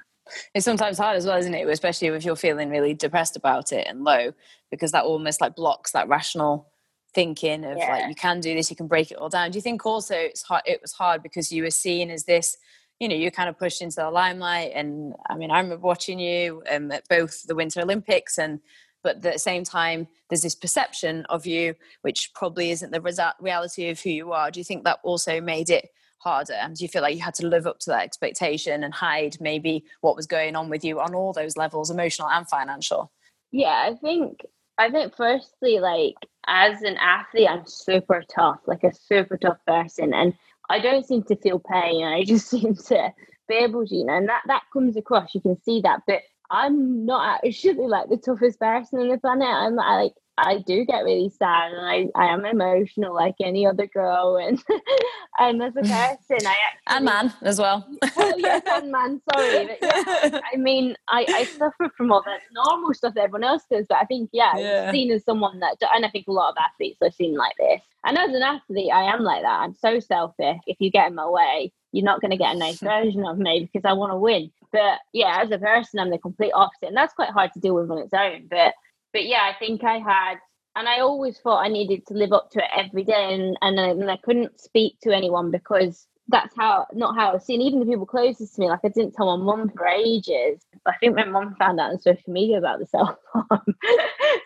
it's 0.54 0.64
sometimes 0.64 0.98
hard 0.98 1.16
as 1.16 1.26
well, 1.26 1.36
isn't 1.36 1.54
it? 1.54 1.68
Especially 1.68 2.08
if 2.08 2.24
you're 2.24 2.36
feeling 2.36 2.70
really 2.70 2.94
depressed 2.94 3.36
about 3.36 3.72
it 3.72 3.86
and 3.86 4.04
low, 4.04 4.32
because 4.70 4.92
that 4.92 5.04
almost 5.04 5.40
like 5.40 5.54
blocks 5.54 5.92
that 5.92 6.08
rational 6.08 6.68
thinking 7.14 7.64
of 7.64 7.78
yeah. 7.78 7.92
like 7.92 8.08
you 8.08 8.14
can 8.14 8.40
do 8.40 8.54
this, 8.54 8.70
you 8.70 8.76
can 8.76 8.86
break 8.86 9.10
it 9.10 9.18
all 9.18 9.28
down. 9.28 9.50
Do 9.50 9.56
you 9.56 9.62
think 9.62 9.84
also 9.84 10.14
it's 10.14 10.42
hard? 10.42 10.62
It 10.66 10.80
was 10.82 10.92
hard 10.92 11.22
because 11.22 11.52
you 11.52 11.62
were 11.62 11.70
seen 11.70 12.10
as 12.10 12.24
this. 12.24 12.56
You 12.98 13.08
know, 13.08 13.14
you 13.14 13.30
kind 13.30 13.48
of 13.48 13.58
pushed 13.58 13.82
into 13.82 13.96
the 13.96 14.10
limelight, 14.10 14.72
and 14.74 15.14
I 15.28 15.36
mean, 15.36 15.50
I 15.50 15.60
remember 15.60 15.86
watching 15.86 16.18
you 16.18 16.62
um, 16.70 16.90
at 16.90 17.06
both 17.08 17.46
the 17.46 17.54
Winter 17.54 17.80
Olympics 17.80 18.38
and 18.38 18.60
but 19.02 19.16
at 19.16 19.22
the 19.22 19.38
same 19.38 19.62
time 19.62 20.08
there's 20.28 20.42
this 20.42 20.56
perception 20.56 21.24
of 21.28 21.46
you 21.46 21.76
which 22.02 22.32
probably 22.34 22.72
isn't 22.72 22.90
the 22.90 23.34
reality 23.40 23.88
of 23.88 24.00
who 24.00 24.10
you 24.10 24.32
are. 24.32 24.50
Do 24.50 24.58
you 24.58 24.64
think 24.64 24.82
that 24.82 24.98
also 25.04 25.40
made 25.40 25.70
it 25.70 25.90
harder? 26.18 26.54
And 26.54 26.74
do 26.74 26.82
you 26.82 26.88
feel 26.88 27.02
like 27.02 27.14
you 27.14 27.22
had 27.22 27.34
to 27.34 27.46
live 27.46 27.68
up 27.68 27.78
to 27.80 27.90
that 27.90 28.02
expectation 28.02 28.82
and 28.82 28.92
hide 28.92 29.36
maybe 29.40 29.84
what 30.00 30.16
was 30.16 30.26
going 30.26 30.56
on 30.56 30.68
with 30.68 30.84
you 30.84 30.98
on 30.98 31.14
all 31.14 31.32
those 31.32 31.56
levels 31.56 31.88
emotional 31.88 32.28
and 32.28 32.48
financial? 32.48 33.12
Yeah 33.52 33.88
i 33.88 33.94
think 33.94 34.40
i 34.76 34.90
think 34.90 35.14
firstly 35.16 35.78
like 35.78 36.16
as 36.46 36.82
an 36.82 36.96
athlete 36.96 37.48
i'm 37.48 37.66
super 37.66 38.22
tough 38.34 38.58
like 38.66 38.84
a 38.84 38.92
super 38.92 39.36
tough 39.36 39.58
person 39.66 40.12
and 40.12 40.34
i 40.70 40.78
don't 40.80 41.06
seem 41.06 41.22
to 41.24 41.36
feel 41.36 41.58
pain. 41.58 42.04
I 42.04 42.24
just 42.24 42.48
seem 42.50 42.74
to 42.74 43.12
be 43.48 43.54
able 43.54 43.86
to 43.86 43.94
you 43.94 44.04
know 44.04 44.14
and 44.14 44.28
that 44.28 44.42
that 44.46 44.62
comes 44.72 44.96
across. 44.96 45.34
You 45.34 45.40
can 45.40 45.60
see 45.62 45.80
that. 45.82 46.02
But 46.06 46.22
I'm 46.50 47.04
not 47.06 47.40
actually 47.44 47.86
like 47.86 48.08
the 48.08 48.16
toughest 48.16 48.60
person 48.60 49.00
on 49.00 49.08
the 49.08 49.18
planet. 49.18 49.48
I'm 49.48 49.74
like 49.74 50.12
I 50.38 50.58
do 50.58 50.84
get 50.84 51.04
really 51.04 51.30
sad 51.30 51.72
and 51.72 51.86
I, 51.86 52.08
I 52.14 52.26
am 52.26 52.44
emotional 52.44 53.14
like 53.14 53.36
any 53.42 53.66
other 53.66 53.86
girl 53.86 54.36
and 54.36 54.62
and 55.38 55.62
as 55.62 55.76
a 55.76 55.80
person 55.80 56.46
I 56.46 56.56
actually 56.62 56.80
and 56.88 57.04
man 57.04 57.32
as 57.42 57.58
well. 57.58 57.86
well 58.16 58.38
yes 58.38 58.62
and 58.70 58.92
man, 58.92 59.20
sorry. 59.32 59.66
But 59.66 59.78
yeah, 59.82 60.40
I 60.52 60.56
mean 60.56 60.94
I, 61.08 61.24
I 61.28 61.44
suffer 61.44 61.90
from 61.96 62.12
all 62.12 62.22
that 62.24 62.40
normal 62.52 62.92
stuff 62.94 63.14
that 63.14 63.24
everyone 63.24 63.44
else 63.44 63.62
does, 63.70 63.86
but 63.88 63.98
I 63.98 64.04
think 64.04 64.30
yeah, 64.32 64.56
yeah. 64.56 64.92
seen 64.92 65.10
as 65.10 65.24
someone 65.24 65.60
that 65.60 65.78
and 65.94 66.04
I 66.04 66.10
think 66.10 66.26
a 66.28 66.32
lot 66.32 66.50
of 66.50 66.56
athletes 66.58 66.98
are 67.02 67.10
seen 67.10 67.34
like 67.34 67.54
this. 67.58 67.80
And 68.04 68.18
as 68.18 68.30
an 68.30 68.42
athlete 68.42 68.92
I 68.92 69.12
am 69.12 69.22
like 69.22 69.42
that. 69.42 69.60
I'm 69.60 69.74
so 69.74 70.00
selfish. 70.00 70.58
If 70.66 70.76
you 70.80 70.90
get 70.90 71.08
in 71.08 71.14
my 71.14 71.28
way, 71.28 71.72
you're 71.92 72.04
not 72.04 72.20
going 72.20 72.30
to 72.30 72.36
get 72.36 72.54
a 72.54 72.58
nice 72.58 72.80
version 72.80 73.24
of 73.24 73.38
me 73.38 73.68
because 73.72 73.88
I 73.88 73.94
want 73.94 74.12
to 74.12 74.16
win. 74.16 74.50
But 74.72 74.98
yeah, 75.12 75.40
as 75.42 75.50
a 75.50 75.58
person, 75.58 75.98
I'm 75.98 76.10
the 76.10 76.18
complete 76.18 76.52
opposite, 76.52 76.88
and 76.88 76.96
that's 76.96 77.14
quite 77.14 77.30
hard 77.30 77.52
to 77.54 77.60
deal 77.60 77.74
with 77.74 77.90
on 77.90 77.98
its 77.98 78.12
own. 78.12 78.48
But 78.50 78.74
but 79.16 79.26
yeah, 79.26 79.50
I 79.50 79.58
think 79.58 79.82
I 79.82 79.96
had, 79.98 80.34
and 80.74 80.86
I 80.86 81.00
always 81.00 81.38
thought 81.38 81.64
I 81.64 81.68
needed 81.68 82.06
to 82.08 82.14
live 82.14 82.34
up 82.34 82.50
to 82.50 82.58
it 82.58 82.68
every 82.76 83.02
day, 83.02 83.34
and 83.34 83.56
and, 83.62 83.80
uh, 83.80 84.02
and 84.02 84.10
I 84.10 84.18
couldn't 84.18 84.60
speak 84.60 85.00
to 85.04 85.16
anyone 85.16 85.50
because 85.50 86.06
that's 86.28 86.54
how 86.54 86.86
not 86.92 87.16
how 87.16 87.30
I 87.30 87.32
was 87.32 87.46
seen. 87.46 87.62
Even 87.62 87.80
the 87.80 87.86
people 87.86 88.04
closest 88.04 88.56
to 88.56 88.60
me, 88.60 88.68
like 88.68 88.80
I 88.84 88.88
didn't 88.88 89.14
tell 89.14 89.34
my 89.38 89.42
mum 89.42 89.70
for 89.74 89.86
ages. 89.86 90.60
I 90.84 90.92
think 91.00 91.16
my 91.16 91.24
mum 91.24 91.56
found 91.58 91.80
out 91.80 91.92
on 91.92 91.98
social 91.98 92.30
media 92.30 92.58
about 92.58 92.78
the 92.78 92.86
self 92.94 93.16
harm. 93.32 93.74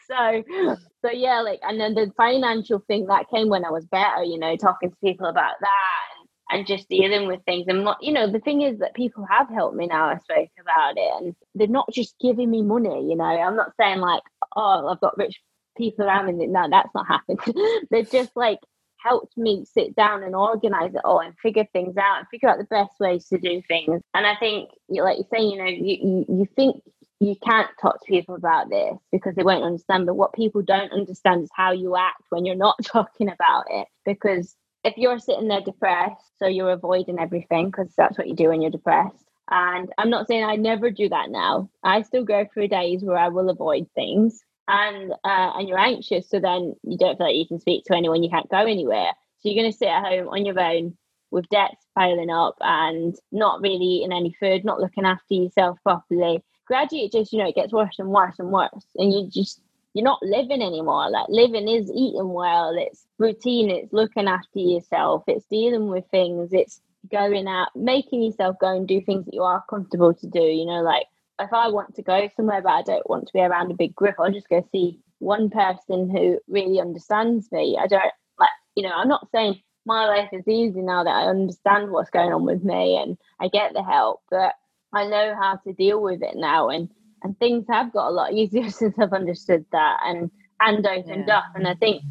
so 0.06 0.78
so 1.04 1.10
yeah, 1.10 1.40
like 1.40 1.58
and 1.64 1.80
then 1.80 1.94
the 1.94 2.12
financial 2.16 2.78
thing 2.86 3.06
that 3.06 3.28
came 3.28 3.48
when 3.48 3.64
I 3.64 3.70
was 3.70 3.86
better, 3.86 4.22
you 4.22 4.38
know, 4.38 4.54
talking 4.54 4.90
to 4.90 4.96
people 5.02 5.26
about 5.26 5.54
that 5.60 6.10
and 6.50 6.66
just 6.66 6.88
dealing 6.88 7.26
with 7.26 7.40
things. 7.44 7.66
And 7.68 7.84
not, 7.84 7.98
you 8.02 8.12
know, 8.12 8.30
the 8.30 8.40
thing 8.40 8.62
is 8.62 8.78
that 8.78 8.94
people 8.94 9.24
have 9.30 9.48
helped 9.48 9.76
me 9.76 9.86
now. 9.86 10.08
I 10.08 10.18
spoke 10.18 10.50
about 10.60 10.94
it, 10.96 11.12
and 11.22 11.34
they're 11.54 11.68
not 11.68 11.90
just 11.92 12.16
giving 12.20 12.50
me 12.50 12.62
money. 12.62 13.08
You 13.08 13.16
know, 13.16 13.24
I'm 13.24 13.56
not 13.56 13.72
saying 13.78 14.00
like, 14.00 14.22
oh, 14.56 14.88
I've 14.88 15.00
got 15.00 15.18
rich 15.18 15.40
people 15.76 16.04
around 16.04 16.36
me. 16.36 16.46
No, 16.46 16.68
that's 16.70 16.94
not 16.94 17.06
happened. 17.06 17.40
they're 17.90 18.02
just 18.02 18.36
like 18.36 18.58
helped 19.02 19.36
me 19.36 19.64
sit 19.64 19.96
down 19.96 20.22
and 20.22 20.34
organize 20.34 20.94
it 20.94 21.00
all 21.04 21.20
and 21.20 21.34
figure 21.42 21.66
things 21.72 21.96
out 21.96 22.18
and 22.18 22.28
figure 22.28 22.48
out 22.48 22.58
the 22.58 22.64
best 22.64 22.92
ways 23.00 23.26
to 23.28 23.38
do 23.38 23.62
things. 23.66 24.02
And 24.14 24.26
I 24.26 24.36
think, 24.36 24.70
like 24.88 25.18
you're 25.18 25.26
saying, 25.32 25.50
you 25.50 25.58
know, 25.58 25.64
you, 25.64 25.98
you, 26.02 26.26
you 26.28 26.48
think 26.54 26.82
you 27.20 27.36
can't 27.36 27.68
talk 27.80 28.00
to 28.00 28.06
people 28.06 28.34
about 28.34 28.70
this 28.70 28.96
because 29.12 29.34
they 29.34 29.42
won't 29.42 29.64
understand. 29.64 30.06
But 30.06 30.14
what 30.16 30.32
people 30.32 30.62
don't 30.62 30.92
understand 30.92 31.42
is 31.42 31.50
how 31.54 31.72
you 31.72 31.96
act 31.96 32.22
when 32.30 32.44
you're 32.44 32.56
not 32.56 32.76
talking 32.84 33.28
about 33.30 33.64
it. 33.70 33.86
Because 34.04 34.56
if 34.84 34.96
you're 34.96 35.18
sitting 35.18 35.48
there 35.48 35.60
depressed, 35.60 36.24
so 36.38 36.46
you're 36.46 36.72
avoiding 36.72 37.18
everything 37.18 37.66
because 37.66 37.92
that's 37.96 38.16
what 38.16 38.28
you 38.28 38.34
do 38.34 38.48
when 38.48 38.62
you're 38.62 38.70
depressed. 38.70 39.24
And 39.50 39.92
I'm 39.98 40.10
not 40.10 40.28
saying 40.28 40.44
I 40.44 40.56
never 40.56 40.90
do 40.90 41.08
that 41.08 41.30
now. 41.30 41.70
I 41.82 42.02
still 42.02 42.24
go 42.24 42.46
through 42.52 42.68
days 42.68 43.02
where 43.02 43.18
I 43.18 43.28
will 43.28 43.50
avoid 43.50 43.88
things, 43.94 44.44
and 44.68 45.12
uh, 45.12 45.52
and 45.56 45.68
you're 45.68 45.78
anxious, 45.78 46.28
so 46.28 46.38
then 46.38 46.76
you 46.84 46.96
don't 46.96 47.18
feel 47.18 47.26
like 47.26 47.36
you 47.36 47.46
can 47.46 47.58
speak 47.60 47.84
to 47.86 47.96
anyone. 47.96 48.22
You 48.22 48.30
can't 48.30 48.48
go 48.48 48.58
anywhere, 48.58 49.10
so 49.40 49.48
you're 49.48 49.60
going 49.60 49.72
to 49.72 49.76
sit 49.76 49.88
at 49.88 50.04
home 50.04 50.28
on 50.28 50.44
your 50.46 50.60
own 50.60 50.96
with 51.30 51.48
debts 51.48 51.86
piling 51.96 52.30
up 52.30 52.56
and 52.60 53.14
not 53.32 53.60
really 53.60 53.84
eating 53.84 54.12
any 54.12 54.34
food, 54.38 54.64
not 54.64 54.80
looking 54.80 55.04
after 55.04 55.34
yourself 55.34 55.78
properly. 55.82 56.42
Gradually 56.66 57.04
it 57.04 57.12
just 57.12 57.32
you 57.32 57.38
know 57.38 57.48
it 57.48 57.54
gets 57.54 57.72
worse 57.72 57.98
and 57.98 58.08
worse 58.08 58.38
and 58.38 58.50
worse 58.50 58.84
and 58.96 59.12
you 59.12 59.28
just 59.28 59.60
you're 59.94 60.04
not 60.04 60.22
living 60.22 60.62
anymore. 60.62 61.10
Like 61.10 61.26
living 61.28 61.68
is 61.68 61.90
eating 61.90 62.32
well. 62.32 62.74
It's 62.76 63.06
routine. 63.18 63.70
It's 63.70 63.92
looking 63.92 64.28
after 64.28 64.58
yourself. 64.60 65.24
It's 65.26 65.44
dealing 65.46 65.88
with 65.88 66.04
things. 66.10 66.52
It's 66.52 66.80
going 67.10 67.46
out 67.46 67.68
making 67.74 68.22
yourself 68.22 68.56
go 68.60 68.76
and 68.76 68.86
do 68.86 69.00
things 69.00 69.24
that 69.24 69.34
you 69.34 69.42
are 69.42 69.64
comfortable 69.68 70.12
to 70.12 70.26
do 70.26 70.40
you 70.40 70.66
know 70.66 70.82
like 70.82 71.06
if 71.38 71.52
i 71.52 71.68
want 71.68 71.94
to 71.94 72.02
go 72.02 72.28
somewhere 72.36 72.60
but 72.60 72.72
i 72.72 72.82
don't 72.82 73.08
want 73.08 73.26
to 73.26 73.32
be 73.32 73.40
around 73.40 73.70
a 73.70 73.74
big 73.74 73.94
group 73.94 74.14
i'll 74.18 74.32
just 74.32 74.48
go 74.48 74.66
see 74.72 75.00
one 75.18 75.48
person 75.50 76.10
who 76.10 76.38
really 76.48 76.80
understands 76.80 77.50
me 77.52 77.78
i 77.80 77.86
don't 77.86 78.02
like 78.38 78.50
you 78.74 78.82
know 78.82 78.92
i'm 78.92 79.08
not 79.08 79.28
saying 79.32 79.58
my 79.86 80.06
life 80.06 80.28
is 80.32 80.46
easy 80.46 80.82
now 80.82 81.02
that 81.02 81.10
i 81.10 81.24
understand 81.24 81.90
what's 81.90 82.10
going 82.10 82.32
on 82.32 82.44
with 82.44 82.62
me 82.62 82.96
and 82.96 83.16
i 83.40 83.48
get 83.48 83.72
the 83.72 83.82
help 83.82 84.20
but 84.30 84.54
I 84.92 85.06
know 85.06 85.34
how 85.40 85.56
to 85.64 85.72
deal 85.72 86.00
with 86.02 86.22
it 86.22 86.36
now, 86.36 86.68
and 86.68 86.88
and 87.22 87.38
things 87.38 87.66
have 87.68 87.92
got 87.92 88.08
a 88.08 88.10
lot 88.10 88.32
easier 88.34 88.70
since 88.70 88.98
I've 88.98 89.12
understood 89.12 89.64
that 89.72 90.00
and 90.04 90.30
and 90.60 90.86
opened 90.86 91.24
yeah. 91.28 91.38
up. 91.38 91.44
And 91.54 91.66
I 91.66 91.74
think 91.74 92.02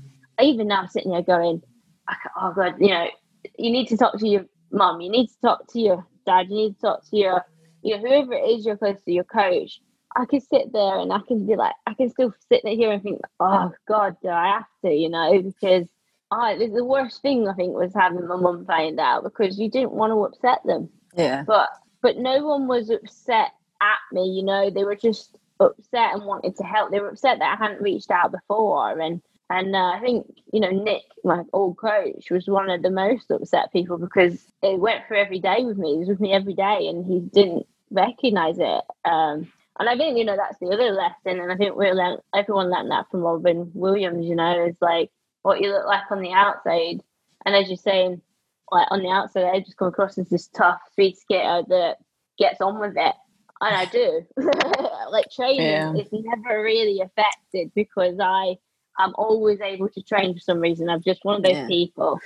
even 0.42 0.68
now 0.68 0.86
sitting 0.86 1.12
here 1.12 1.22
going, 1.22 1.62
oh 2.40 2.54
god, 2.56 2.76
you 2.80 2.90
know, 2.90 3.08
you 3.58 3.72
need 3.72 3.88
to 3.88 3.98
talk 3.98 4.18
to 4.18 4.28
your 4.28 4.46
mum, 4.72 5.02
you 5.02 5.10
need 5.10 5.28
to 5.28 5.40
talk 5.42 5.72
to 5.74 5.80
your 5.80 6.06
dad, 6.26 6.48
you 6.50 6.56
need 6.56 6.76
to 6.76 6.82
talk 6.82 7.10
to 7.10 7.18
your 7.18 7.46
you 7.82 7.96
know 7.96 8.02
whoever 8.02 8.34
it 8.34 8.44
is 8.50 8.66
you're 8.66 8.78
close 8.78 9.02
to, 9.04 9.12
your 9.12 9.24
coach. 9.24 9.82
I 10.16 10.26
can 10.26 10.42
sit 10.42 10.74
there 10.74 11.00
and 11.00 11.14
I 11.14 11.20
can 11.28 11.46
be 11.46 11.56
like, 11.56 11.76
I 11.86 11.94
can 11.94 12.10
still 12.10 12.34
sit 12.52 12.62
there 12.64 12.76
here 12.76 12.92
and 12.92 13.02
think, 13.02 13.22
oh 13.40 13.72
God, 13.88 14.18
do 14.24 14.30
I 14.30 14.48
have 14.48 14.66
to, 14.84 14.92
you 14.92 15.08
know, 15.08 15.40
because 15.42 15.88
oh, 16.32 16.58
the 16.58 16.84
worst 16.84 17.22
thing 17.22 17.48
I 17.48 17.54
think 17.54 17.74
was 17.74 17.94
having 17.94 18.28
my 18.28 18.36
mum 18.36 18.66
find 18.66 19.00
out 19.00 19.24
because 19.24 19.60
you 19.60 19.70
didn't 19.70 19.92
want 19.92 20.12
to 20.12 20.24
upset 20.26 20.60
them. 20.66 20.90
Yeah. 21.16 21.44
But 21.46 21.70
but 22.02 22.18
no 22.18 22.46
one 22.46 22.68
was 22.68 22.90
upset 22.90 23.52
at 23.82 24.00
me. 24.12 24.30
You 24.30 24.44
know, 24.44 24.70
they 24.70 24.84
were 24.84 24.96
just 24.96 25.38
upset 25.60 26.14
and 26.14 26.26
wanted 26.26 26.56
to 26.58 26.64
help. 26.64 26.92
They 26.92 27.00
were 27.00 27.10
upset 27.10 27.40
that 27.40 27.58
I 27.58 27.64
hadn't 27.64 27.82
reached 27.82 28.12
out 28.12 28.32
before, 28.32 29.00
and 29.00 29.22
and 29.50 29.76
uh, 29.76 29.92
I 29.96 30.00
think 30.00 30.28
you 30.54 30.60
know 30.60 30.70
Nick, 30.70 31.04
my 31.24 31.44
old 31.54 31.78
coach, 31.78 32.30
was 32.30 32.48
one 32.48 32.70
of 32.70 32.82
the 32.82 32.92
most 32.92 33.32
upset 33.32 33.72
people 33.72 33.98
because 33.98 34.46
he 34.62 34.76
went 34.76 35.08
through 35.08 35.18
every 35.18 35.40
day 35.40 35.64
with 35.64 35.78
me. 35.78 35.94
He 35.94 36.00
was 36.00 36.10
with 36.10 36.20
me 36.20 36.34
every 36.34 36.54
day, 36.54 36.88
and 36.88 37.06
he 37.06 37.20
didn't 37.20 37.66
recognize 37.90 38.60
it. 38.60 38.84
Um, 39.06 39.52
and 39.80 39.90
I 39.90 39.98
think 39.98 40.18
you 40.18 40.26
know 40.26 40.36
that's 40.36 40.60
the 40.60 40.68
other 40.68 40.92
lesson, 40.92 41.40
and 41.40 41.52
I 41.52 41.56
think 41.56 41.76
we 41.76 41.92
learned 41.92 42.20
everyone 42.36 42.70
learned 42.70 42.92
that 42.92 43.10
from 43.10 43.22
Robin 43.22 43.72
Williams. 43.74 44.28
You 44.28 44.36
know, 44.36 44.66
is 44.66 44.76
like 44.82 45.10
what 45.42 45.62
you 45.62 45.72
look 45.72 45.88
like 45.88 46.12
on 46.12 46.22
the 46.22 46.34
outside, 46.34 47.02
and 47.46 47.56
as 47.56 47.70
you're 47.70 47.78
saying, 47.78 48.22
like 48.72 48.88
on 48.92 49.02
the 49.02 49.10
outside, 49.10 49.46
I 49.46 49.60
just 49.62 49.78
come 49.78 49.88
across 49.88 50.18
as 50.20 50.30
this 50.30 50.48
tough 50.48 50.80
speed 50.92 51.18
skater 51.18 51.64
that 51.70 51.98
gets 52.38 52.62
on 52.62 52.80
with 52.80 52.98
it, 52.98 53.16
and 53.62 53.76
I 53.76 53.86
do. 53.86 54.22
like 55.12 55.26
training 55.36 55.62
yeah. 55.62 55.94
is 55.94 56.10
never 56.12 56.62
really 56.62 57.02
affected 57.02 57.72
because 57.74 58.20
I 58.22 58.58
am 59.00 59.14
always 59.16 59.62
able 59.62 59.90
to 59.90 60.02
train 60.02 60.34
for 60.34 60.40
some 60.40 60.60
reason. 60.60 60.90
I'm 60.90 61.02
just 61.02 61.26
one 61.26 61.38
of 61.38 61.44
those 61.44 61.54
yeah. 61.54 61.68
people. 61.68 62.20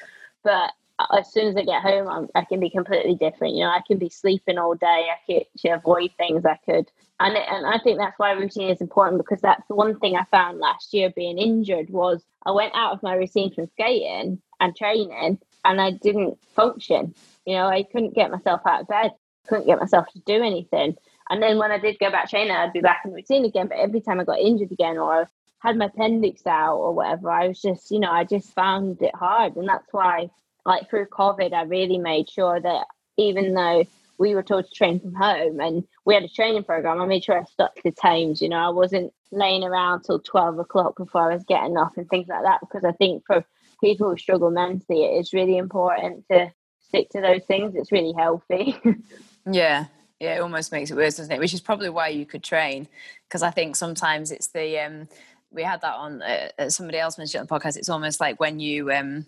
But 0.43 0.71
as 1.11 1.31
soon 1.31 1.47
as 1.47 1.55
I 1.55 1.63
get 1.63 1.81
home, 1.81 2.07
I'm, 2.07 2.27
i 2.35 2.45
can 2.45 2.59
be 2.59 2.69
completely 2.69 3.15
different. 3.15 3.55
You 3.55 3.61
know, 3.61 3.69
I 3.69 3.81
can 3.85 3.97
be 3.97 4.09
sleeping 4.09 4.57
all 4.57 4.75
day. 4.75 5.07
I 5.09 5.17
could 5.25 5.45
to 5.59 5.69
avoid 5.69 6.11
things. 6.17 6.45
I 6.45 6.57
could, 6.65 6.89
and 7.19 7.35
it, 7.35 7.43
and 7.49 7.65
I 7.65 7.79
think 7.79 7.97
that's 7.97 8.17
why 8.17 8.31
routine 8.31 8.69
is 8.69 8.81
important 8.81 9.21
because 9.21 9.41
that's 9.41 9.67
the 9.67 9.75
one 9.75 9.99
thing 9.99 10.15
I 10.15 10.25
found 10.25 10.59
last 10.59 10.93
year 10.93 11.11
being 11.15 11.37
injured 11.37 11.89
was 11.89 12.23
I 12.45 12.51
went 12.51 12.73
out 12.75 12.93
of 12.93 13.03
my 13.03 13.15
routine 13.15 13.53
from 13.53 13.67
skating 13.67 14.41
and 14.59 14.75
training, 14.75 15.39
and 15.65 15.81
I 15.81 15.91
didn't 15.91 16.37
function. 16.55 17.15
You 17.45 17.55
know, 17.55 17.67
I 17.67 17.83
couldn't 17.83 18.15
get 18.15 18.31
myself 18.31 18.61
out 18.65 18.81
of 18.81 18.87
bed, 18.87 19.11
couldn't 19.47 19.67
get 19.67 19.79
myself 19.79 20.07
to 20.13 20.19
do 20.19 20.43
anything. 20.43 20.95
And 21.29 21.41
then 21.41 21.57
when 21.57 21.71
I 21.71 21.79
did 21.79 21.99
go 21.99 22.11
back 22.11 22.29
training, 22.29 22.51
I'd 22.51 22.73
be 22.73 22.81
back 22.81 23.01
in 23.05 23.13
routine 23.13 23.45
again. 23.45 23.67
But 23.67 23.79
every 23.79 24.01
time 24.01 24.19
I 24.19 24.23
got 24.23 24.39
injured 24.39 24.71
again 24.71 24.97
or 24.97 25.29
had 25.63 25.77
my 25.77 25.85
appendix 25.85 26.45
out 26.45 26.75
or 26.75 26.93
whatever, 26.93 27.31
I 27.31 27.47
was 27.47 27.61
just, 27.61 27.89
you 27.89 27.99
know, 27.99 28.11
I 28.11 28.25
just 28.25 28.53
found 28.53 29.01
it 29.01 29.15
hard. 29.15 29.55
And 29.55 29.67
that's 29.67 29.87
why, 29.91 30.29
like 30.65 30.89
through 30.89 31.05
COVID, 31.07 31.53
I 31.53 31.63
really 31.63 31.97
made 31.97 32.29
sure 32.29 32.59
that 32.59 32.85
even 33.17 33.53
though 33.53 33.85
we 34.19 34.35
were 34.35 34.43
told 34.43 34.65
to 34.65 34.71
train 34.71 34.99
from 34.99 35.13
home 35.13 35.59
and 35.61 35.85
we 36.05 36.13
had 36.13 36.23
a 36.23 36.27
training 36.27 36.65
program, 36.65 37.01
I 37.01 37.05
made 37.05 37.23
sure 37.23 37.39
I 37.39 37.43
stuck 37.45 37.75
to 37.81 37.91
times. 37.91 38.41
You 38.41 38.49
know, 38.49 38.57
I 38.57 38.69
wasn't 38.69 39.13
laying 39.31 39.63
around 39.63 40.03
till 40.03 40.19
12 40.19 40.59
o'clock 40.59 40.97
before 40.97 41.31
I 41.31 41.33
was 41.33 41.45
getting 41.45 41.77
off 41.77 41.95
and 41.95 42.09
things 42.09 42.27
like 42.27 42.43
that 42.43 42.59
because 42.59 42.83
I 42.83 42.91
think 42.91 43.23
for 43.25 43.45
people 43.79 44.09
who 44.09 44.17
struggle 44.17 44.51
mentally, 44.51 45.05
it 45.05 45.19
is 45.19 45.33
really 45.33 45.57
important 45.57 46.25
to 46.29 46.51
stick 46.81 47.09
to 47.11 47.21
those 47.21 47.43
things. 47.45 47.73
It's 47.75 47.91
really 47.91 48.13
healthy. 48.17 48.77
yeah. 49.49 49.85
Yeah, 50.19 50.35
it 50.35 50.41
almost 50.41 50.71
makes 50.71 50.89
it 50.89 50.95
worse, 50.95 51.17
doesn't 51.17 51.33
it? 51.33 51.39
Which 51.39 51.53
is 51.53 51.59
probably 51.59 51.89
why 51.89 52.07
you 52.07 52.25
could 52.25 52.43
train, 52.43 52.87
because 53.27 53.43
I 53.43 53.51
think 53.51 53.75
sometimes 53.75 54.31
it's 54.31 54.47
the 54.47 54.79
um, 54.79 55.09
we 55.53 55.63
had 55.63 55.81
that 55.81 55.95
on 55.95 56.21
uh, 56.21 56.69
somebody 56.69 56.97
else 56.97 57.17
mentioned 57.17 57.41
on 57.41 57.47
the 57.47 57.53
podcast. 57.53 57.77
It's 57.77 57.89
almost 57.89 58.19
like 58.19 58.39
when 58.39 58.59
you 58.59 58.91
um, 58.91 59.25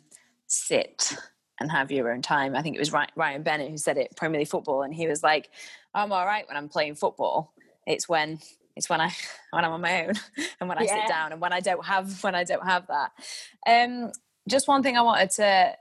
sit 0.47 1.15
and 1.59 1.71
have 1.71 1.91
your 1.91 2.11
own 2.11 2.21
time. 2.21 2.55
I 2.55 2.61
think 2.61 2.75
it 2.75 2.79
was 2.79 2.91
Ryan 2.91 3.43
Bennett 3.43 3.69
who 3.69 3.77
said 3.77 3.97
it 3.97 4.15
Premier 4.15 4.39
League 4.39 4.49
football, 4.49 4.83
and 4.83 4.93
he 4.93 5.07
was 5.07 5.23
like, 5.23 5.49
"I'm 5.93 6.11
all 6.11 6.25
right 6.25 6.47
when 6.47 6.57
I'm 6.57 6.69
playing 6.69 6.95
football. 6.95 7.53
It's 7.85 8.09
when 8.09 8.39
it's 8.75 8.89
when 8.89 9.01
I 9.01 9.11
when 9.51 9.63
I'm 9.63 9.71
on 9.71 9.81
my 9.81 10.07
own 10.07 10.13
and 10.59 10.69
when 10.69 10.77
I 10.77 10.83
yeah. 10.83 11.01
sit 11.01 11.07
down 11.07 11.31
and 11.31 11.41
when 11.41 11.53
I 11.53 11.59
don't 11.59 11.85
have 11.85 12.23
when 12.23 12.35
I 12.35 12.43
don't 12.43 12.65
have 12.65 12.87
that." 12.87 13.11
Um, 13.67 14.11
just 14.47 14.67
one 14.67 14.83
thing 14.83 14.97
I 14.97 15.01
wanted 15.01 15.31
to 15.31 15.75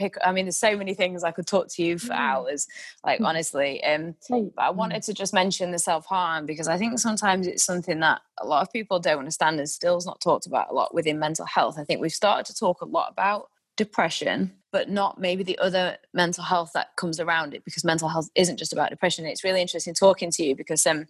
pick 0.00 0.14
i 0.24 0.32
mean 0.32 0.46
there's 0.46 0.56
so 0.56 0.76
many 0.76 0.94
things 0.94 1.22
i 1.22 1.30
could 1.30 1.46
talk 1.46 1.68
to 1.68 1.82
you 1.82 1.98
for 1.98 2.08
mm. 2.08 2.16
hours 2.16 2.66
like 3.04 3.20
mm. 3.20 3.26
honestly 3.26 3.84
um 3.84 4.14
but 4.30 4.52
i 4.58 4.70
mm. 4.70 4.74
wanted 4.74 5.02
to 5.02 5.12
just 5.12 5.34
mention 5.34 5.70
the 5.70 5.78
self-harm 5.78 6.46
because 6.46 6.68
i 6.68 6.78
think 6.78 6.98
sometimes 6.98 7.46
it's 7.46 7.64
something 7.64 8.00
that 8.00 8.20
a 8.38 8.46
lot 8.46 8.62
of 8.62 8.72
people 8.72 8.98
don't 8.98 9.18
understand 9.18 9.58
and 9.58 9.68
still 9.68 9.98
is 9.98 10.06
not 10.06 10.20
talked 10.20 10.46
about 10.46 10.70
a 10.70 10.74
lot 10.74 10.94
within 10.94 11.18
mental 11.18 11.44
health 11.44 11.78
i 11.78 11.84
think 11.84 12.00
we've 12.00 12.12
started 12.12 12.46
to 12.46 12.58
talk 12.58 12.80
a 12.80 12.86
lot 12.86 13.10
about 13.10 13.50
depression 13.76 14.52
but 14.72 14.88
not 14.88 15.20
maybe 15.20 15.42
the 15.42 15.58
other 15.58 15.96
mental 16.12 16.44
health 16.44 16.70
that 16.74 16.94
comes 16.96 17.20
around 17.20 17.54
it 17.54 17.64
because 17.64 17.84
mental 17.84 18.08
health 18.08 18.28
isn't 18.34 18.58
just 18.58 18.72
about 18.72 18.90
depression 18.90 19.26
it's 19.26 19.44
really 19.44 19.60
interesting 19.60 19.94
talking 19.94 20.30
to 20.30 20.44
you 20.44 20.54
because 20.54 20.86
um 20.86 21.06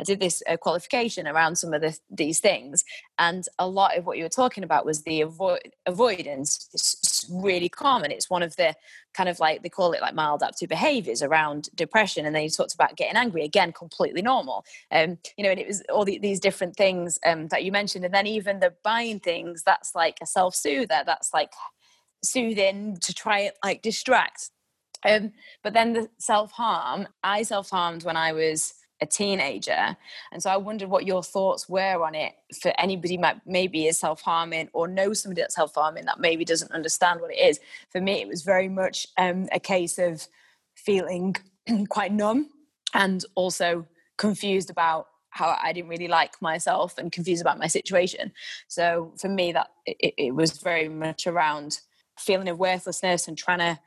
I 0.00 0.02
did 0.02 0.18
this 0.18 0.42
uh, 0.48 0.56
qualification 0.56 1.28
around 1.28 1.56
some 1.56 1.74
of 1.74 1.82
the, 1.82 1.96
these 2.10 2.40
things, 2.40 2.84
and 3.18 3.44
a 3.58 3.68
lot 3.68 3.98
of 3.98 4.06
what 4.06 4.16
you 4.16 4.24
were 4.24 4.30
talking 4.30 4.64
about 4.64 4.86
was 4.86 5.02
the 5.02 5.20
avoid, 5.20 5.72
avoidance. 5.84 6.70
It's 6.72 7.26
really 7.30 7.68
common. 7.68 8.10
It's 8.10 8.30
one 8.30 8.42
of 8.42 8.56
the 8.56 8.74
kind 9.12 9.28
of 9.28 9.38
like 9.40 9.62
they 9.62 9.68
call 9.68 9.92
it 9.92 10.00
like 10.00 10.14
maladaptive 10.14 10.68
behaviors 10.68 11.22
around 11.22 11.68
depression, 11.74 12.24
and 12.24 12.34
then 12.34 12.42
you 12.42 12.48
talked 12.48 12.74
about 12.74 12.96
getting 12.96 13.16
angry 13.16 13.44
again, 13.44 13.72
completely 13.72 14.22
normal. 14.22 14.64
Um, 14.90 15.18
you 15.36 15.44
know, 15.44 15.50
and 15.50 15.60
it 15.60 15.66
was 15.66 15.82
all 15.92 16.06
the, 16.06 16.18
these 16.18 16.40
different 16.40 16.76
things 16.76 17.18
um, 17.26 17.48
that 17.48 17.62
you 17.64 17.70
mentioned, 17.70 18.04
and 18.06 18.14
then 18.14 18.26
even 18.26 18.60
the 18.60 18.72
buying 18.82 19.20
things. 19.20 19.62
That's 19.62 19.94
like 19.94 20.16
a 20.22 20.26
self 20.26 20.54
soother. 20.54 21.02
That's 21.04 21.34
like 21.34 21.52
soothing 22.22 22.98
to 23.02 23.14
try 23.14 23.40
it 23.40 23.58
like 23.64 23.82
distract. 23.82 24.50
Um, 25.04 25.32
but 25.62 25.72
then 25.72 25.94
the 25.94 26.08
self 26.18 26.52
harm. 26.52 27.08
I 27.24 27.42
self 27.42 27.70
harmed 27.70 28.04
when 28.04 28.16
I 28.16 28.32
was 28.32 28.74
a 29.00 29.06
teenager. 29.06 29.96
And 30.32 30.42
so 30.42 30.50
I 30.50 30.56
wondered 30.56 30.88
what 30.88 31.06
your 31.06 31.22
thoughts 31.22 31.68
were 31.68 32.04
on 32.04 32.14
it 32.14 32.34
for 32.60 32.72
anybody 32.78 33.16
might 33.16 33.40
maybe 33.46 33.86
is 33.86 33.98
self-harming 33.98 34.68
or 34.72 34.88
knows 34.88 35.22
somebody 35.22 35.40
that's 35.40 35.54
self-harming 35.54 36.04
that 36.04 36.20
maybe 36.20 36.44
doesn't 36.44 36.72
understand 36.72 37.20
what 37.20 37.32
it 37.32 37.38
is. 37.38 37.60
For 37.90 38.00
me, 38.00 38.20
it 38.20 38.28
was 38.28 38.42
very 38.42 38.68
much 38.68 39.06
um, 39.16 39.48
a 39.52 39.60
case 39.60 39.98
of 39.98 40.26
feeling 40.74 41.36
quite 41.88 42.12
numb 42.12 42.50
and 42.94 43.24
also 43.34 43.86
confused 44.16 44.70
about 44.70 45.06
how 45.30 45.56
I 45.62 45.72
didn't 45.72 45.88
really 45.88 46.08
like 46.08 46.42
myself 46.42 46.98
and 46.98 47.12
confused 47.12 47.40
about 47.40 47.58
my 47.58 47.68
situation. 47.68 48.32
So 48.68 49.12
for 49.16 49.28
me, 49.28 49.52
that 49.52 49.68
it, 49.86 50.14
it 50.18 50.34
was 50.34 50.58
very 50.58 50.88
much 50.88 51.26
around 51.26 51.80
feeling 52.20 52.48
of 52.48 52.58
worthlessness 52.58 53.28
and 53.28 53.36
trying 53.36 53.58
to 53.58 53.78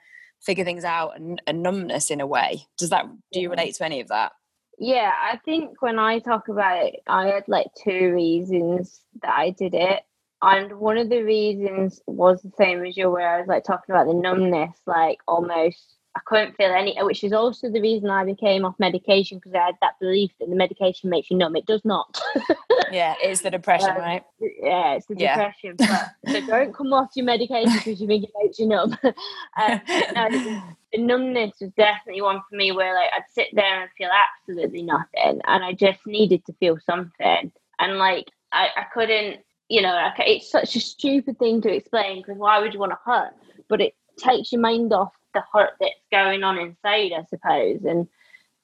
figure 0.41 0.65
things 0.65 0.83
out 0.83 1.15
and, 1.15 1.41
and 1.47 1.63
numbness 1.63 2.11
in 2.11 2.21
a 2.21 2.27
way. 2.27 2.67
Does 2.77 2.89
that 2.89 3.05
do 3.31 3.39
you 3.39 3.49
relate 3.49 3.75
to 3.75 3.85
any 3.85 4.01
of 4.01 4.09
that? 4.09 4.33
Yeah, 4.79 5.11
I 5.21 5.37
think 5.45 5.81
when 5.81 5.99
I 5.99 6.19
talk 6.19 6.47
about 6.47 6.85
it, 6.85 6.95
I 7.07 7.27
had 7.27 7.43
like 7.47 7.67
two 7.83 8.13
reasons 8.13 9.01
that 9.21 9.33
I 9.33 9.51
did 9.51 9.73
it. 9.73 10.01
And 10.41 10.73
one 10.73 10.97
of 10.97 11.09
the 11.09 11.23
reasons 11.23 12.01
was 12.05 12.41
the 12.41 12.51
same 12.57 12.85
as 12.85 12.97
you, 12.97 13.09
where 13.09 13.35
I 13.35 13.39
was 13.39 13.47
like 13.47 13.63
talking 13.63 13.95
about 13.95 14.07
the 14.07 14.13
numbness, 14.13 14.77
like 14.85 15.19
almost 15.25 15.95
I 16.15 16.19
couldn't 16.25 16.55
feel 16.55 16.71
any, 16.71 16.95
which 17.01 17.23
is 17.23 17.33
also 17.33 17.69
the 17.69 17.81
reason 17.81 18.09
I 18.09 18.23
became 18.23 18.65
off 18.65 18.75
medication 18.77 19.39
because 19.39 19.55
I 19.55 19.65
had 19.65 19.75
that 19.81 19.99
belief 19.99 20.31
that 20.39 20.47
the 20.47 20.55
medication 20.55 21.09
makes 21.09 21.31
you 21.31 21.37
numb. 21.37 21.55
It 21.55 21.65
does 21.65 21.83
not. 21.83 22.21
yeah, 22.91 23.15
it's 23.19 23.41
the 23.41 23.49
depression, 23.49 23.89
um, 23.89 23.97
right? 23.97 24.23
Yeah, 24.39 24.93
it's 24.93 25.07
the 25.07 25.15
yeah. 25.17 25.35
depression. 25.35 25.75
But, 25.77 26.11
so 26.31 26.45
don't 26.45 26.73
come 26.73 26.93
off 26.93 27.11
your 27.15 27.25
medication 27.25 27.73
because 27.73 27.99
you 27.99 28.05
think 28.05 28.25
it 28.25 28.31
makes 28.39 28.59
you 28.59 28.67
numb. 28.67 28.95
um, 29.03 29.81
no, 30.13 30.61
the 30.91 30.99
numbness 30.99 31.53
was 31.59 31.71
definitely 31.75 32.21
one 32.21 32.41
for 32.47 32.55
me 32.55 32.71
where 32.71 32.93
like 32.93 33.09
I'd 33.15 33.23
sit 33.33 33.47
there 33.53 33.81
and 33.81 33.89
feel 33.97 34.09
absolutely 34.39 34.83
nothing, 34.83 35.41
and 35.47 35.63
I 35.63 35.73
just 35.73 36.05
needed 36.05 36.45
to 36.45 36.53
feel 36.53 36.77
something, 36.85 37.51
and 37.79 37.97
like 37.97 38.27
I, 38.51 38.67
I 38.77 38.83
couldn't, 38.93 39.39
you 39.67 39.81
know, 39.81 40.11
it's 40.19 40.51
such 40.51 40.75
a 40.75 40.79
stupid 40.79 41.39
thing 41.39 41.59
to 41.61 41.73
explain 41.73 42.21
because 42.21 42.37
why 42.37 42.59
would 42.59 42.73
you 42.73 42.79
want 42.79 42.91
to 42.91 42.99
hurt? 43.03 43.33
But 43.67 43.81
it 43.81 43.95
takes 44.17 44.51
your 44.51 44.61
mind 44.61 44.93
off 44.93 45.11
the 45.33 45.43
hurt 45.53 45.71
that's 45.79 45.93
going 46.11 46.43
on 46.43 46.57
inside, 46.57 47.11
I 47.13 47.23
suppose. 47.29 47.83
And 47.85 48.07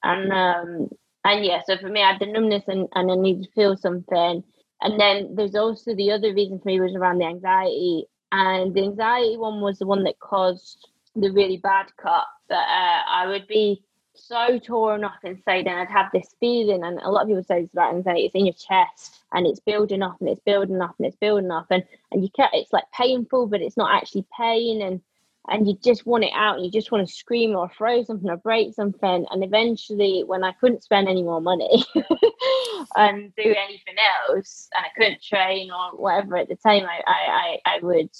and 0.02 0.32
um 0.32 0.88
and 1.24 1.44
yeah, 1.44 1.60
so 1.66 1.76
for 1.76 1.88
me, 1.88 2.02
I 2.02 2.12
had 2.12 2.20
the 2.20 2.26
numbness 2.26 2.64
and, 2.68 2.88
and 2.94 3.10
I 3.10 3.14
need 3.14 3.42
to 3.42 3.50
feel 3.52 3.76
something. 3.76 4.42
And 4.82 4.98
then 5.00 5.34
there's 5.34 5.54
also 5.54 5.94
the 5.94 6.10
other 6.12 6.32
reason 6.32 6.58
for 6.58 6.68
me 6.68 6.80
was 6.80 6.94
around 6.94 7.18
the 7.18 7.26
anxiety. 7.26 8.06
And 8.32 8.74
the 8.74 8.84
anxiety 8.84 9.36
one 9.36 9.60
was 9.60 9.78
the 9.78 9.86
one 9.86 10.04
that 10.04 10.18
caused 10.20 10.88
the 11.14 11.30
really 11.30 11.58
bad 11.58 11.86
cut. 12.00 12.24
That 12.48 12.54
uh, 12.66 13.10
I 13.10 13.26
would 13.26 13.46
be 13.46 13.82
so 14.14 14.58
torn 14.58 15.04
up 15.04 15.18
inside 15.24 15.66
and 15.66 15.80
I'd 15.80 15.88
have 15.88 16.10
this 16.12 16.34
feeling 16.40 16.82
and 16.84 16.98
a 17.00 17.10
lot 17.10 17.22
of 17.22 17.28
people 17.28 17.44
say 17.44 17.62
it's 17.62 17.72
about 17.72 17.94
anxiety, 17.94 18.26
it's 18.26 18.34
in 18.34 18.46
your 18.46 18.54
chest 18.54 19.22
and 19.32 19.46
it's 19.46 19.60
building 19.60 20.02
up 20.02 20.16
and 20.20 20.28
it's 20.28 20.40
building 20.40 20.80
up 20.80 20.94
and 20.98 21.06
it's 21.06 21.16
building 21.16 21.50
up 21.50 21.66
and, 21.70 21.84
and 22.10 22.22
you 22.22 22.28
can't 22.34 22.52
it's 22.52 22.72
like 22.72 22.84
painful 22.92 23.46
but 23.46 23.62
it's 23.62 23.76
not 23.76 23.94
actually 23.94 24.26
pain 24.36 24.82
and 24.82 25.00
and 25.48 25.66
you 25.66 25.76
just 25.82 26.06
want 26.06 26.24
it 26.24 26.32
out 26.34 26.56
and 26.56 26.64
you 26.64 26.70
just 26.70 26.92
want 26.92 27.06
to 27.06 27.12
scream 27.12 27.56
or 27.56 27.70
throw 27.76 28.04
something 28.04 28.28
or 28.28 28.36
break 28.36 28.74
something 28.74 29.26
and 29.30 29.44
eventually 29.44 30.22
when 30.26 30.44
i 30.44 30.52
couldn't 30.52 30.82
spend 30.82 31.08
any 31.08 31.22
more 31.22 31.40
money 31.40 31.84
and 32.96 33.32
do 33.36 33.42
anything 33.42 33.96
else 34.28 34.68
and 34.76 34.84
i 34.84 34.88
couldn't 34.96 35.22
train 35.22 35.70
or 35.70 35.96
whatever 35.96 36.36
at 36.36 36.48
the 36.48 36.56
time 36.56 36.84
i 36.84 37.00
i 37.06 37.58
i, 37.66 37.78
would 37.82 38.10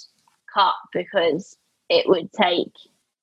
cut 0.53 0.73
because 0.93 1.57
it 1.89 2.07
would 2.07 2.31
take 2.33 2.73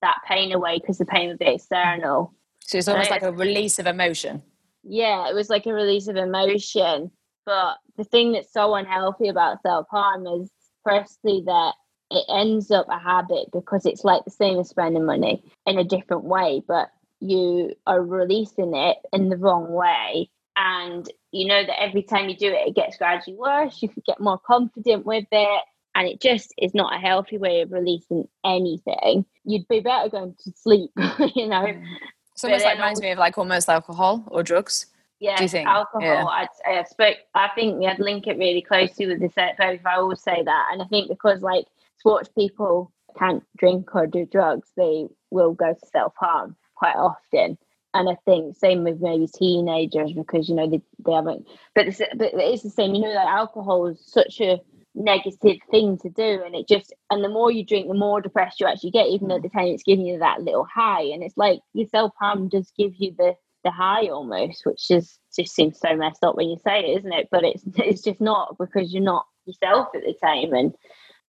that 0.02 0.18
pain 0.26 0.52
away 0.52 0.78
because 0.78 0.98
the 0.98 1.06
pain 1.06 1.28
would 1.28 1.38
be 1.38 1.46
external. 1.46 2.32
So 2.60 2.78
it's 2.78 2.86
almost 2.86 3.10
like 3.10 3.22
a 3.22 3.32
release 3.32 3.78
of 3.78 3.86
emotion. 3.86 4.42
Yeah 4.84 5.28
it 5.28 5.34
was 5.34 5.50
like 5.50 5.66
a 5.66 5.72
release 5.72 6.06
of 6.06 6.16
emotion 6.16 7.10
but 7.44 7.76
the 7.96 8.04
thing 8.04 8.32
that's 8.32 8.52
so 8.52 8.74
unhealthy 8.74 9.28
about 9.28 9.62
self-harm 9.62 10.26
is 10.26 10.50
firstly 10.84 11.42
that 11.46 11.74
it 12.10 12.24
ends 12.28 12.70
up 12.70 12.86
a 12.88 12.98
habit 12.98 13.50
because 13.52 13.84
it's 13.84 14.04
like 14.04 14.24
the 14.24 14.30
same 14.30 14.58
as 14.58 14.68
spending 14.68 15.04
money 15.04 15.42
in 15.66 15.78
a 15.78 15.84
different 15.84 16.24
way, 16.24 16.62
but 16.66 16.90
you 17.20 17.74
are 17.86 18.02
releasing 18.02 18.74
it 18.74 18.98
in 19.12 19.28
the 19.28 19.36
wrong 19.36 19.72
way. 19.72 20.30
And 20.56 21.08
you 21.30 21.46
know 21.46 21.64
that 21.64 21.80
every 21.80 22.02
time 22.02 22.28
you 22.28 22.36
do 22.36 22.48
it, 22.48 22.68
it 22.68 22.74
gets 22.74 22.96
gradually 22.96 23.36
worse. 23.36 23.80
You 23.82 23.90
get 24.06 24.20
more 24.20 24.38
confident 24.38 25.04
with 25.04 25.26
it. 25.30 25.62
And 25.94 26.06
it 26.06 26.20
just 26.20 26.54
is 26.58 26.74
not 26.74 26.94
a 26.94 26.98
healthy 26.98 27.38
way 27.38 27.60
of 27.60 27.72
releasing 27.72 28.28
anything. 28.44 29.24
You'd 29.44 29.66
be 29.68 29.80
better 29.80 30.08
going 30.08 30.34
to 30.44 30.52
sleep, 30.52 30.90
you 31.34 31.48
know. 31.48 31.64
Mm. 31.64 31.84
It's 32.32 32.44
almost 32.44 32.64
like 32.64 32.76
reminds 32.76 33.00
me 33.00 33.10
of 33.10 33.18
like 33.18 33.36
almost 33.36 33.68
alcohol 33.68 34.24
or 34.28 34.44
drugs. 34.44 34.86
Yeah, 35.20 35.36
alcohol. 35.66 36.00
Yeah. 36.00 36.24
I'd, 36.24 36.48
I 36.64 36.84
spoke. 36.84 37.16
I 37.34 37.48
think 37.56 37.84
I'd 37.84 37.98
link 37.98 38.28
it 38.28 38.38
really 38.38 38.62
closely 38.62 39.06
with 39.06 39.20
the 39.20 39.28
set. 39.30 39.56
If 39.58 39.84
I 39.84 39.96
always 39.96 40.22
say 40.22 40.42
that, 40.44 40.68
and 40.72 40.80
I 40.80 40.84
think 40.84 41.08
because 41.08 41.42
like 41.42 41.64
sports 41.98 42.28
people 42.36 42.92
can't 43.18 43.42
drink 43.56 43.94
or 43.94 44.06
do 44.06 44.26
drugs, 44.26 44.70
they 44.76 45.06
will 45.30 45.52
go 45.52 45.74
to 45.74 45.86
self 45.92 46.12
harm 46.18 46.56
quite 46.74 46.96
often. 46.96 47.58
And 47.94 48.08
I 48.08 48.16
think 48.24 48.56
same 48.56 48.84
with 48.84 49.00
maybe 49.00 49.26
teenagers 49.26 50.12
because 50.12 50.48
you 50.48 50.54
know 50.54 50.68
they, 50.68 50.82
they 51.04 51.12
haven't. 51.12 51.46
But 51.74 51.88
it's, 51.88 51.98
but 51.98 52.30
it's 52.34 52.62
the 52.62 52.70
same. 52.70 52.94
You 52.94 53.02
know, 53.02 53.08
like 53.08 53.26
alcohol 53.26 53.86
is 53.86 54.04
such 54.04 54.40
a 54.40 54.60
negative 54.94 55.56
thing 55.70 55.98
to 55.98 56.10
do, 56.10 56.42
and 56.44 56.54
it 56.54 56.68
just 56.68 56.92
and 57.10 57.24
the 57.24 57.28
more 57.28 57.50
you 57.50 57.64
drink, 57.64 57.88
the 57.88 57.94
more 57.94 58.20
depressed 58.20 58.60
you 58.60 58.66
actually 58.66 58.90
get. 58.90 59.06
Even 59.08 59.30
at 59.30 59.42
the 59.42 59.48
time 59.48 59.68
it's 59.68 59.82
giving 59.82 60.06
you 60.06 60.18
that 60.18 60.42
little 60.42 60.66
high, 60.72 61.02
and 61.02 61.22
it's 61.22 61.36
like 61.36 61.60
your 61.72 61.88
self 61.88 62.12
harm 62.20 62.48
does 62.48 62.70
give 62.76 62.92
you 62.96 63.14
the 63.16 63.34
the 63.64 63.70
high 63.70 64.08
almost, 64.08 64.64
which 64.66 64.90
is 64.90 65.18
just 65.34 65.54
seems 65.54 65.80
so 65.80 65.96
messed 65.96 66.22
up 66.22 66.36
when 66.36 66.48
you 66.48 66.58
say 66.64 66.80
it, 66.80 66.98
isn't 66.98 67.12
it? 67.12 67.28
But 67.30 67.44
it's 67.44 67.64
it's 67.76 68.02
just 68.02 68.20
not 68.20 68.56
because 68.58 68.92
you're 68.92 69.02
not 69.02 69.26
yourself 69.46 69.88
at 69.94 70.02
the 70.02 70.14
time, 70.22 70.52
and 70.52 70.74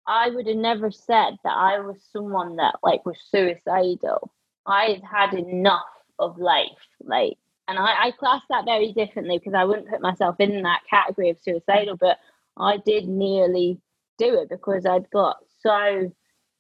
I 0.09 0.31
would 0.31 0.47
have 0.47 0.57
never 0.57 0.91
said 0.91 1.37
that 1.45 1.53
I 1.55 1.81
was 1.81 1.99
someone 2.13 2.57
that 2.57 2.77
like 2.83 3.05
was 3.05 3.19
suicidal. 3.31 4.33
I 4.67 5.01
had 5.09 5.35
enough 5.35 5.83
of 6.19 6.39
life, 6.39 6.67
like, 7.03 7.37
and 7.69 7.79
I, 7.79 8.07
I 8.07 8.11
class 8.13 8.43
that 8.49 8.65
very 8.65 8.93
differently 8.93 9.39
because 9.39 9.55
I 9.55 9.65
wouldn't 9.65 9.91
put 9.91 10.01
myself 10.01 10.37
in 10.41 10.63
that 10.63 10.81
category 10.89 11.29
of 11.31 11.39
suicidal, 11.39 11.97
but 11.99 12.19
I 12.57 12.79
did 12.79 13.07
nearly 13.07 13.79
do 14.17 14.41
it 14.41 14.49
because 14.49 14.87
I'd 14.87 15.11
got 15.11 15.37
so 15.61 16.11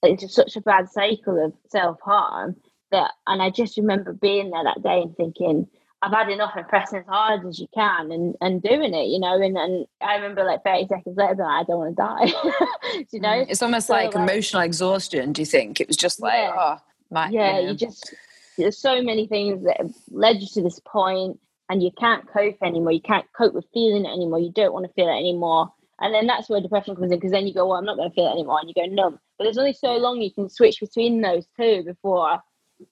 into 0.02 0.28
such 0.28 0.56
a 0.56 0.60
bad 0.60 0.90
cycle 0.90 1.42
of 1.42 1.54
self 1.70 1.98
harm 2.02 2.56
that, 2.90 3.12
and 3.26 3.40
I 3.42 3.50
just 3.50 3.78
remember 3.78 4.12
being 4.12 4.50
there 4.50 4.64
that 4.64 4.82
day 4.82 5.00
and 5.00 5.16
thinking, 5.16 5.66
I've 6.00 6.12
had 6.12 6.28
enough 6.28 6.52
and 6.54 6.66
pressing 6.68 7.00
as 7.00 7.06
hard 7.06 7.44
as 7.44 7.58
you 7.58 7.66
can 7.74 8.12
and, 8.12 8.36
and 8.40 8.62
doing 8.62 8.94
it, 8.94 9.08
you 9.08 9.18
know. 9.18 9.34
And, 9.34 9.56
and 9.56 9.86
I 10.00 10.14
remember 10.14 10.44
like 10.44 10.62
30 10.62 10.86
seconds 10.86 11.16
later, 11.16 11.34
like, 11.34 11.48
I 11.48 11.64
don't 11.64 11.78
want 11.78 11.96
to 11.96 12.02
die, 12.02 13.04
you 13.10 13.20
know. 13.20 13.28
Mm, 13.28 13.46
it's 13.48 13.62
almost 13.62 13.88
so, 13.88 13.94
like, 13.94 14.14
like, 14.14 14.22
emotional 14.22 14.62
exhaustion. 14.62 15.32
Do 15.32 15.42
you 15.42 15.46
think 15.46 15.80
it 15.80 15.88
was 15.88 15.96
just 15.96 16.20
like, 16.20 16.34
yeah. 16.34 16.54
oh, 16.56 16.76
my, 17.10 17.28
yeah, 17.30 17.58
you, 17.58 17.64
know. 17.64 17.70
you 17.72 17.76
just 17.76 18.14
there's 18.58 18.78
so 18.78 19.02
many 19.02 19.26
things 19.26 19.64
that 19.64 19.80
have 19.80 19.94
led 20.10 20.40
you 20.40 20.46
to 20.54 20.62
this 20.62 20.80
point, 20.80 21.40
and 21.68 21.82
you 21.82 21.90
can't 21.98 22.26
cope 22.28 22.58
anymore. 22.62 22.92
You 22.92 23.00
can't 23.00 23.26
cope 23.36 23.54
with 23.54 23.66
feeling 23.74 24.04
it 24.04 24.12
anymore. 24.12 24.38
You 24.38 24.52
don't 24.52 24.72
want 24.72 24.86
to 24.86 24.92
feel 24.92 25.08
it 25.08 25.18
anymore. 25.18 25.72
And 26.00 26.14
then 26.14 26.26
that's 26.26 26.48
where 26.48 26.60
depression 26.60 26.94
comes 26.94 27.10
in 27.10 27.18
because 27.18 27.32
then 27.32 27.46
you 27.46 27.54
go, 27.54 27.66
well, 27.66 27.76
I'm 27.76 27.84
not 27.84 27.96
going 27.96 28.08
to 28.08 28.14
feel 28.14 28.28
it 28.28 28.32
anymore, 28.32 28.60
and 28.60 28.68
you 28.68 28.74
go 28.74 28.86
numb. 28.86 29.18
But 29.36 29.44
there's 29.44 29.58
only 29.58 29.72
so 29.72 29.96
long 29.96 30.20
you 30.20 30.32
can 30.32 30.48
switch 30.48 30.80
between 30.80 31.20
those 31.20 31.46
two 31.56 31.82
before 31.82 32.40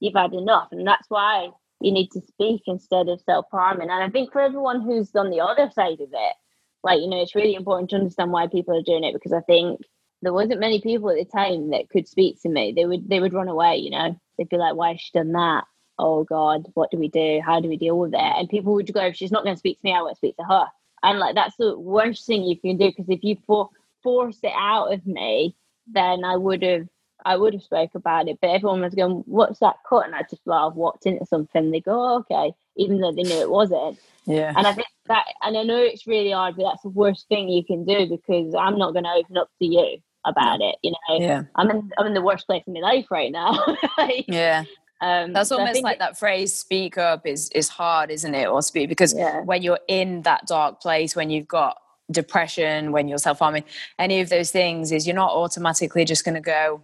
you've 0.01 0.15
had 0.15 0.33
enough, 0.33 0.69
and 0.73 0.87
that's 0.87 1.09
why 1.09 1.51
you 1.81 1.93
need 1.93 2.11
to 2.13 2.21
speak 2.21 2.63
instead 2.67 3.09
of 3.09 3.21
self 3.21 3.47
harming. 3.51 3.91
And 3.91 4.03
I 4.03 4.09
think 4.09 4.33
for 4.33 4.41
everyone 4.41 4.83
who's 4.83 5.15
on 5.15 5.31
the 5.31 5.41
other 5.41 5.71
side 5.71 6.01
of 6.01 6.09
it, 6.13 6.35
like, 6.83 7.01
you 7.01 7.09
know, 7.09 7.21
it's 7.21 7.35
really 7.35 7.55
important 7.55 7.91
to 7.91 7.97
understand 7.97 8.33
why 8.33 8.47
people 8.47 8.77
are 8.79 8.83
doing 8.83 9.05
it 9.05 9.13
because 9.13 9.33
I 9.33 9.41
think 9.41 9.81
there 10.23 10.33
wasn't 10.33 10.61
many 10.61 10.81
people 10.81 11.11
at 11.11 11.17
the 11.17 11.25
time 11.25 11.71
that 11.71 11.89
could 11.91 12.09
speak 12.09 12.41
to 12.43 12.49
me. 12.49 12.73
They 12.75 12.87
would 12.87 13.09
they 13.09 13.21
would 13.21 13.35
run 13.35 13.49
away, 13.49 13.77
you 13.77 13.91
know. 13.91 14.19
They'd 14.39 14.49
be 14.49 14.57
like, 14.57 14.75
Why 14.75 14.93
has 14.93 15.01
she 15.01 15.11
done 15.13 15.33
that? 15.33 15.65
Oh 15.99 16.25
God, 16.25 16.67
what 16.75 16.91
do 16.91 16.99
we 16.99 17.09
do? 17.09 17.41
How 17.45 17.61
do 17.61 17.69
we 17.69 17.77
deal 17.77 17.99
with 17.99 18.15
it? 18.15 18.21
And 18.21 18.49
people 18.49 18.75
would 18.75 18.93
go, 18.93 19.07
if 19.07 19.17
she's 19.17 19.33
not 19.33 19.45
gonna 19.45 19.57
speak 19.57 19.81
to 19.81 19.87
me, 19.87 19.95
I 19.95 20.03
won't 20.03 20.17
speak 20.17 20.37
to 20.37 20.45
her. 20.45 20.67
And 21.03 21.19
like 21.19 21.35
that's 21.35 21.57
the 21.57 21.79
worst 21.79 22.27
thing 22.27 22.43
you 22.45 22.59
can 22.59 22.77
do 22.79 22.89
because 22.89 23.09
if 23.09 23.23
you 23.23 23.37
for- 23.47 23.71
force 24.03 24.39
it 24.43 24.53
out 24.57 24.93
of 24.93 25.07
me, 25.07 25.57
then 25.87 26.25
I 26.25 26.37
would 26.37 26.63
have 26.63 26.89
I 27.27 27.37
would 27.37 27.55
have 27.55 27.63
spoke 27.63 27.95
about 27.97 28.29
it, 28.29 28.39
but 28.41 28.51
everyone 28.51 28.83
was 28.83 28.95
going, 28.95 29.25
"What's 29.27 29.59
that 29.59 29.77
cut?" 29.89 30.07
And 30.07 30.15
I 30.15 30.23
just 30.23 30.43
well, 30.47 30.69
I've 30.69 30.77
walked 30.77 31.07
into 31.07 31.27
something. 31.27 31.73
They 31.73 31.81
go, 31.81 31.93
oh, 31.93 32.19
"Okay," 32.19 32.55
even 32.77 33.01
though 33.01 33.13
they 33.13 33.25
knew 33.25 33.41
it 33.41 33.51
wasn't. 33.51 33.99
Yeah. 34.27 34.53
And 34.57 34.67
I 34.67 34.73
think 34.73 34.87
that, 35.09 35.27
and 35.43 35.59
I 35.59 35.65
know 35.65 35.77
it's 35.77 36.07
really 36.07 36.31
hard, 36.31 36.57
but 36.57 36.65
that's 36.65 36.83
the 36.83 36.89
worst 36.89 37.27
thing 37.29 37.49
you 37.49 37.65
can 37.65 37.85
do 37.85 38.07
because 38.07 38.55
I'm 38.55 38.79
not 38.79 38.93
going 38.93 39.05
to 39.05 39.11
open 39.11 39.37
up 39.39 39.49
to 39.59 39.67
you 39.67 39.99
about 40.25 40.61
it. 40.61 40.77
You 40.83 40.93
know, 40.93 41.19
yeah. 41.19 41.43
I'm 41.57 41.69
in 41.71 41.91
I'm 41.99 42.07
in 42.07 42.15
the 42.15 42.23
worst 42.23 42.47
place 42.47 42.63
in 42.67 42.75
my 42.75 42.81
life 42.81 43.11
right 43.11 43.33
now. 43.33 43.59
like, 43.99 44.27
yeah. 44.29 44.65
Um, 45.01 45.35
That's 45.35 45.53
almost 45.53 45.83
like 45.83 45.97
it, 45.97 45.99
that 45.99 46.19
phrase 46.19 46.55
"speak 46.55 46.97
up" 46.97 47.27
is 47.27 47.51
is 47.51 47.69
hard, 47.69 48.11
isn't 48.11 48.35
it? 48.35 48.47
Or 48.49 48.63
speak 48.63 48.89
because 48.89 49.15
yeah. 49.15 49.41
when 49.41 49.63
you're 49.63 49.81
in 49.89 50.23
that 50.23 50.47
dark 50.47 50.81
place, 50.81 51.17
when 51.17 51.29
you've 51.29 51.49
got 51.49 51.77
depression, 52.11 52.93
when 52.93 53.09
you're 53.09 53.19
self 53.19 53.41
harming, 53.41 53.65
any 53.99 54.21
of 54.21 54.29
those 54.29 54.53
things, 54.53 54.93
is 54.93 55.07
you're 55.07 55.17
not 55.17 55.33
automatically 55.33 56.05
just 56.05 56.25
going 56.25 56.37
to 56.37 56.41
go, 56.41 56.83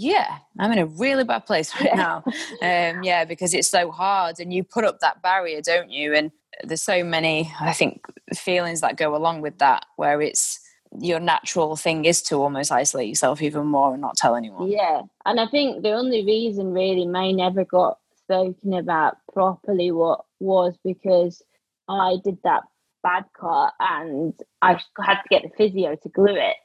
yeah, 0.00 0.38
I'm 0.60 0.70
in 0.70 0.78
a 0.78 0.86
really 0.86 1.24
bad 1.24 1.44
place 1.44 1.74
right 1.80 1.96
now. 1.96 2.22
Um, 2.62 3.02
yeah, 3.02 3.24
because 3.24 3.52
it's 3.52 3.66
so 3.66 3.90
hard 3.90 4.38
and 4.38 4.52
you 4.52 4.62
put 4.62 4.84
up 4.84 5.00
that 5.00 5.22
barrier, 5.22 5.60
don't 5.60 5.90
you? 5.90 6.14
And 6.14 6.30
there's 6.62 6.82
so 6.82 7.02
many, 7.02 7.52
I 7.60 7.72
think, 7.72 8.06
feelings 8.34 8.80
that 8.80 8.96
go 8.96 9.16
along 9.16 9.40
with 9.40 9.58
that 9.58 9.86
where 9.96 10.22
it's 10.22 10.60
your 11.00 11.18
natural 11.18 11.74
thing 11.74 12.04
is 12.04 12.22
to 12.22 12.36
almost 12.36 12.70
isolate 12.70 13.08
yourself 13.08 13.42
even 13.42 13.66
more 13.66 13.92
and 13.92 14.00
not 14.00 14.16
tell 14.16 14.36
anyone. 14.36 14.68
Yeah. 14.68 15.02
And 15.26 15.40
I 15.40 15.46
think 15.48 15.82
the 15.82 15.92
only 15.92 16.24
reason 16.24 16.72
really 16.72 17.06
mine 17.06 17.36
never 17.36 17.64
got 17.64 17.98
spoken 18.16 18.74
about 18.74 19.16
properly 19.32 19.90
what 19.90 20.24
was 20.38 20.78
because 20.84 21.42
I 21.88 22.16
did 22.24 22.38
that 22.44 22.62
bad 23.02 23.24
cut 23.38 23.72
and 23.80 24.32
I 24.62 24.80
had 25.00 25.22
to 25.22 25.28
get 25.28 25.42
the 25.42 25.50
physio 25.56 25.96
to 25.96 26.08
glue 26.08 26.36
it 26.36 26.56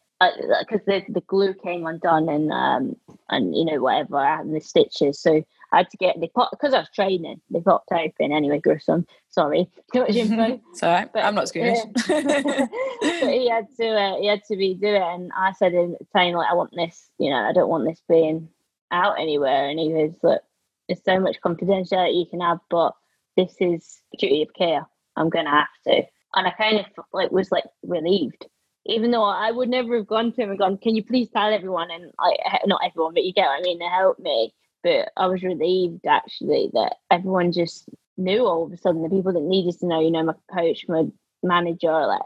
because 0.59 0.81
uh, 0.81 0.85
the, 0.85 1.03
the 1.09 1.21
glue 1.21 1.53
came 1.53 1.85
undone 1.85 2.29
and 2.29 2.51
um 2.51 2.95
and 3.29 3.55
you 3.55 3.65
know 3.65 3.81
whatever 3.81 4.17
and 4.17 4.55
the 4.55 4.59
stitches. 4.59 5.19
So 5.19 5.43
I 5.71 5.77
had 5.77 5.89
to 5.89 5.97
get 5.97 6.19
they 6.19 6.27
put 6.27 6.49
because 6.51 6.73
I 6.73 6.79
was 6.79 6.89
training 6.93 7.41
they 7.49 7.59
popped 7.59 7.91
open 7.91 8.31
anyway 8.31 8.59
gruesome. 8.59 9.05
Sorry. 9.29 9.69
Too 9.93 10.01
much 10.01 10.15
info 10.15 10.61
it's 10.71 10.83
all 10.83 10.91
right 10.91 11.11
but, 11.11 11.23
I'm 11.23 11.35
not 11.35 11.47
scared. 11.47 11.77
but 12.07 12.69
he 13.01 13.49
had 13.49 13.67
to 13.77 13.87
uh, 13.87 14.17
he 14.17 14.27
had 14.27 14.43
to 14.45 14.55
redo 14.55 14.83
it 14.83 15.01
and 15.01 15.31
I 15.35 15.51
said 15.53 15.73
in 15.73 15.97
time 16.15 16.33
like 16.33 16.49
I 16.49 16.53
want 16.53 16.71
this 16.75 17.09
you 17.17 17.29
know 17.29 17.37
I 17.37 17.53
don't 17.53 17.69
want 17.69 17.87
this 17.87 18.01
being 18.07 18.49
out 18.91 19.19
anywhere. 19.19 19.69
And 19.69 19.79
he 19.79 19.89
was 19.89 20.13
like 20.21 20.41
there's 20.87 21.03
so 21.03 21.19
much 21.19 21.41
confidentiality 21.41 22.19
you 22.19 22.25
can 22.25 22.41
have 22.41 22.59
but 22.69 22.93
this 23.35 23.55
is 23.59 24.01
duty 24.17 24.43
of 24.43 24.53
care 24.53 24.85
I'm 25.15 25.29
gonna 25.29 25.49
have 25.49 25.67
to. 25.87 26.03
And 26.35 26.47
I 26.47 26.51
kind 26.51 26.79
of 26.79 26.85
like 27.13 27.31
was 27.31 27.51
like 27.51 27.65
relieved 27.83 28.47
even 28.85 29.11
though 29.11 29.23
I 29.23 29.51
would 29.51 29.69
never 29.69 29.97
have 29.97 30.07
gone 30.07 30.31
to 30.33 30.41
him 30.41 30.49
and 30.49 30.59
gone, 30.59 30.77
"Can 30.77 30.95
you 30.95 31.03
please 31.03 31.29
tell 31.29 31.53
everyone?" 31.53 31.91
and 31.91 32.11
like 32.19 32.39
not 32.65 32.81
everyone, 32.83 33.13
but 33.13 33.23
you 33.23 33.33
get 33.33 33.47
what 33.47 33.59
I 33.59 33.61
mean 33.61 33.79
to 33.79 33.85
help 33.87 34.19
me. 34.19 34.53
But 34.83 35.11
I 35.15 35.27
was 35.27 35.43
relieved 35.43 36.05
actually 36.05 36.69
that 36.73 36.97
everyone 37.09 37.51
just 37.53 37.87
knew 38.17 38.45
all 38.45 38.65
of 38.65 38.73
a 38.73 38.77
sudden 38.77 39.01
the 39.01 39.09
people 39.09 39.33
that 39.33 39.41
needed 39.41 39.79
to 39.79 39.87
know, 39.87 40.01
you 40.01 40.11
know, 40.11 40.23
my 40.23 40.33
coach, 40.53 40.85
my 40.87 41.05
manager, 41.41 42.05
like 42.05 42.21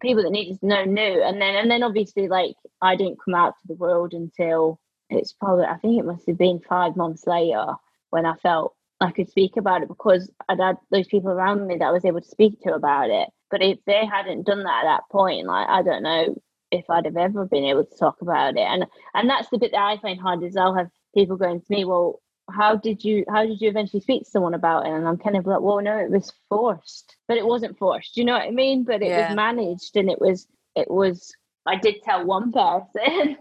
people 0.00 0.22
that 0.22 0.30
needed 0.30 0.60
to 0.60 0.66
know 0.66 0.84
knew. 0.84 1.22
And 1.22 1.40
then 1.40 1.56
and 1.56 1.70
then 1.70 1.82
obviously 1.82 2.28
like 2.28 2.54
I 2.80 2.96
didn't 2.96 3.18
come 3.24 3.34
out 3.34 3.54
to 3.60 3.68
the 3.68 3.74
world 3.74 4.14
until 4.14 4.80
it's 5.10 5.32
probably 5.32 5.64
I 5.64 5.76
think 5.78 5.98
it 5.98 6.06
must 6.06 6.26
have 6.28 6.38
been 6.38 6.60
five 6.60 6.96
months 6.96 7.26
later 7.26 7.74
when 8.10 8.26
I 8.26 8.34
felt 8.36 8.75
I 9.00 9.10
could 9.10 9.28
speak 9.28 9.56
about 9.56 9.82
it 9.82 9.88
because 9.88 10.30
I'd 10.48 10.60
had 10.60 10.76
those 10.90 11.06
people 11.06 11.30
around 11.30 11.66
me 11.66 11.76
that 11.76 11.84
I 11.84 11.92
was 11.92 12.04
able 12.04 12.20
to 12.20 12.28
speak 12.28 12.60
to 12.62 12.74
about 12.74 13.10
it. 13.10 13.28
But 13.50 13.62
if 13.62 13.78
they 13.86 14.06
hadn't 14.06 14.46
done 14.46 14.62
that 14.64 14.84
at 14.84 14.88
that 14.88 15.02
point, 15.10 15.46
like 15.46 15.68
I 15.68 15.82
don't 15.82 16.02
know 16.02 16.40
if 16.70 16.88
I'd 16.90 17.04
have 17.04 17.16
ever 17.16 17.46
been 17.46 17.64
able 17.64 17.84
to 17.84 17.96
talk 17.96 18.22
about 18.22 18.56
it. 18.56 18.60
And 18.60 18.86
and 19.14 19.28
that's 19.28 19.48
the 19.50 19.58
bit 19.58 19.72
that 19.72 19.80
I 19.80 19.98
find 19.98 20.20
hard 20.20 20.42
is 20.42 20.56
I'll 20.56 20.74
have 20.74 20.90
people 21.14 21.36
going 21.36 21.60
to 21.60 21.66
me, 21.70 21.84
well, 21.84 22.20
how 22.50 22.76
did 22.76 23.04
you 23.04 23.24
how 23.28 23.44
did 23.44 23.60
you 23.60 23.68
eventually 23.68 24.00
speak 24.00 24.24
to 24.24 24.30
someone 24.30 24.54
about 24.54 24.86
it? 24.86 24.92
And 24.92 25.06
I'm 25.06 25.18
kind 25.18 25.36
of 25.36 25.46
like, 25.46 25.60
well, 25.60 25.80
no, 25.80 25.96
it 25.98 26.10
was 26.10 26.32
forced, 26.48 27.16
but 27.28 27.36
it 27.36 27.46
wasn't 27.46 27.78
forced. 27.78 28.14
Do 28.14 28.20
you 28.20 28.24
know 28.24 28.34
what 28.34 28.42
I 28.42 28.50
mean? 28.50 28.84
But 28.84 29.02
it 29.02 29.08
yeah. 29.08 29.28
was 29.28 29.36
managed, 29.36 29.96
and 29.96 30.10
it 30.10 30.20
was 30.20 30.46
it 30.74 30.90
was. 30.90 31.34
I 31.66 31.76
did 31.76 31.96
tell 32.04 32.24
one 32.24 32.52
person, 32.52 33.36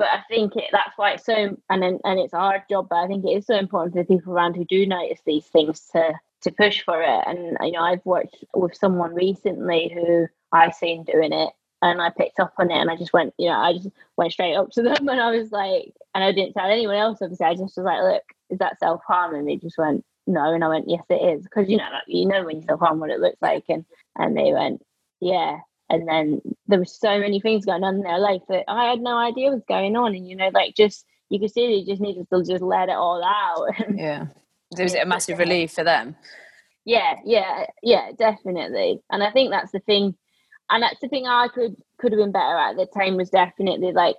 but 0.00 0.08
I 0.08 0.22
think 0.30 0.56
it, 0.56 0.64
that's 0.72 0.96
why 0.96 1.12
it's 1.12 1.26
so 1.26 1.34
and 1.68 1.84
and 1.84 2.18
it's 2.18 2.32
our 2.32 2.64
job. 2.70 2.88
But 2.88 3.00
I 3.00 3.06
think 3.06 3.22
it 3.26 3.36
is 3.36 3.46
so 3.46 3.56
important 3.56 3.94
for 3.94 4.02
the 4.02 4.06
people 4.06 4.32
around 4.32 4.56
who 4.56 4.64
do 4.64 4.86
notice 4.86 5.20
these 5.26 5.44
things 5.44 5.90
to 5.92 6.14
to 6.40 6.50
push 6.50 6.82
for 6.82 7.02
it. 7.02 7.24
And 7.26 7.58
you 7.60 7.72
know, 7.72 7.82
I've 7.82 8.04
worked 8.06 8.42
with 8.54 8.74
someone 8.74 9.12
recently 9.14 9.92
who 9.94 10.26
I 10.52 10.70
seen 10.70 11.04
doing 11.04 11.34
it, 11.34 11.50
and 11.82 12.00
I 12.00 12.08
picked 12.16 12.40
up 12.40 12.54
on 12.56 12.70
it, 12.70 12.78
and 12.78 12.90
I 12.90 12.96
just 12.96 13.12
went, 13.12 13.34
you 13.36 13.50
know, 13.50 13.56
I 13.56 13.74
just 13.74 13.90
went 14.16 14.32
straight 14.32 14.54
up 14.56 14.70
to 14.70 14.82
them, 14.82 15.06
and 15.06 15.20
I 15.20 15.32
was 15.32 15.52
like, 15.52 15.92
and 16.14 16.24
I 16.24 16.32
didn't 16.32 16.54
tell 16.54 16.70
anyone 16.70 16.96
else. 16.96 17.18
Obviously, 17.20 17.44
I 17.44 17.52
just 17.52 17.76
was 17.76 17.84
like, 17.84 18.02
look, 18.02 18.22
is 18.48 18.58
that 18.58 18.78
self 18.78 19.02
harm? 19.06 19.34
And 19.34 19.46
they 19.46 19.56
just 19.56 19.76
went, 19.76 20.02
no, 20.26 20.54
and 20.54 20.64
I 20.64 20.68
went, 20.68 20.88
yes, 20.88 21.04
it 21.10 21.36
is, 21.36 21.42
because 21.42 21.68
you 21.68 21.76
know, 21.76 21.90
like, 21.92 22.04
you 22.06 22.26
know 22.26 22.42
when 22.42 22.56
you 22.56 22.62
self 22.62 22.80
harm 22.80 23.00
what 23.00 23.10
it 23.10 23.20
looks 23.20 23.42
like, 23.42 23.64
and 23.68 23.84
and 24.16 24.34
they 24.34 24.54
went, 24.54 24.82
yeah. 25.20 25.58
And 25.90 26.08
then 26.08 26.40
there 26.68 26.78
were 26.78 26.84
so 26.84 27.18
many 27.18 27.40
things 27.40 27.66
going 27.66 27.84
on 27.84 27.96
in 27.96 28.02
their 28.02 28.18
life 28.18 28.42
that 28.48 28.64
I 28.68 28.88
had 28.88 29.00
no 29.00 29.18
idea 29.18 29.50
was 29.50 29.62
going 29.68 29.96
on, 29.96 30.14
and 30.14 30.26
you 30.26 30.36
know, 30.36 30.50
like 30.54 30.74
just 30.74 31.04
you 31.28 31.38
could 31.38 31.50
see 31.50 31.66
they 31.66 31.90
just 31.90 32.00
needed 32.00 32.26
to 32.32 32.44
just 32.44 32.62
let 32.62 32.88
it 32.88 32.92
all 32.92 33.22
out. 33.22 33.74
yeah 33.94 34.26
was 34.78 34.94
it 34.94 35.02
a 35.02 35.06
massive 35.06 35.38
relief 35.38 35.72
for 35.72 35.84
them? 35.84 36.16
Yeah, 36.84 37.16
yeah, 37.24 37.66
yeah, 37.82 38.10
definitely. 38.16 39.00
And 39.10 39.22
I 39.22 39.30
think 39.30 39.50
that's 39.50 39.72
the 39.72 39.80
thing, 39.80 40.14
and 40.70 40.82
that's 40.82 41.00
the 41.00 41.08
thing 41.08 41.26
I 41.26 41.48
could 41.48 41.76
could 41.98 42.12
have 42.12 42.18
been 42.18 42.32
better 42.32 42.56
at 42.56 42.76
the 42.76 42.86
time 42.86 43.16
was 43.16 43.30
definitely 43.30 43.92
like 43.92 44.16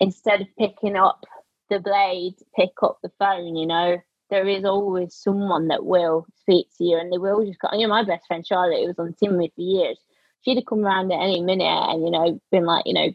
instead 0.00 0.42
of 0.42 0.46
picking 0.58 0.96
up 0.96 1.24
the 1.70 1.80
blade, 1.80 2.34
pick 2.54 2.70
up 2.82 2.98
the 3.02 3.10
phone. 3.18 3.56
You 3.56 3.66
know, 3.66 3.98
there 4.30 4.46
is 4.46 4.64
always 4.64 5.14
someone 5.14 5.68
that 5.68 5.84
will 5.84 6.26
speak 6.40 6.68
to 6.78 6.84
you, 6.84 6.98
and 6.98 7.12
they 7.12 7.18
will 7.18 7.44
just. 7.44 7.58
You 7.72 7.86
know, 7.86 7.88
my 7.88 8.04
best 8.04 8.26
friend 8.26 8.46
Charlotte, 8.46 8.80
who 8.80 8.86
was 8.88 8.98
on 8.98 9.14
team 9.14 9.36
with 9.36 9.52
for 9.54 9.62
years, 9.62 9.98
she'd 10.44 10.56
have 10.56 10.66
come 10.66 10.84
around 10.84 11.12
at 11.12 11.20
any 11.20 11.40
minute 11.40 11.64
and 11.64 12.04
you 12.04 12.10
know 12.10 12.40
been 12.50 12.64
like, 12.64 12.84
you 12.86 12.94
know, 12.94 13.10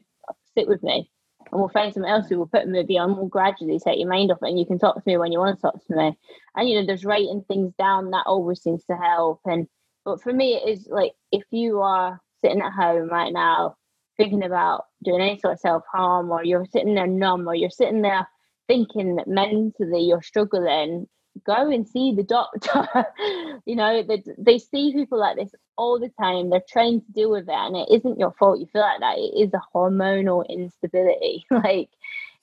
sit 0.55 0.67
with 0.67 0.83
me 0.83 1.09
and 1.51 1.59
we'll 1.59 1.69
find 1.69 1.93
something 1.93 2.09
else 2.09 2.27
who 2.27 2.37
will 2.37 2.47
put 2.47 2.63
a 2.63 2.67
movie 2.67 2.97
on. 2.97 3.15
We'll 3.15 3.27
gradually 3.27 3.79
take 3.79 3.99
your 3.99 4.09
mind 4.09 4.31
off 4.31 4.39
it, 4.43 4.49
and 4.49 4.59
you 4.59 4.65
can 4.65 4.79
talk 4.79 4.95
to 4.95 5.03
me 5.05 5.17
when 5.17 5.31
you 5.31 5.39
want 5.39 5.57
to 5.57 5.61
talk 5.61 5.85
to 5.85 5.95
me. 5.95 6.17
And 6.55 6.69
you 6.69 6.79
know, 6.79 6.85
there's 6.85 7.05
writing 7.05 7.43
things 7.47 7.73
down 7.77 8.11
that 8.11 8.25
always 8.25 8.61
seems 8.61 8.83
to 8.85 8.95
help. 8.95 9.41
And 9.45 9.67
but 10.05 10.21
for 10.21 10.33
me, 10.33 10.55
it 10.55 10.69
is 10.69 10.87
like 10.89 11.13
if 11.31 11.43
you 11.51 11.79
are 11.81 12.19
sitting 12.43 12.61
at 12.61 12.73
home 12.73 13.09
right 13.09 13.33
now 13.33 13.75
thinking 14.17 14.43
about 14.43 14.85
doing 15.03 15.21
any 15.21 15.39
sort 15.39 15.53
of 15.53 15.59
self 15.59 15.83
harm, 15.91 16.31
or 16.31 16.43
you're 16.43 16.65
sitting 16.65 16.95
there 16.95 17.07
numb, 17.07 17.47
or 17.47 17.55
you're 17.55 17.69
sitting 17.69 18.01
there 18.01 18.27
thinking 18.67 19.15
that 19.15 19.27
mentally 19.27 20.03
you're 20.03 20.21
struggling, 20.21 21.07
go 21.45 21.69
and 21.69 21.87
see 21.87 22.13
the 22.13 22.23
doctor. 22.23 22.87
you 23.65 23.75
know, 23.75 24.03
they, 24.03 24.23
they 24.37 24.57
see 24.57 24.93
people 24.93 25.19
like 25.19 25.37
this 25.37 25.53
all 25.77 25.99
the 25.99 26.11
time. 26.19 26.49
They're 26.49 26.61
trained 26.67 27.05
to 27.05 27.11
deal 27.11 27.31
with 27.31 27.47
it, 27.47 27.53
and 27.53 27.75
it 27.75 27.87
isn't 27.91 28.19
your 28.19 28.31
fault 28.31 28.59
you 28.59 28.67
feel 28.67 28.81
like 28.81 28.99
that. 28.99 29.17
It 29.17 29.47
is 29.47 29.53
a 29.53 29.61
hormonal 29.73 30.47
instability. 30.47 31.45
like, 31.51 31.89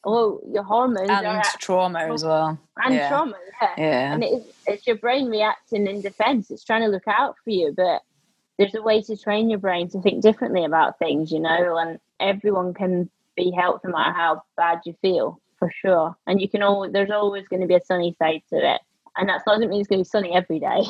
well, 0.05 0.41
your 0.51 0.63
hormones 0.63 1.11
and 1.11 1.27
actually, 1.27 1.59
trauma 1.61 1.99
as 2.13 2.25
well, 2.25 2.59
and 2.85 2.95
yeah. 2.95 3.09
trauma, 3.09 3.35
yeah. 3.61 3.75
yeah. 3.77 4.15
And 4.15 4.25
it's 4.25 4.47
it's 4.67 4.87
your 4.87 4.97
brain 4.97 5.29
reacting 5.29 5.87
in 5.87 6.01
defense. 6.01 6.51
It's 6.51 6.65
trying 6.65 6.83
to 6.83 6.89
look 6.89 7.09
out 7.09 7.37
for 7.43 7.51
you, 7.51 7.75
but 7.77 8.03
there's 8.59 8.75
a 8.75 8.83
way 8.83 9.03
to 9.03 9.17
train 9.17 9.51
your 9.51 9.59
brain 9.59 9.89
to 9.91 10.01
think 10.01 10.23
differently 10.23 10.65
about 10.65 10.99
things, 10.99 11.31
you 11.31 11.41
know, 11.41 11.77
and 11.77 11.99
everyone 12.21 12.73
can 12.73 13.11
be 13.37 13.51
helped 13.51 13.85
no 13.85 13.91
matter 13.91 14.13
how 14.13 14.43
bad 14.57 14.81
you 14.85 14.95
feel 15.03 15.41
for 15.59 15.71
sure. 15.83 16.17
And 16.27 16.41
you 16.41 16.49
can 16.49 16.63
always 16.63 16.93
there's 16.93 17.11
always 17.11 17.47
going 17.49 17.63
to 17.63 17.69
be 17.69 17.75
a 17.75 17.85
sunny 17.85 18.17
side 18.19 18.43
to 18.51 18.75
it. 18.75 18.81
And 19.19 19.29
that 19.29 19.43
doesn't 19.47 19.69
mean 19.69 19.81
it's 19.81 19.89
going 19.89 20.05
to 20.05 20.05
be 20.05 20.09
sunny 20.09 20.35
every 20.35 20.61
day. 20.61 20.83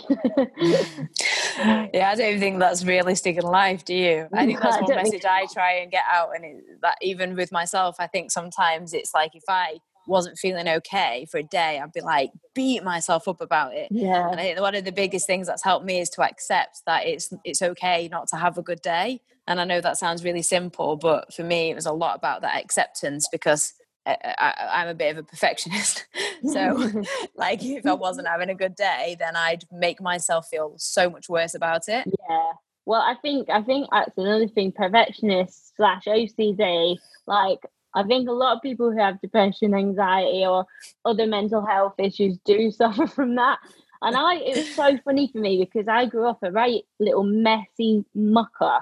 yeah, 1.94 2.10
I 2.10 2.14
don't 2.16 2.38
think 2.38 2.58
that's 2.58 2.84
realistic 2.84 3.36
in 3.36 3.44
life, 3.44 3.84
do 3.84 3.94
you? 3.94 4.28
I 4.32 4.46
think 4.46 4.60
that's 4.60 4.80
one 4.80 4.94
message 4.96 5.24
I 5.24 5.46
try 5.52 5.74
and 5.74 5.90
get 5.90 6.04
out. 6.10 6.30
And 6.34 6.44
it, 6.44 6.80
that 6.82 6.96
even 7.02 7.36
with 7.36 7.52
myself, 7.52 7.96
I 7.98 8.06
think 8.06 8.30
sometimes 8.30 8.92
it's 8.92 9.14
like 9.14 9.34
if 9.34 9.44
I 9.48 9.78
wasn't 10.06 10.38
feeling 10.38 10.68
okay 10.68 11.26
for 11.30 11.38
a 11.38 11.42
day, 11.42 11.80
I'd 11.82 11.92
be 11.92 12.00
like 12.00 12.30
beat 12.54 12.82
myself 12.82 13.28
up 13.28 13.40
about 13.40 13.74
it. 13.74 13.88
Yeah. 13.90 14.30
And 14.30 14.40
I 14.40 14.44
think 14.44 14.60
one 14.60 14.74
of 14.74 14.84
the 14.84 14.92
biggest 14.92 15.26
things 15.26 15.46
that's 15.46 15.64
helped 15.64 15.84
me 15.84 16.00
is 16.00 16.10
to 16.10 16.22
accept 16.22 16.82
that 16.86 17.06
it's 17.06 17.32
it's 17.44 17.62
okay 17.62 18.08
not 18.08 18.28
to 18.28 18.36
have 18.36 18.58
a 18.58 18.62
good 18.62 18.82
day. 18.82 19.20
And 19.48 19.60
I 19.60 19.64
know 19.64 19.80
that 19.80 19.98
sounds 19.98 20.24
really 20.24 20.42
simple, 20.42 20.96
but 20.96 21.32
for 21.32 21.44
me, 21.44 21.70
it 21.70 21.74
was 21.74 21.86
a 21.86 21.92
lot 21.92 22.16
about 22.16 22.42
that 22.42 22.60
acceptance 22.62 23.28
because 23.30 23.74
I, 24.07 24.82
am 24.82 24.88
a 24.88 24.94
bit 24.94 25.16
of 25.16 25.18
a 25.18 25.22
perfectionist. 25.22 26.07
so, 26.44 27.02
like, 27.36 27.64
if 27.64 27.86
I 27.86 27.94
wasn't 27.94 28.28
having 28.28 28.50
a 28.50 28.54
good 28.54 28.76
day, 28.76 29.16
then 29.18 29.36
I'd 29.36 29.64
make 29.72 30.00
myself 30.00 30.48
feel 30.48 30.74
so 30.76 31.11
much 31.11 31.28
worse 31.28 31.54
about 31.54 31.88
it. 31.88 32.07
Yeah. 32.28 32.52
Well, 32.84 33.02
I 33.02 33.14
think 33.20 33.50
I 33.50 33.62
think 33.62 33.88
that's 33.90 34.16
another 34.16 34.46
thing. 34.46 34.70
Perfectionist 34.70 35.76
slash 35.76 36.04
OCD. 36.04 36.98
Like, 37.26 37.59
I 37.94 38.04
think 38.04 38.28
a 38.28 38.32
lot 38.32 38.57
of 38.57 38.62
people 38.62 38.92
who 38.92 38.98
have 38.98 39.20
depression, 39.20 39.74
anxiety, 39.74 40.46
or 40.46 40.66
other 41.04 41.26
mental 41.26 41.66
health 41.66 41.94
issues 41.98 42.38
do 42.44 42.70
suffer 42.70 43.09
from 43.09 43.34
that. 43.36 43.59
And 44.02 44.14
I, 44.14 44.36
it 44.36 44.57
was 44.57 44.74
so 44.74 44.98
funny 45.04 45.28
for 45.32 45.38
me 45.38 45.59
because 45.59 45.88
I 45.88 46.07
grew 46.07 46.28
up 46.28 46.38
a 46.42 46.52
right 46.52 46.82
little 47.00 47.24
messy 47.24 48.04
mucker. 48.14 48.78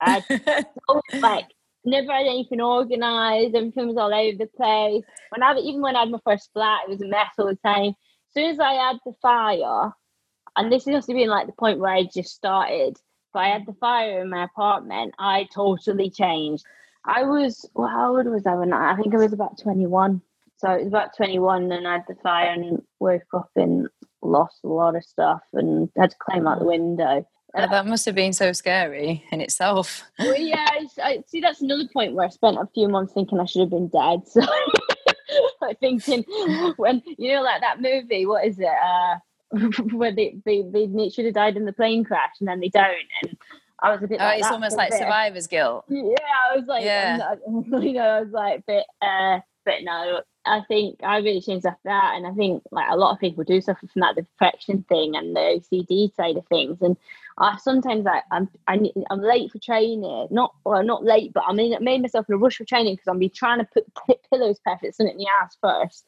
I 0.00 0.22
like 1.14 1.46
never 1.86 2.12
had 2.12 2.26
anything 2.26 2.60
organized. 2.60 3.54
Everything 3.54 3.88
was 3.88 3.96
all 3.96 4.12
over 4.12 4.36
the 4.36 4.46
place. 4.46 5.04
When 5.30 5.42
I 5.42 5.56
even 5.58 5.80
when 5.80 5.96
I 5.96 6.00
had 6.00 6.10
my 6.10 6.18
first 6.24 6.50
flat, 6.52 6.82
it 6.84 6.90
was 6.90 7.02
a 7.02 7.06
mess 7.06 7.30
all 7.38 7.46
the 7.46 7.56
time. 7.56 7.88
As 7.90 8.34
soon 8.34 8.50
as 8.50 8.60
I 8.60 8.74
had 8.74 8.98
the 9.06 9.12
fire, 9.22 9.92
and 10.56 10.72
this 10.72 10.86
must 10.86 11.08
have 11.08 11.16
been 11.16 11.28
like 11.28 11.46
the 11.46 11.52
point 11.52 11.78
where 11.78 11.92
I 11.92 12.04
just 12.04 12.34
started. 12.34 12.98
But 13.32 13.40
I 13.40 13.48
had 13.48 13.66
the 13.66 13.74
fire 13.74 14.22
in 14.22 14.30
my 14.30 14.44
apartment. 14.44 15.14
I 15.18 15.48
totally 15.54 16.10
changed. 16.10 16.64
I 17.04 17.22
was 17.24 17.68
well, 17.74 17.88
how 17.88 18.16
old 18.16 18.26
was 18.26 18.46
I 18.46 18.54
when 18.54 18.72
I, 18.72 18.92
I 18.92 18.96
think 18.96 19.14
I 19.14 19.18
was 19.18 19.32
about 19.32 19.58
twenty 19.58 19.86
one. 19.86 20.22
So 20.58 20.70
it 20.70 20.78
was 20.78 20.88
about 20.88 21.16
twenty 21.16 21.38
one, 21.38 21.70
and 21.70 21.86
I 21.86 21.94
had 21.94 22.04
the 22.08 22.16
fire 22.22 22.52
and 22.52 22.82
woke 22.98 23.22
up 23.34 23.50
and 23.56 23.88
lost 24.22 24.60
a 24.64 24.68
lot 24.68 24.96
of 24.96 25.04
stuff 25.04 25.42
and 25.52 25.88
had 25.96 26.10
to 26.10 26.16
climb 26.18 26.46
out 26.46 26.58
the 26.58 26.64
window. 26.64 27.26
Uh, 27.56 27.66
that 27.66 27.86
must 27.86 28.04
have 28.04 28.14
been 28.14 28.32
so 28.32 28.52
scary 28.52 29.24
in 29.32 29.40
itself. 29.40 30.04
Well, 30.18 30.36
yeah, 30.36 30.68
I, 31.02 31.22
see, 31.26 31.40
that's 31.40 31.62
another 31.62 31.88
point 31.92 32.14
where 32.14 32.26
I 32.26 32.28
spent 32.28 32.58
a 32.58 32.68
few 32.74 32.88
months 32.88 33.14
thinking 33.14 33.40
I 33.40 33.46
should 33.46 33.60
have 33.60 33.70
been 33.70 33.88
dead. 33.88 34.28
So, 34.28 34.42
like 35.62 35.80
thinking 35.80 36.24
when 36.76 37.02
you 37.18 37.34
know, 37.34 37.42
like 37.42 37.62
that 37.62 37.80
movie, 37.80 38.26
what 38.26 38.46
is 38.46 38.58
it? 38.58 38.66
Uh, 38.66 39.16
where 39.92 40.12
they, 40.12 40.36
they 40.44 40.64
they 40.72 41.08
should 41.08 41.24
have 41.24 41.34
died 41.34 41.56
in 41.56 41.64
the 41.64 41.72
plane 41.72 42.04
crash 42.04 42.34
and 42.40 42.48
then 42.48 42.60
they 42.60 42.68
don't, 42.68 42.96
and 43.22 43.36
I 43.80 43.92
was 43.92 44.02
a 44.02 44.08
bit. 44.08 44.20
Oh, 44.20 44.24
like 44.24 44.40
it's 44.40 44.50
almost 44.50 44.76
like 44.76 44.92
survivor's 44.92 45.46
guilt. 45.46 45.84
Yeah, 45.88 46.14
I 46.52 46.56
was 46.56 46.66
like, 46.66 46.84
yeah, 46.84 47.16
not, 47.16 47.38
you 47.82 47.92
know, 47.92 48.00
I 48.00 48.20
was 48.20 48.32
like, 48.32 48.64
but 48.66 48.84
uh, 49.00 49.40
but 49.64 49.74
no, 49.82 50.20
I 50.46 50.62
think 50.68 51.00
I 51.02 51.18
really 51.18 51.40
changed 51.40 51.66
after 51.66 51.80
that, 51.84 52.14
and 52.16 52.26
I 52.26 52.32
think 52.32 52.62
like 52.72 52.88
a 52.90 52.96
lot 52.96 53.12
of 53.12 53.20
people 53.20 53.44
do 53.44 53.60
suffer 53.60 53.86
from 53.88 54.00
that 54.00 54.16
the 54.16 54.26
perfection 54.38 54.84
thing 54.88 55.16
and 55.16 55.36
the 55.36 55.40
OCD 55.40 56.14
side 56.14 56.36
of 56.36 56.46
things. 56.48 56.78
And 56.82 56.96
I 57.38 57.56
sometimes 57.58 58.06
I, 58.06 58.22
I'm 58.30 58.48
I, 58.68 58.74
am 58.74 58.86
i 59.10 59.14
am 59.14 59.22
late 59.22 59.52
for 59.52 59.58
training, 59.58 60.28
not 60.30 60.54
well 60.64 60.82
not 60.84 61.04
late, 61.04 61.32
but 61.34 61.44
I 61.46 61.52
mean 61.52 61.74
I 61.74 61.80
made 61.80 62.02
myself 62.02 62.26
in 62.28 62.34
a 62.36 62.38
rush 62.38 62.56
for 62.56 62.64
training 62.64 62.94
because 62.94 63.08
I'm 63.08 63.18
be 63.18 63.28
trying 63.28 63.58
to 63.60 63.66
put 63.66 63.86
p- 64.06 64.16
pillows 64.30 64.60
perfect 64.64 65.00
in 65.00 65.06
the 65.06 65.26
ass 65.42 65.56
first, 65.60 66.04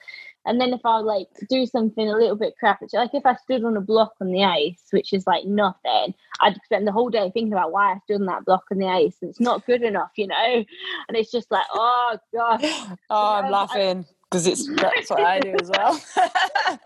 and 0.49 0.59
then 0.61 0.73
if 0.73 0.81
I 0.85 0.99
like 0.99 1.29
do 1.51 1.67
something 1.67 2.09
a 2.09 2.17
little 2.17 2.37
bit 2.37 2.55
crap, 2.59 2.81
like 2.93 3.15
if 3.15 3.27
I 3.27 3.37
stood 3.37 3.65
on 3.65 3.77
a 3.77 3.83
block 3.83 4.15
on 4.21 4.33
the 4.33 4.45
ice, 4.45 4.83
which 4.91 5.13
is 5.13 5.27
like 5.27 5.45
nothing, 5.45 6.15
I'd 6.41 6.59
spend 6.65 6.87
the 6.87 6.93
whole 6.93 7.11
day 7.11 7.31
thinking 7.33 7.53
about 7.53 7.71
why 7.71 7.93
I 7.93 7.99
stood 8.05 8.21
on 8.21 8.27
that 8.27 8.47
block 8.47 8.65
on 8.73 8.79
the 8.79 8.87
ice, 8.87 9.17
and 9.21 9.29
it's 9.29 9.41
not 9.41 9.67
good 9.67 9.83
enough, 9.83 10.11
you 10.17 10.27
know. 10.27 10.65
And 11.09 11.17
it's 11.17 11.31
just 11.31 11.51
like, 11.51 11.67
oh 11.73 12.19
god, 12.35 12.61
oh, 13.11 13.35
I'm 13.35 13.51
laughing 13.51 14.07
because 14.31 14.47
it's 14.47 14.67
that's 14.77 15.11
what 15.11 15.21
I 15.21 15.41
do 15.41 15.55
as 15.61 15.71
well. 15.71 16.01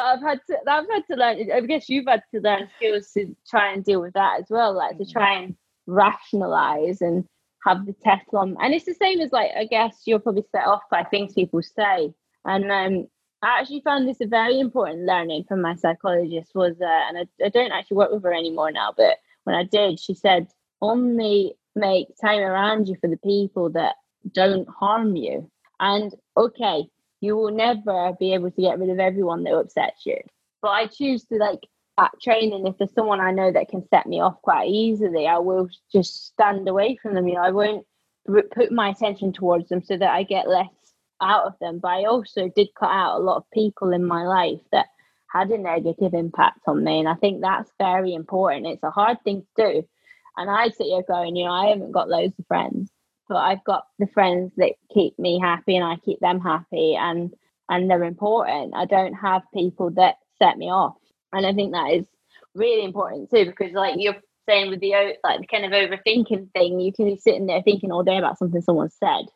I've 0.00 0.20
had 0.20 0.40
to 0.48 0.58
I've 0.68 0.88
had 0.88 1.06
to 1.10 1.16
learn 1.16 1.50
I 1.50 1.60
guess 1.60 1.88
you've 1.88 2.06
had 2.06 2.22
to 2.34 2.40
learn 2.40 2.68
skills 2.76 3.10
to 3.12 3.34
try 3.48 3.72
and 3.72 3.82
deal 3.82 4.02
with 4.02 4.12
that 4.12 4.40
as 4.40 4.46
well, 4.50 4.74
like 4.74 4.98
to 4.98 5.04
mm. 5.04 5.12
try 5.12 5.38
and 5.38 5.56
rationalize 5.86 7.00
and 7.00 7.24
have 7.66 7.86
the 7.86 7.94
Teflon. 8.04 8.56
And 8.60 8.74
it's 8.74 8.84
the 8.84 8.94
same 8.94 9.20
as 9.20 9.32
like 9.32 9.50
I 9.56 9.64
guess 9.64 10.02
you're 10.04 10.18
probably 10.18 10.44
set 10.52 10.66
off 10.66 10.82
by 10.90 11.04
things 11.04 11.32
people 11.32 11.62
say. 11.62 12.12
And 12.44 12.70
um 12.70 13.06
I 13.42 13.58
actually 13.58 13.80
found 13.80 14.06
this 14.06 14.20
a 14.20 14.26
very 14.26 14.60
important 14.60 15.04
learning 15.04 15.44
from 15.48 15.62
my 15.62 15.74
psychologist 15.74 16.54
was 16.54 16.80
uh, 16.80 17.00
and 17.08 17.18
I, 17.18 17.44
I 17.44 17.48
don't 17.48 17.72
actually 17.72 17.96
work 17.96 18.12
with 18.12 18.22
her 18.22 18.32
anymore 18.32 18.70
now, 18.70 18.94
but 18.96 19.18
when 19.44 19.56
I 19.56 19.64
did, 19.64 19.98
she 19.98 20.14
said 20.14 20.46
only 20.80 21.54
make 21.74 22.08
time 22.20 22.40
around 22.40 22.88
you 22.88 22.96
for 23.00 23.08
the 23.08 23.16
people 23.16 23.70
that 23.70 23.96
don't 24.32 24.68
harm 24.68 25.16
you. 25.16 25.50
And 25.80 26.14
okay, 26.36 26.86
you 27.20 27.36
will 27.36 27.50
never 27.50 28.12
be 28.18 28.34
able 28.34 28.50
to 28.50 28.60
get 28.60 28.78
rid 28.78 28.90
of 28.90 29.00
everyone 29.00 29.42
that 29.44 29.54
upsets 29.54 30.06
you. 30.06 30.18
But 30.60 30.70
I 30.70 30.86
choose 30.86 31.24
to 31.24 31.36
like 31.36 31.60
at 31.98 32.12
training, 32.22 32.66
if 32.66 32.78
there's 32.78 32.94
someone 32.94 33.20
I 33.20 33.32
know 33.32 33.52
that 33.52 33.68
can 33.68 33.86
set 33.88 34.06
me 34.06 34.20
off 34.20 34.40
quite 34.42 34.68
easily, 34.68 35.26
I 35.26 35.38
will 35.38 35.68
just 35.92 36.26
stand 36.26 36.68
away 36.68 36.98
from 37.02 37.14
them. 37.14 37.28
You 37.28 37.34
know, 37.34 37.42
I 37.42 37.50
won't 37.50 37.86
put 38.52 38.70
my 38.70 38.90
attention 38.90 39.32
towards 39.32 39.68
them 39.68 39.82
so 39.82 39.96
that 39.96 40.10
I 40.10 40.22
get 40.22 40.48
less 40.48 40.68
out 41.22 41.46
of 41.46 41.54
them. 41.60 41.78
But 41.78 41.88
I 41.88 42.04
also 42.04 42.50
did 42.54 42.68
cut 42.78 42.90
out 42.90 43.20
a 43.20 43.24
lot 43.24 43.36
of 43.36 43.50
people 43.52 43.92
in 43.92 44.04
my 44.04 44.24
life 44.24 44.60
that 44.72 44.86
had 45.32 45.50
a 45.50 45.58
negative 45.58 46.14
impact 46.14 46.60
on 46.66 46.84
me. 46.84 46.98
And 46.98 47.08
I 47.08 47.14
think 47.14 47.40
that's 47.40 47.70
very 47.78 48.14
important. 48.14 48.66
It's 48.66 48.82
a 48.82 48.90
hard 48.90 49.18
thing 49.24 49.46
to 49.56 49.72
do. 49.72 49.88
And 50.36 50.50
I 50.50 50.68
sit 50.68 50.86
here 50.86 51.02
going, 51.06 51.36
you 51.36 51.44
know, 51.44 51.52
I 51.52 51.66
haven't 51.66 51.92
got 51.92 52.08
loads 52.08 52.38
of 52.38 52.46
friends 52.46 52.90
but 53.32 53.38
I've 53.38 53.64
got 53.64 53.86
the 53.98 54.06
friends 54.08 54.52
that 54.58 54.74
keep 54.92 55.18
me 55.18 55.40
happy 55.40 55.76
and 55.76 55.84
I 55.84 55.96
keep 55.96 56.20
them 56.20 56.40
happy 56.40 56.94
and 56.94 57.32
and 57.68 57.88
they're 57.88 58.04
important. 58.04 58.74
I 58.76 58.84
don't 58.84 59.14
have 59.14 59.42
people 59.54 59.90
that 59.92 60.16
set 60.38 60.58
me 60.58 60.66
off. 60.66 60.96
And 61.32 61.46
I 61.46 61.54
think 61.54 61.72
that 61.72 61.92
is 61.92 62.04
really 62.54 62.84
important 62.84 63.30
too 63.30 63.46
because 63.46 63.72
like 63.72 63.94
you're 63.96 64.16
saying 64.46 64.68
with 64.68 64.80
the 64.80 65.16
like 65.24 65.40
the 65.40 65.46
kind 65.46 65.64
of 65.64 65.72
overthinking 65.72 66.52
thing, 66.52 66.80
you 66.80 66.92
can 66.92 67.06
be 67.06 67.16
sitting 67.16 67.46
there 67.46 67.62
thinking 67.62 67.90
all 67.90 68.02
day 68.02 68.18
about 68.18 68.38
something 68.38 68.60
someone 68.60 68.90
said. 68.90 69.26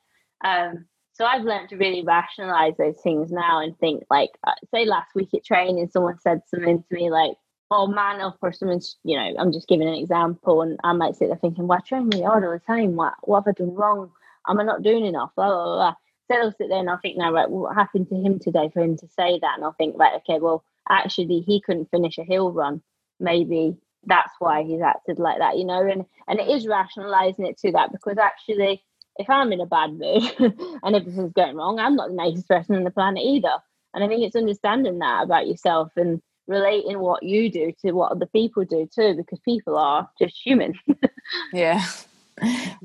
Um, 0.44 0.84
so 1.16 1.24
I've 1.24 1.44
learned 1.44 1.70
to 1.70 1.76
really 1.76 2.02
rationalize 2.02 2.74
those 2.76 3.00
things 3.02 3.32
now 3.32 3.60
and 3.60 3.78
think 3.78 4.04
like, 4.10 4.30
uh, 4.46 4.52
say 4.70 4.84
last 4.84 5.14
week 5.14 5.30
at 5.32 5.44
training, 5.44 5.88
someone 5.90 6.18
said 6.20 6.42
something 6.46 6.82
to 6.82 6.94
me 6.94 7.10
like, 7.10 7.32
oh 7.70 7.86
man 7.86 8.20
or 8.20 8.52
something, 8.52 8.82
you 9.02 9.16
know, 9.16 9.34
I'm 9.38 9.50
just 9.50 9.66
giving 9.66 9.88
an 9.88 9.94
example 9.94 10.60
and 10.60 10.78
I 10.84 10.92
might 10.92 11.16
sit 11.16 11.28
there 11.28 11.38
thinking, 11.38 11.68
I 11.70 11.78
train 11.80 12.08
me 12.08 12.20
hard 12.20 12.44
all 12.44 12.52
the 12.52 12.58
time. 12.58 12.96
What, 12.96 13.14
what 13.22 13.44
have 13.46 13.48
I 13.48 13.52
done 13.52 13.74
wrong? 13.74 14.10
Am 14.46 14.60
I 14.60 14.62
not 14.62 14.82
doing 14.82 15.06
enough? 15.06 15.30
Blah, 15.36 15.48
blah, 15.48 15.64
blah. 15.64 15.94
So 16.30 16.38
I'll 16.38 16.52
sit 16.52 16.68
there 16.68 16.80
and 16.80 16.90
I'll 16.90 16.98
think, 16.98 17.16
now, 17.16 17.32
right, 17.32 17.50
what 17.50 17.74
happened 17.74 18.08
to 18.10 18.16
him 18.16 18.38
today 18.38 18.68
for 18.74 18.82
him 18.82 18.98
to 18.98 19.08
say 19.08 19.38
that? 19.40 19.54
And 19.56 19.64
I'll 19.64 19.72
think, 19.72 19.96
right, 19.98 20.14
okay, 20.16 20.38
well, 20.38 20.64
actually, 20.88 21.40
he 21.40 21.62
couldn't 21.62 21.90
finish 21.90 22.18
a 22.18 22.24
hill 22.24 22.52
run. 22.52 22.82
Maybe 23.20 23.76
that's 24.04 24.32
why 24.38 24.64
he's 24.64 24.82
acted 24.82 25.18
like 25.18 25.38
that, 25.38 25.56
you 25.56 25.64
know? 25.64 25.80
And, 25.80 26.04
and 26.28 26.40
it 26.40 26.48
is 26.48 26.66
rationalizing 26.66 27.46
it 27.46 27.58
to 27.58 27.72
that 27.72 27.90
because 27.90 28.18
actually, 28.18 28.82
if 29.18 29.28
I'm 29.28 29.52
in 29.52 29.60
a 29.60 29.66
bad 29.66 29.92
mood 29.92 30.22
and 30.82 30.96
everything's 30.96 31.32
going 31.32 31.56
wrong, 31.56 31.78
I'm 31.78 31.96
not 31.96 32.08
the 32.08 32.14
nicest 32.14 32.48
person 32.48 32.76
on 32.76 32.84
the 32.84 32.90
planet 32.90 33.22
either. 33.24 33.58
And 33.94 34.04
I 34.04 34.08
think 34.08 34.22
it's 34.22 34.36
understanding 34.36 34.98
that 34.98 35.24
about 35.24 35.46
yourself 35.46 35.92
and 35.96 36.20
relating 36.46 36.98
what 37.00 37.22
you 37.22 37.50
do 37.50 37.72
to 37.82 37.92
what 37.92 38.12
other 38.12 38.26
people 38.26 38.64
do 38.64 38.88
too, 38.94 39.14
because 39.16 39.40
people 39.40 39.76
are 39.76 40.08
just 40.20 40.36
human. 40.44 40.74
yeah. 41.52 41.84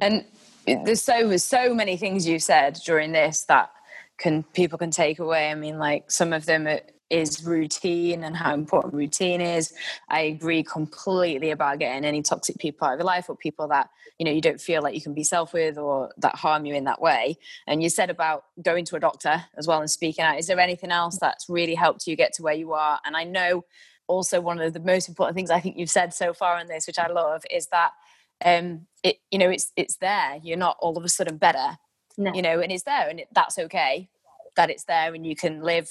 And 0.02 0.26
there's 0.66 1.02
so 1.02 1.36
so 1.38 1.74
many 1.74 1.98
things 1.98 2.28
you 2.28 2.40
said 2.40 2.80
during 2.86 3.12
this 3.12 3.44
that 3.46 3.72
can 4.18 4.44
people 4.44 4.78
can 4.78 4.92
take 4.92 5.20
away. 5.20 5.52
I 5.52 5.56
mean, 5.56 5.78
like 5.78 6.10
some 6.10 6.34
of 6.34 6.46
them 6.46 6.68
is 7.12 7.44
routine 7.44 8.24
and 8.24 8.36
how 8.36 8.54
important 8.54 8.94
routine 8.94 9.42
is. 9.42 9.74
I 10.10 10.22
agree 10.22 10.64
completely 10.64 11.52
about 11.52 11.80
getting 11.80 12.06
any 12.06 12.22
toxic 12.22 12.58
people 12.58 12.88
out 12.88 12.94
of 12.94 13.00
your 13.00 13.06
life 13.06 13.30
or 13.30 13.36
people 13.36 13.68
that 13.68 13.90
you 14.18 14.26
know 14.26 14.32
you 14.32 14.42
don't 14.42 14.62
feel 14.62 14.82
like 14.82 14.96
you 14.96 15.02
can 15.02 15.14
be 15.14 15.24
self 15.24 15.54
with 15.54 15.78
or 15.78 16.10
that 16.18 16.36
harm 16.36 16.66
you 16.66 16.74
in 16.74 16.86
that 16.86 17.02
way. 17.02 17.38
And 17.68 17.84
you 17.84 17.90
said 17.90 18.10
about 18.10 18.46
going 18.62 18.86
to 18.86 18.96
a 18.96 19.00
doctor 19.00 19.44
as 19.58 19.68
well 19.68 19.82
and 19.82 19.92
speaking 19.92 20.24
out. 20.24 20.40
Is 20.40 20.48
there 20.48 20.60
anything 20.60 20.92
else 20.92 21.18
that's 21.20 21.50
really 21.50 21.76
helped 21.76 22.08
you 22.08 22.16
get 22.16 22.34
to 22.34 22.44
where 22.44 22.54
you 22.54 22.74
are? 22.74 23.00
And 23.06 23.16
I 23.18 23.26
know 23.26 23.66
also 24.08 24.42
one 24.42 24.60
of 24.60 24.74
the 24.74 24.80
most 24.80 25.10
important 25.10 25.36
things 25.36 25.52
I 25.52 25.60
think 25.60 25.78
you've 25.78 25.90
said 25.90 26.14
so 26.14 26.34
far 26.34 26.56
on 26.56 26.68
this, 26.68 26.88
which 26.88 27.00
I 27.00 27.08
love, 27.08 27.44
is 27.52 27.68
that 27.68 27.92
um 28.44 28.88
it 29.04 29.18
you 29.30 29.38
know 29.38 29.50
it's 29.50 29.72
it's 29.76 29.98
there. 29.98 30.40
You're 30.42 30.58
not 30.58 30.78
all 30.80 30.98
of 30.98 31.04
a 31.04 31.10
sudden 31.10 31.38
better. 31.38 31.78
No. 32.18 32.34
You 32.34 32.42
know, 32.42 32.60
and 32.60 32.72
it's 32.72 32.84
there 32.84 33.10
and 33.10 33.20
it, 33.20 33.28
that's 33.34 33.60
okay 33.60 34.10
that 34.56 34.70
it's 34.70 34.84
there 34.84 35.14
and 35.14 35.26
you 35.26 35.36
can 35.36 35.62
live 35.62 35.90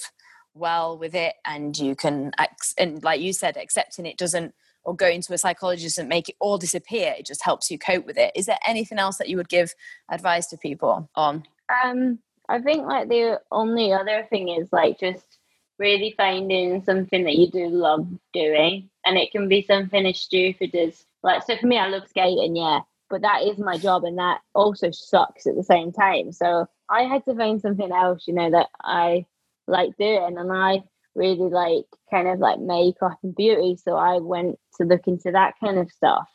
well 0.53 0.97
with 0.97 1.15
it 1.15 1.35
and 1.45 1.77
you 1.77 1.95
can 1.95 2.31
and 2.77 3.03
like 3.03 3.21
you 3.21 3.33
said 3.33 3.57
accepting 3.57 4.05
it 4.05 4.17
doesn't 4.17 4.53
or 4.83 4.95
going 4.95 5.21
to 5.21 5.33
a 5.33 5.37
psychologist 5.37 5.97
and 5.97 6.09
make 6.09 6.27
it 6.27 6.35
all 6.39 6.57
disappear 6.57 7.13
it 7.17 7.25
just 7.25 7.43
helps 7.43 7.69
you 7.69 7.77
cope 7.77 8.05
with 8.05 8.17
it. 8.17 8.31
Is 8.35 8.47
there 8.47 8.57
anything 8.65 8.97
else 8.97 9.17
that 9.17 9.29
you 9.29 9.37
would 9.37 9.49
give 9.49 9.73
advice 10.09 10.47
to 10.47 10.57
people 10.57 11.09
on? 11.15 11.43
Um 11.83 12.19
i 12.49 12.59
think 12.59 12.85
like 12.85 13.07
the 13.07 13.39
only 13.51 13.93
other 13.93 14.27
thing 14.29 14.49
is 14.49 14.67
like 14.71 14.99
just 14.99 15.37
really 15.79 16.13
finding 16.17 16.83
something 16.83 17.23
that 17.23 17.35
you 17.35 17.49
do 17.49 17.67
love 17.69 18.05
doing 18.33 18.89
and 19.05 19.17
it 19.17 19.31
can 19.31 19.47
be 19.47 19.63
something 19.63 20.05
as 20.05 20.19
stupid 20.19 20.75
as 20.75 21.05
like 21.23 21.43
so 21.43 21.55
for 21.57 21.65
me 21.65 21.77
i 21.77 21.87
love 21.87 22.07
skating 22.07 22.55
yeah 22.55 22.79
but 23.09 23.21
that 23.21 23.41
is 23.43 23.57
my 23.57 23.77
job 23.77 24.03
and 24.03 24.17
that 24.17 24.39
also 24.53 24.89
sucks 24.91 25.45
at 25.45 25.55
the 25.55 25.63
same 25.63 25.91
time. 25.91 26.31
So 26.31 26.67
i 26.89 27.03
had 27.03 27.23
to 27.25 27.35
find 27.35 27.61
something 27.61 27.91
else 27.91 28.27
you 28.27 28.33
know 28.33 28.51
that 28.51 28.67
i 28.81 29.25
like 29.71 29.97
doing 29.97 30.37
and 30.37 30.51
I 30.51 30.83
really 31.15 31.49
like 31.49 31.85
kind 32.09 32.27
of 32.27 32.39
like 32.39 32.59
makeup 32.59 33.17
and 33.23 33.35
beauty. 33.35 33.77
So 33.83 33.95
I 33.95 34.17
went 34.17 34.59
to 34.77 34.85
look 34.85 35.07
into 35.07 35.31
that 35.31 35.55
kind 35.59 35.77
of 35.77 35.91
stuff. 35.91 36.29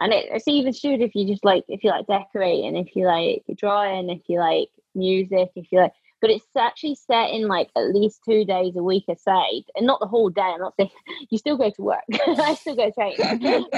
And 0.00 0.12
it, 0.12 0.26
it's 0.30 0.48
even 0.48 0.72
stupid 0.72 1.02
if 1.02 1.14
you 1.14 1.26
just 1.26 1.44
like 1.44 1.64
if 1.68 1.84
you 1.84 1.90
like 1.90 2.06
decorating, 2.06 2.76
if 2.76 2.94
you 2.96 3.06
like 3.06 3.44
drawing, 3.56 4.10
if 4.10 4.22
you 4.28 4.38
like 4.38 4.68
music, 4.94 5.50
if 5.56 5.66
you 5.70 5.80
like 5.80 5.92
but 6.22 6.30
it's 6.30 6.46
actually 6.56 6.94
set 6.94 7.30
in 7.30 7.48
like 7.48 7.68
at 7.76 7.92
least 7.92 8.20
two 8.24 8.44
days 8.44 8.76
a 8.76 8.82
week 8.82 9.04
aside 9.08 9.64
and 9.74 9.84
not 9.84 9.98
the 9.98 10.06
whole 10.06 10.30
day. 10.30 10.40
I'm 10.40 10.60
not 10.60 10.74
saying 10.76 10.90
you 11.30 11.36
still 11.36 11.58
go 11.58 11.68
to 11.68 11.82
work. 11.82 12.04
I 12.26 12.54
still 12.54 12.76
go 12.76 12.86
to 12.86 12.92
train. 12.92 13.16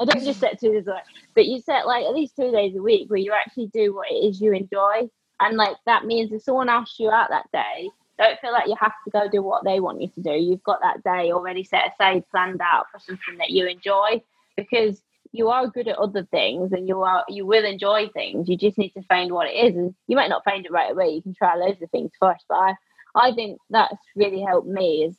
I 0.00 0.04
don't 0.04 0.22
just 0.22 0.38
set 0.38 0.60
two 0.60 0.72
days 0.72 0.86
a 0.86 0.92
week, 0.92 1.02
but 1.34 1.46
you 1.46 1.60
set 1.60 1.86
like 1.86 2.04
at 2.04 2.12
least 2.12 2.36
two 2.36 2.52
days 2.52 2.76
a 2.76 2.82
week 2.82 3.10
where 3.10 3.18
you 3.18 3.32
actually 3.32 3.68
do 3.68 3.94
what 3.94 4.10
it 4.10 4.16
is 4.16 4.40
you 4.40 4.52
enjoy. 4.52 5.08
And 5.40 5.56
like 5.56 5.76
that 5.86 6.04
means 6.04 6.30
if 6.30 6.42
someone 6.42 6.68
asks 6.68 7.00
you 7.00 7.10
out 7.10 7.30
that 7.30 7.50
day, 7.52 7.88
don't 8.18 8.38
feel 8.40 8.52
like 8.52 8.66
you 8.66 8.76
have 8.78 8.92
to 9.04 9.10
go 9.10 9.28
do 9.28 9.42
what 9.42 9.64
they 9.64 9.80
want 9.80 10.00
you 10.00 10.08
to 10.08 10.20
do. 10.20 10.32
You've 10.32 10.62
got 10.62 10.80
that 10.82 11.02
day 11.04 11.32
already 11.32 11.64
set 11.64 11.92
aside, 11.92 12.24
planned 12.30 12.60
out 12.60 12.86
for 12.90 12.98
something 12.98 13.38
that 13.38 13.50
you 13.50 13.66
enjoy 13.66 14.22
because 14.56 15.00
you 15.32 15.48
are 15.48 15.68
good 15.68 15.88
at 15.88 15.98
other 15.98 16.24
things 16.30 16.72
and 16.72 16.88
you 16.88 17.02
are 17.02 17.24
you 17.28 17.46
will 17.46 17.64
enjoy 17.64 18.08
things. 18.08 18.48
You 18.48 18.56
just 18.56 18.78
need 18.78 18.90
to 18.90 19.02
find 19.02 19.32
what 19.32 19.46
it 19.46 19.54
is. 19.54 19.76
And 19.76 19.94
you 20.06 20.16
might 20.16 20.30
not 20.30 20.44
find 20.44 20.64
it 20.64 20.72
right 20.72 20.90
away. 20.90 21.10
You 21.10 21.22
can 21.22 21.34
try 21.34 21.54
loads 21.54 21.82
of 21.82 21.90
things 21.90 22.12
first. 22.20 22.44
But 22.48 22.56
I, 22.56 22.74
I 23.14 23.32
think 23.32 23.58
that's 23.70 23.96
really 24.16 24.40
helped 24.40 24.68
me 24.68 25.04
is 25.04 25.16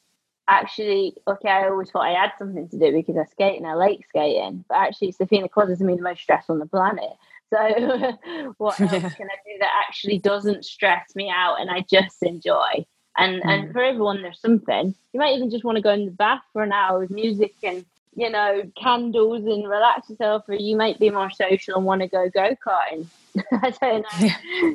actually 0.48 1.16
okay, 1.28 1.50
I 1.50 1.70
always 1.70 1.92
thought 1.92 2.08
I 2.08 2.20
had 2.20 2.32
something 2.38 2.68
to 2.70 2.80
do 2.80 2.92
because 2.92 3.18
I 3.18 3.26
skate 3.26 3.58
and 3.58 3.68
I 3.68 3.74
like 3.76 4.06
skating. 4.10 4.66
But 4.68 4.78
actually 4.80 5.10
it's 5.10 5.18
the 5.18 5.26
thing 5.26 5.44
that 5.44 5.52
causes 5.52 5.80
me 5.80 5.96
the 5.96 6.02
most 6.02 6.22
stress 6.22 6.46
on 6.50 6.60
the 6.60 6.66
planet. 6.66 7.12
So, 7.54 8.14
what 8.58 8.80
else 8.82 8.92
yeah. 8.92 9.10
can 9.10 9.28
I 9.28 9.38
do 9.46 9.58
that 9.60 9.84
actually 9.88 10.20
doesn't 10.20 10.66
stress 10.66 11.16
me 11.16 11.30
out 11.30 11.60
and 11.60 11.70
I 11.70 11.86
just 11.90 12.22
enjoy? 12.22 12.86
And 13.18 13.42
mm. 13.42 13.50
and 13.50 13.74
for 13.74 13.84
everyone, 13.84 14.22
there's 14.22 14.40
something. 14.40 14.96
You 15.14 15.20
might 15.20 15.36
even 15.36 15.50
just 15.50 15.64
want 15.64 15.78
to 15.78 15.82
go 15.82 15.92
in 15.92 16.06
the 16.06 16.12
bath 16.12 16.42
for 16.54 16.64
an 16.64 16.72
hour 16.72 17.00
with 17.00 17.10
music 17.12 17.56
and 17.64 17.86
you 18.16 18.30
know 18.30 18.64
candles 18.82 19.46
and 19.46 19.68
relax 19.68 20.10
yourself, 20.10 20.44
or 20.48 20.56
you 20.56 20.76
might 20.76 21.00
be 21.00 21.10
more 21.10 21.32
social 21.32 21.76
and 21.76 21.86
want 21.86 22.02
to 22.02 22.08
go 22.08 22.30
go 22.30 22.56
karting. 22.66 23.08
I 23.52 23.72
don't 23.72 24.02
know. 24.02 24.20
Yeah. 24.20 24.74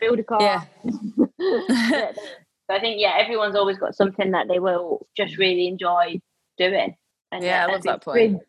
Build 0.00 0.18
a 0.18 0.24
car. 0.24 0.40
Yeah. 0.40 0.62
so 0.84 2.70
I 2.70 2.80
think 2.80 3.00
yeah, 3.00 3.14
everyone's 3.18 3.56
always 3.56 3.78
got 3.78 3.94
something 3.94 4.32
that 4.32 4.48
they 4.48 4.58
will 4.58 5.06
just 5.16 5.38
really 5.38 5.66
enjoy 5.68 6.20
doing. 6.58 6.96
And 7.32 7.44
yeah, 7.44 7.66
I 7.66 7.72
love 7.72 7.82
that 7.82 8.02
point. 8.02 8.16
Really, 8.16 8.40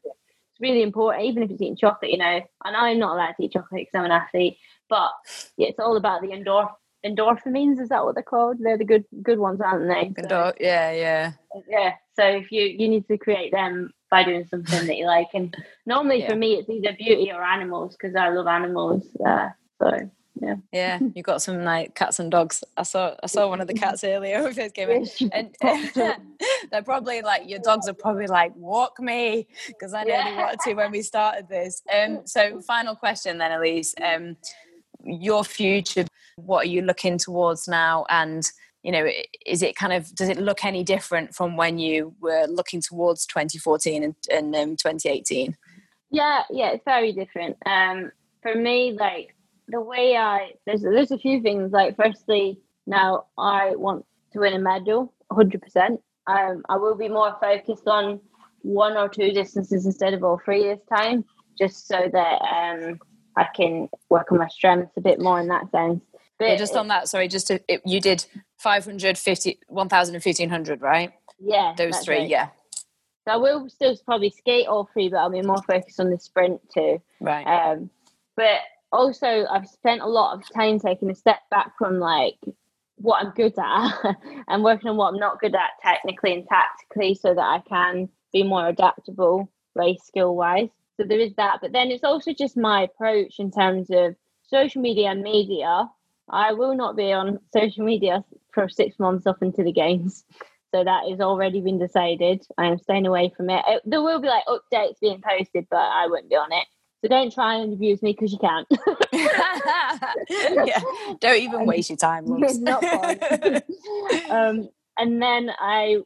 really 0.62 0.84
important, 0.84 1.26
even 1.26 1.44
if 1.44 1.52
it's 1.52 1.62
eating 1.62 1.78
chocolate, 1.78 2.12
you 2.12 2.18
know. 2.18 2.42
And 2.64 2.76
I'm 2.76 3.00
not 3.00 3.16
allowed 3.16 3.34
to 3.34 3.44
eat 3.44 3.54
chocolate 3.54 3.82
because 3.82 3.96
I'm 3.96 4.06
an 4.06 4.12
athlete, 4.12 4.58
but 4.90 5.12
yeah, 5.58 5.68
it's 5.68 5.80
all 5.80 5.98
about 5.98 6.22
the 6.22 6.30
endorphin. 6.30 6.70
endorphins. 7.06 7.80
Is 7.82 7.90
that 7.90 8.06
what 8.06 8.16
they're 8.16 8.24
called? 8.24 8.58
They're 8.60 8.78
the 8.78 8.86
good 8.86 9.06
good 9.22 9.40
ones, 9.40 9.60
aren't 9.62 9.88
they? 9.88 10.14
So, 10.30 10.54
yeah, 10.60 10.92
yeah, 10.92 11.32
yeah. 11.68 11.94
So 12.16 12.26
if 12.26 12.52
you 12.52 12.64
you 12.64 12.88
need 12.88 13.08
to 13.08 13.18
create 13.18 13.52
them 13.52 13.92
by 14.10 14.24
doing 14.24 14.46
something 14.46 14.88
that 14.88 14.98
you 14.98 15.06
like, 15.06 15.30
and 15.34 15.56
normally 15.86 16.20
yeah. 16.20 16.30
for 16.30 16.36
me 16.36 16.56
it's 16.56 16.70
either 16.70 16.96
beauty 16.98 17.32
or 17.32 17.44
animals 17.44 17.96
because 17.96 18.16
I 18.16 18.30
love 18.30 18.48
animals. 18.48 19.04
Uh, 19.26 19.50
so 19.82 20.10
yeah. 20.40 20.56
Yeah, 20.72 21.00
you 21.16 21.24
got 21.24 21.42
some 21.42 21.64
like 21.64 21.96
cats 21.96 22.20
and 22.20 22.32
dogs. 22.32 22.64
I 22.78 22.84
saw 22.84 23.16
I 23.24 23.28
saw 23.28 23.48
one 23.48 23.62
of 23.62 23.68
the 23.68 23.74
cats 23.74 24.04
earlier 24.04 24.44
when 24.44 24.54
first 24.54 24.76
came 24.76 24.90
in, 24.90 25.08
and 25.32 25.56
they're 26.72 26.84
probably 26.84 27.22
like 27.22 27.50
your 27.50 27.60
dogs 27.60 27.88
are 27.88 27.94
probably 27.94 28.28
like 28.28 28.56
walk 28.56 29.00
me 29.00 29.48
because 29.68 29.94
I 29.94 30.04
nearly 30.04 30.32
yeah. 30.32 30.38
wanted 30.38 30.60
to 30.62 30.74
when 30.74 30.92
we 30.92 31.02
started 31.02 31.50
this. 31.50 31.82
Um, 31.94 32.22
so 32.26 32.62
final 32.62 32.96
question 32.96 33.38
then, 33.38 33.52
Elise. 33.52 33.94
Um, 34.02 34.38
your 35.04 35.44
future, 35.44 36.06
what 36.36 36.66
are 36.66 36.70
you 36.70 36.84
looking 36.84 37.18
towards 37.18 37.68
now, 37.68 38.06
and 38.10 38.44
you 38.84 38.92
know, 38.92 39.08
is 39.46 39.62
it 39.62 39.76
kind 39.76 39.94
of 39.94 40.14
does 40.16 40.30
it 40.30 40.38
look 40.38 40.64
any 40.64 40.84
different 40.84 41.36
from 41.36 41.58
when 41.58 41.78
you 41.78 42.16
were 42.22 42.46
looking 42.48 42.82
towards 42.82 43.26
2014 43.28 44.04
and, 44.04 44.16
and 44.32 44.56
um, 44.56 44.76
2018? 44.76 45.56
Yeah, 46.10 46.44
yeah, 46.50 46.72
it's 46.72 46.84
very 46.84 47.14
different. 47.14 47.58
Um, 47.66 48.12
for 48.42 48.56
me, 48.56 48.94
like 48.94 49.36
the 49.72 49.82
way 49.82 50.16
I 50.16 50.52
there's 50.66 50.82
there's 50.82 51.12
a 51.12 51.18
few 51.18 51.42
things. 51.42 51.72
Like 51.72 51.96
firstly, 51.96 52.60
now 52.86 53.26
I 53.38 53.76
want 53.76 54.06
to 54.34 54.40
win 54.40 54.54
a 54.54 54.60
medal, 54.60 55.14
hundred 55.32 55.62
percent. 55.62 56.02
Um, 56.28 56.64
I 56.70 56.78
will 56.78 56.96
be 56.96 57.10
more 57.10 57.36
focused 57.42 57.88
on 57.88 58.20
one 58.62 58.96
or 58.96 59.10
two 59.10 59.32
distances 59.32 59.86
instead 59.86 60.14
of 60.14 60.24
all 60.24 60.40
three 60.44 60.64
this 60.64 60.82
time, 60.94 61.26
just 61.58 61.88
so 61.88 62.10
that 62.12 62.42
um 62.42 63.00
I 63.36 63.48
can 63.56 63.90
work 64.10 64.32
on 64.32 64.38
my 64.38 64.48
strengths 64.48 64.96
a 64.98 65.02
bit 65.02 65.20
more 65.20 65.40
in 65.40 65.48
that 65.48 65.72
sense. 65.72 66.02
But 66.38 66.50
yeah, 66.50 66.56
just 66.56 66.76
on 66.76 66.88
that, 66.88 67.08
sorry, 67.08 67.28
just 67.28 67.48
to, 67.48 67.62
it, 67.68 67.82
you 67.86 68.02
did 68.02 68.26
500, 68.58 69.16
50, 69.16 69.60
1,000 69.68 70.16
and 70.16 70.26
1,500, 70.26 70.82
right? 70.82 71.12
Yeah. 71.40 71.76
Those 71.78 72.00
three, 72.00 72.18
right. 72.18 72.30
yeah. 72.30 72.50
So 73.28 73.34
I 73.34 73.38
will 73.38 73.70
still 73.70 73.96
probably 74.06 74.32
skate 74.32 74.68
all 74.68 74.90
three, 74.92 75.08
but 75.10 75.18
I'll 75.18 75.30
be 75.30 75.44
more 75.44 75.62
focused 75.68 76.00
on 76.00 76.10
the 76.10 76.18
sprint 76.18 76.60
too. 76.74 77.00
Right. 77.20 77.44
Um, 77.44 77.92
but 78.36 78.58
also 78.92 79.46
I've 79.50 79.68
spent 79.68 80.02
a 80.02 80.08
lot 80.08 80.36
of 80.36 80.50
time 80.54 80.80
taking 80.80 81.10
a 81.10 81.16
step 81.16 81.40
back 81.50 81.78
from 81.78 82.00
like 82.00 82.38
what 82.96 83.26
I'm 83.26 83.34
good 83.34 83.54
at 83.58 84.16
and 84.48 84.64
working 84.64 84.90
on 84.90 84.98
what 84.98 85.14
I'm 85.14 85.20
not 85.20 85.40
good 85.40 85.56
at 85.56 85.72
technically 85.82 86.34
and 86.34 86.48
tactically 86.48 87.16
so 87.16 87.34
that 87.34 87.42
I 87.42 87.62
can 87.68 88.10
be 88.32 88.44
more 88.44 88.68
adaptable 88.68 89.52
race 89.76 90.04
skill 90.04 90.36
wise. 90.36 90.70
So 90.98 91.06
there 91.08 91.20
is 91.20 91.34
that. 91.36 91.60
But 91.62 91.72
then 91.72 91.90
it's 91.90 92.04
also 92.04 92.34
just 92.34 92.58
my 92.58 92.84
approach 92.84 93.40
in 93.40 93.52
terms 93.52 93.90
of 93.92 94.16
social 94.44 94.82
media 94.82 95.10
and 95.10 95.22
media. 95.22 95.90
I 96.30 96.54
will 96.54 96.76
not 96.76 96.96
be 96.96 97.12
on 97.12 97.40
social 97.54 97.84
media 97.84 98.24
for 98.54 98.70
six 98.70 99.00
months 99.00 99.26
up 99.26 99.42
into 99.42 99.64
the 99.64 99.72
games. 99.72 100.24
So 100.74 100.84
that 100.84 101.10
has 101.10 101.20
already 101.20 101.60
been 101.60 101.80
decided. 101.80 102.46
I 102.58 102.68
am 102.68 102.78
staying 102.78 103.06
away 103.06 103.34
from 103.36 103.50
it. 103.50 103.64
it 103.68 103.82
there 103.86 104.02
will 104.02 104.22
be 104.22 104.30
like 104.30 104.46
updates 104.46 105.00
being 105.02 105.22
posted, 105.22 105.68
but 105.70 105.78
I 105.78 106.08
won't 106.08 106.30
be 106.30 106.36
on 106.36 106.52
it. 106.54 106.66
So 107.02 107.08
don't 107.08 107.34
try 107.34 107.56
and 107.56 107.74
abuse 107.74 108.02
me 108.04 108.14
because 108.14 108.32
you 108.32 108.38
can't. 108.38 108.68
yeah, 110.68 110.82
don't 111.20 111.42
even 111.42 111.66
waste 111.66 111.90
your 111.90 111.98
time. 111.98 112.26
Not 112.28 112.84
fun. 112.84 113.62
um, 114.30 114.70
and 114.98 115.22
then 115.22 115.52
I 115.60 115.98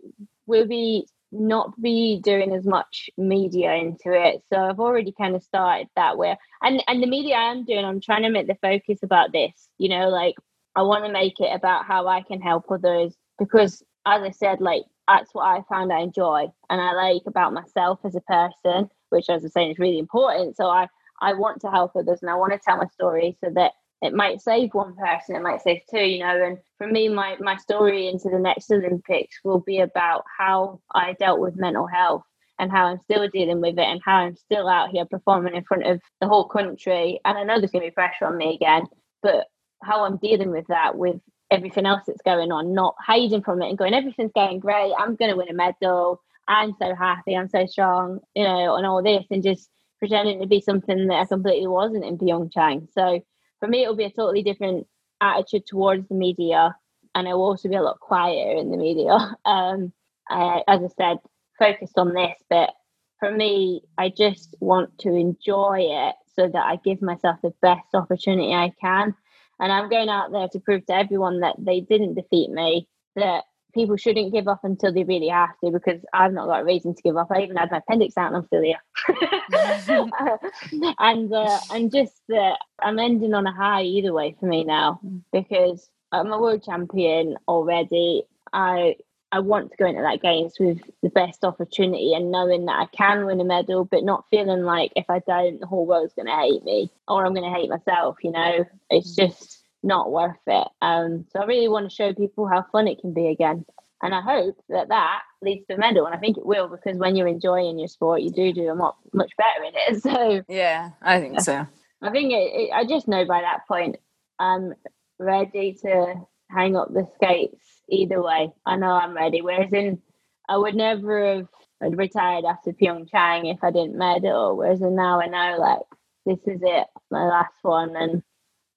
will 0.46 0.68
be 0.68 1.06
not 1.32 1.80
be 1.82 2.22
doing 2.24 2.54
as 2.54 2.66
much 2.66 3.10
media 3.18 3.74
into 3.74 4.14
it. 4.14 4.42
So 4.52 4.58
I've 4.58 4.80
already 4.80 5.12
kind 5.12 5.36
of 5.36 5.44
started 5.44 5.88
that 5.96 6.18
way. 6.18 6.38
And 6.62 6.82
and 6.88 7.04
the 7.04 7.08
media 7.08 7.36
I'm 7.36 7.66
doing, 7.66 7.84
I'm 7.84 8.02
trying 8.02 8.24
to 8.24 8.30
make 8.30 8.48
the 8.48 8.58
focus 8.62 9.00
about 9.04 9.32
this. 9.32 9.68
You 9.78 9.90
know, 9.90 10.10
like 10.10 10.36
I 10.76 10.84
want 10.84 11.06
to 11.06 11.12
make 11.12 11.40
it 11.40 11.54
about 11.54 11.86
how 11.86 12.08
I 12.08 12.22
can 12.22 12.42
help 12.42 12.72
others 12.72 13.16
because 13.38 13.84
as 14.06 14.22
I 14.22 14.32
said, 14.32 14.62
like 14.62 14.84
that's 15.08 15.34
what 15.34 15.46
I 15.46 15.62
found 15.70 15.92
I 15.92 16.00
enjoy 16.00 16.48
and 16.70 16.82
I 16.82 16.94
like 16.94 17.24
about 17.28 17.54
myself 17.54 18.00
as 18.04 18.16
a 18.16 18.22
person 18.22 18.90
which 19.16 19.30
as 19.30 19.44
I 19.46 19.50
say 19.50 19.72
is 19.72 19.80
really 19.80 20.00
important. 20.00 20.56
So 20.58 20.68
I 20.68 20.88
I 21.22 21.34
want 21.34 21.62
to 21.62 21.72
help 21.72 21.96
others 21.96 22.20
and 22.22 22.30
I 22.30 22.36
want 22.36 22.54
to 22.54 22.60
tell 22.60 22.78
my 22.78 22.88
story 22.88 23.38
so 23.42 23.50
that 23.56 23.72
it 24.02 24.14
might 24.14 24.42
save 24.42 24.74
one 24.74 24.96
person, 24.96 25.36
it 25.36 25.42
might 25.42 25.62
save 25.62 25.82
two, 25.90 26.00
you 26.00 26.20
know. 26.20 26.44
And 26.44 26.58
for 26.78 26.88
me, 26.88 27.10
my 27.10 27.38
my 27.40 27.58
story 27.58 28.08
into 28.08 28.30
the 28.30 28.40
next 28.40 28.72
Olympics 28.72 29.40
will 29.44 29.62
be 29.62 29.80
about 29.80 30.24
how 30.38 30.82
I 30.94 31.14
dealt 31.14 31.40
with 31.40 31.56
mental 31.56 31.88
health 31.88 32.24
and 32.60 32.72
how 32.72 32.86
I'm 32.86 33.00
still 33.00 33.28
dealing 33.30 33.62
with 33.62 33.78
it 33.78 33.86
and 33.86 34.02
how 34.04 34.18
I'm 34.18 34.36
still 34.36 34.68
out 34.68 34.90
here 34.90 35.06
performing 35.06 35.56
in 35.56 35.64
front 35.64 35.86
of 35.86 36.02
the 36.22 36.28
whole 36.28 36.48
country. 36.48 37.20
And 37.26 37.38
I 37.38 37.44
know 37.44 37.60
there's 37.60 37.72
gonna 37.72 37.86
be 37.86 37.92
pressure 37.92 38.26
on 38.26 38.38
me 38.38 38.56
again, 38.56 38.86
but 39.24 39.48
how 39.84 40.06
I'm 40.06 40.18
dealing 40.18 40.52
with 40.52 40.68
that 40.68 40.98
with 40.98 41.20
everything 41.52 41.86
else 41.86 42.04
that's 42.08 42.22
going 42.22 42.52
on, 42.52 42.74
not 42.74 42.96
hiding 43.00 43.44
from 43.44 43.62
it 43.62 43.70
and 43.70 43.78
going, 43.78 43.94
everything's 43.94 44.32
going 44.34 44.60
great, 44.60 44.94
I'm 44.98 45.16
gonna 45.16 45.36
win 45.36 45.50
a 45.50 45.54
medal, 45.54 46.22
I'm 46.48 46.74
so 46.80 46.96
happy, 46.96 47.36
I'm 47.36 47.50
so 47.50 47.66
strong, 47.66 48.20
you 48.36 48.44
know, 48.44 48.76
and 48.76 48.86
all 48.86 49.02
this, 49.04 49.26
and 49.32 49.44
just 49.44 49.70
pretending 50.00 50.42
to 50.42 50.48
be 50.48 50.62
something 50.62 51.08
that 51.08 51.16
I 51.16 51.26
completely 51.26 51.68
wasn't 51.68 52.06
in 52.06 52.18
Pyeongchang. 52.18 52.88
So 52.94 53.22
for 53.60 53.68
me, 53.68 53.84
it'll 53.84 53.96
be 53.96 54.06
a 54.06 54.12
totally 54.12 54.44
different 54.44 54.88
attitude 55.22 55.66
towards 55.68 56.08
the 56.08 56.16
media, 56.16 56.76
and 57.16 57.28
I 57.28 57.34
will 57.34 57.46
also 57.46 57.70
be 57.70 57.76
a 57.76 57.82
lot 57.82 58.00
quieter 58.00 58.60
in 58.60 58.72
the 58.72 58.78
media. 58.78 59.18
Um, 59.46 59.94
I, 60.30 60.64
as 60.68 60.82
I 60.84 60.88
said, 60.98 61.18
focused 61.60 61.98
on 61.98 62.14
this, 62.14 62.36
but 62.50 62.72
for 63.20 63.32
me, 63.32 63.82
I 63.98 64.10
just 64.10 64.56
want 64.60 64.98
to 65.00 65.10
enjoy 65.14 65.80
it 65.82 66.16
so 66.36 66.48
that 66.48 66.66
I 66.66 66.78
give 66.84 67.02
myself 67.02 67.38
the 67.42 67.54
best 67.62 67.88
opportunity 67.94 68.54
I 68.54 68.74
can. 68.82 69.16
And 69.60 69.72
I'm 69.72 69.90
going 69.90 70.10
out 70.10 70.32
there 70.32 70.48
to 70.50 70.60
prove 70.60 70.86
to 70.88 70.96
everyone 70.96 71.40
that 71.42 71.56
they 71.58 71.80
didn't 71.80 72.16
defeat 72.16 72.50
me, 72.50 72.88
that 73.16 73.44
people 73.76 73.98
shouldn't 73.98 74.34
give 74.34 74.48
up 74.48 74.64
until 74.64 74.92
they 74.92 75.04
really 75.04 75.28
have 75.28 75.52
to 75.64 75.70
because 75.70 76.02
I've 76.14 76.34
not 76.34 76.48
got 76.48 76.62
a 76.62 76.66
reason 76.66 76.96
to 76.96 77.02
give 77.04 77.18
up. 77.18 77.28
I 77.30 77.44
even 77.44 77.58
had 77.58 77.70
my 77.70 77.78
appendix 77.78 78.18
out 78.18 78.34
and 78.34 78.38
I'm 78.38 78.46
still 78.48 78.64
here. 78.64 78.80
and 81.00 81.32
uh, 81.32 81.60
and 81.72 81.92
just 81.92 82.22
that 82.30 82.58
I'm 82.82 82.98
ending 82.98 83.36
on 83.36 83.46
a 83.46 83.54
high 83.54 83.84
either 83.84 84.14
way 84.14 84.36
for 84.40 84.48
me 84.48 84.64
now 84.64 85.00
because 85.32 85.90
I'm 86.12 86.32
a 86.32 86.42
world 86.42 86.64
champion 86.64 87.36
already. 87.48 88.24
I 88.54 88.96
I 89.32 89.40
want 89.40 89.72
to 89.72 89.78
go 89.78 89.86
into 89.86 90.02
that 90.02 90.22
games 90.22 90.54
with 90.60 90.80
the 91.04 91.10
best 91.10 91.44
opportunity 91.44 92.14
and 92.14 92.32
knowing 92.32 92.66
that 92.68 92.80
I 92.80 92.86
can 92.96 93.26
win 93.26 93.42
a 93.42 93.44
medal, 93.44 93.84
but 93.84 94.06
not 94.06 94.26
feeling 94.32 94.64
like 94.64 94.94
if 94.96 95.10
I 95.10 95.20
don't, 95.20 95.60
the 95.60 95.68
whole 95.68 95.86
world's 95.86 96.14
going 96.14 96.28
to 96.28 96.36
hate 96.36 96.64
me 96.64 96.90
or 97.10 97.26
I'm 97.26 97.34
going 97.34 97.52
to 97.52 97.60
hate 97.60 97.70
myself. 97.70 98.18
You 98.24 98.32
know, 98.32 98.66
it's 98.90 99.14
just 99.14 99.65
not 99.86 100.12
worth 100.12 100.36
it. 100.48 100.68
Um, 100.82 101.26
so 101.32 101.40
I 101.40 101.46
really 101.46 101.68
want 101.68 101.90
to 101.90 101.96
show 101.96 102.14
people 102.14 102.48
how 102.48 102.66
fun 102.72 102.88
it 102.88 103.00
can 103.00 103.14
be 103.14 103.28
again. 103.28 103.66
And 104.02 104.14
I 104.14 104.22
hope 104.22 104.58
that 104.70 104.90
that 104.90 105.22
leads 105.42 105.66
to 105.68 105.76
a 105.76 105.78
medal. 105.78 106.06
And 106.06 106.14
I 106.14 106.18
think 106.18 106.38
it 106.38 106.46
will 106.46 106.68
because 106.68 106.98
when 106.98 107.16
you're 107.16 107.28
enjoying 107.28 107.80
your 107.80 107.88
sport, 107.88 108.22
you 108.22 108.32
do 108.32 108.52
do 108.52 108.72
a 108.72 108.74
lot, 108.74 108.98
much 109.14 109.32
better 109.38 109.64
in 109.64 109.74
it. 109.76 110.02
So 110.02 110.44
yeah, 110.50 110.90
I 111.02 111.22
think 111.22 111.40
so. 111.40 111.66
I 112.02 112.10
think 112.12 112.34
it, 112.34 112.36
it, 112.36 112.72
I 112.74 112.86
just 112.86 113.08
know 113.08 113.26
by 113.26 113.42
that 113.42 113.68
point 113.68 113.98
I'm 114.40 114.74
ready 115.18 115.78
to 115.84 116.16
hang 116.50 116.76
up 116.76 116.94
the 116.94 117.08
skates 117.16 117.82
either 117.90 118.22
way. 118.22 118.52
I 118.66 118.76
know 118.76 118.92
I'm 118.92 119.16
ready. 119.16 119.42
Whereas 119.42 119.72
in, 119.72 120.02
I 120.50 120.58
would 120.58 120.76
never 120.76 121.36
have 121.36 121.48
retired 121.82 122.46
after 122.46 122.74
Pyeongchang 122.74 123.52
if 123.52 123.64
I 123.64 123.72
didn't 123.72 123.98
medal. 123.98 124.58
Whereas 124.58 124.82
in 124.82 124.96
now 124.96 125.22
I 125.22 125.28
know 125.28 125.58
like 125.60 125.80
this 126.26 126.40
is 126.48 126.62
it, 126.64 126.88
my 127.12 127.26
last 127.26 127.58
one, 127.62 127.96
and 127.96 128.24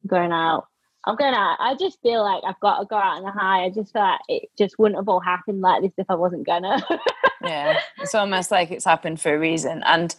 going 0.06 0.32
out 0.32 0.68
I'm 1.08 1.16
gonna. 1.16 1.56
I 1.58 1.74
just 1.80 2.02
feel 2.02 2.22
like 2.22 2.42
I've 2.46 2.60
got 2.60 2.80
to 2.80 2.84
go 2.84 2.96
out 2.96 3.16
on 3.16 3.24
a 3.24 3.32
high. 3.32 3.64
I 3.64 3.70
just 3.70 3.94
feel 3.94 4.02
like 4.02 4.20
it 4.28 4.50
just 4.58 4.78
wouldn't 4.78 4.98
have 4.98 5.08
all 5.08 5.20
happened 5.20 5.62
like 5.62 5.80
this 5.80 5.92
if 5.96 6.04
I 6.10 6.14
wasn't 6.14 6.44
gonna. 6.44 6.84
yeah, 7.42 7.80
it's 7.98 8.14
almost 8.14 8.50
like 8.50 8.70
it's 8.70 8.84
happened 8.84 9.18
for 9.18 9.34
a 9.34 9.38
reason, 9.38 9.82
and 9.86 10.14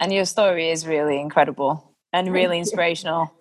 and 0.00 0.12
your 0.12 0.24
story 0.24 0.70
is 0.70 0.86
really 0.86 1.20
incredible 1.20 1.92
and 2.12 2.32
really 2.32 2.60
inspirational. 2.60 3.32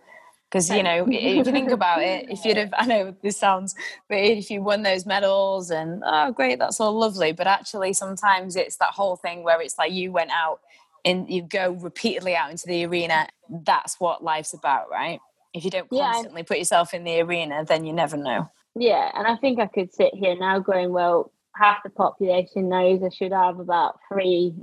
Because 0.50 0.72
you 0.72 0.82
know, 0.82 1.06
if 1.08 1.36
you 1.36 1.44
think 1.44 1.70
about 1.70 2.02
it, 2.02 2.32
if 2.32 2.44
you'd 2.44 2.58
have, 2.58 2.74
I 2.78 2.88
know 2.88 3.16
this 3.22 3.38
sounds, 3.38 3.76
but 4.10 4.18
if 4.18 4.50
you 4.50 4.64
won 4.64 4.82
those 4.82 5.06
medals 5.06 5.70
and 5.70 6.02
oh 6.04 6.32
great, 6.32 6.58
that's 6.58 6.80
all 6.80 6.98
lovely, 6.98 7.32
but 7.32 7.46
actually 7.46 7.94
sometimes 7.94 8.56
it's 8.56 8.78
that 8.78 8.94
whole 8.94 9.18
thing 9.18 9.44
where 9.44 9.62
it's 9.62 9.78
like 9.78 9.92
you 9.92 10.12
went 10.12 10.32
out 10.32 10.62
and 11.06 11.30
you 11.30 11.44
go 11.44 11.74
repeatedly 11.74 12.36
out 12.36 12.50
into 12.50 12.66
the 12.66 12.86
arena. 12.86 13.28
That's 13.50 14.00
what 14.00 14.24
life's 14.24 14.56
about, 14.56 14.90
right? 14.90 15.20
If 15.58 15.66
you 15.66 15.72
don't 15.72 15.90
constantly 15.90 16.42
yeah, 16.42 16.46
put 16.46 16.58
yourself 16.58 16.94
in 16.94 17.04
the 17.04 17.22
arena, 17.22 17.66
then 17.66 17.86
you 17.86 17.94
never 17.94 18.16
know. 18.16 18.50
Yeah, 18.76 19.12
and 19.16 19.26
I 19.26 19.36
think 19.36 19.60
I 19.60 19.68
could 19.68 19.94
sit 19.94 20.14
here 20.14 20.36
now 20.38 20.60
going, 20.60 20.92
well, 20.92 21.32
half 21.56 21.84
the 21.84 21.90
population 21.90 22.70
knows 22.70 23.02
I 23.04 23.10
should 23.10 23.32
have 23.32 23.60
about 23.60 24.00
three, 24.08 24.54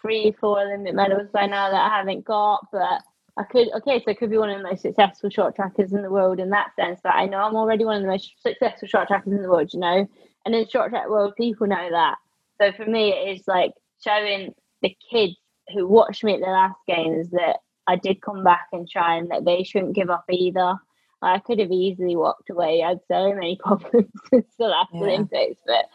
three, 0.00 0.34
four 0.40 0.60
Olympic 0.60 0.94
medals 0.94 1.28
by 1.32 1.46
now 1.46 1.70
that 1.70 1.90
I 1.90 1.96
haven't 1.96 2.24
got, 2.24 2.66
but 2.72 3.02
I 3.36 3.44
could, 3.44 3.68
okay, 3.76 4.02
so 4.04 4.10
I 4.10 4.14
could 4.14 4.30
be 4.30 4.38
one 4.38 4.50
of 4.50 4.58
the 4.58 4.68
most 4.68 4.82
successful 4.82 5.30
short 5.30 5.54
trackers 5.54 5.92
in 5.92 6.02
the 6.02 6.10
world 6.10 6.40
in 6.40 6.50
that 6.50 6.74
sense. 6.74 7.00
That 7.04 7.14
I 7.14 7.26
know 7.26 7.38
I'm 7.38 7.56
already 7.56 7.84
one 7.84 7.96
of 7.96 8.02
the 8.02 8.08
most 8.08 8.32
successful 8.42 8.88
short 8.88 9.08
trackers 9.08 9.32
in 9.32 9.42
the 9.42 9.48
world, 9.48 9.72
you 9.72 9.80
know, 9.80 10.08
and 10.44 10.54
in 10.54 10.64
the 10.64 10.68
short 10.68 10.90
track 10.90 11.08
world, 11.08 11.34
people 11.36 11.66
know 11.66 11.90
that. 11.90 12.16
So 12.60 12.72
for 12.72 12.84
me, 12.84 13.12
it 13.12 13.36
is 13.36 13.46
like 13.46 13.72
showing 14.02 14.54
the 14.82 14.96
kids 15.10 15.36
who 15.72 15.86
watched 15.86 16.24
me 16.24 16.34
at 16.34 16.40
the 16.40 16.46
last 16.46 16.76
games 16.88 17.30
that 17.30 17.60
I 17.90 17.96
did 17.96 18.22
come 18.22 18.44
back 18.44 18.68
and 18.72 18.88
try 18.88 19.16
and 19.16 19.30
that 19.32 19.44
they 19.44 19.64
shouldn't 19.64 19.96
give 19.96 20.10
up 20.10 20.24
either. 20.30 20.76
I 21.20 21.40
could 21.40 21.58
have 21.58 21.72
easily 21.72 22.14
walked 22.14 22.48
away. 22.48 22.82
I 22.82 22.90
had 22.90 23.00
so 23.08 23.34
many 23.34 23.56
problems 23.60 24.06
still 24.52 24.72
after 24.72 24.96
yeah. 24.96 25.02
Olympics, 25.02 25.60
but 25.66 25.86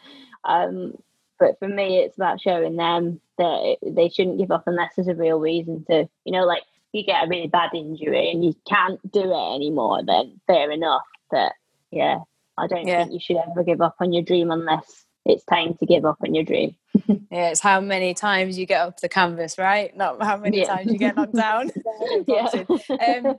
um, 0.44 0.92
but 1.38 1.58
for 1.58 1.68
me, 1.68 1.98
it's 1.98 2.16
about 2.16 2.40
showing 2.40 2.76
them 2.76 3.20
that 3.38 3.76
they 3.82 4.10
shouldn't 4.10 4.38
give 4.38 4.50
up 4.50 4.64
unless 4.66 4.92
there's 4.94 5.08
a 5.08 5.14
real 5.14 5.40
reason 5.40 5.84
to. 5.90 6.06
You 6.24 6.32
know, 6.32 6.44
like 6.44 6.64
you 6.92 7.02
get 7.02 7.24
a 7.24 7.28
really 7.28 7.48
bad 7.48 7.70
injury 7.74 8.30
and 8.30 8.44
you 8.44 8.54
can't 8.68 9.00
do 9.10 9.22
it 9.22 9.54
anymore, 9.54 10.02
then 10.04 10.38
fair 10.46 10.70
enough. 10.70 11.06
But 11.30 11.52
yeah, 11.90 12.18
I 12.58 12.66
don't 12.66 12.86
yeah. 12.86 13.04
think 13.04 13.14
you 13.14 13.20
should 13.20 13.38
ever 13.38 13.64
give 13.64 13.80
up 13.80 13.96
on 14.00 14.12
your 14.12 14.22
dream 14.22 14.50
unless 14.50 15.05
it's 15.26 15.44
time 15.44 15.74
to 15.74 15.86
give 15.86 16.04
up 16.04 16.18
on 16.22 16.34
your 16.34 16.44
dream. 16.44 16.76
yeah, 17.30 17.50
it's 17.50 17.60
how 17.60 17.80
many 17.80 18.14
times 18.14 18.58
you 18.58 18.66
get 18.66 18.80
up 18.80 19.00
the 19.00 19.08
canvas, 19.08 19.58
right? 19.58 19.94
Not 19.96 20.22
how 20.22 20.36
many 20.36 20.60
yeah. 20.60 20.76
times 20.76 20.92
you 20.92 20.98
get 20.98 21.16
knocked 21.16 21.34
down. 21.34 21.70
yeah. 22.26 22.64
Um, 22.88 23.36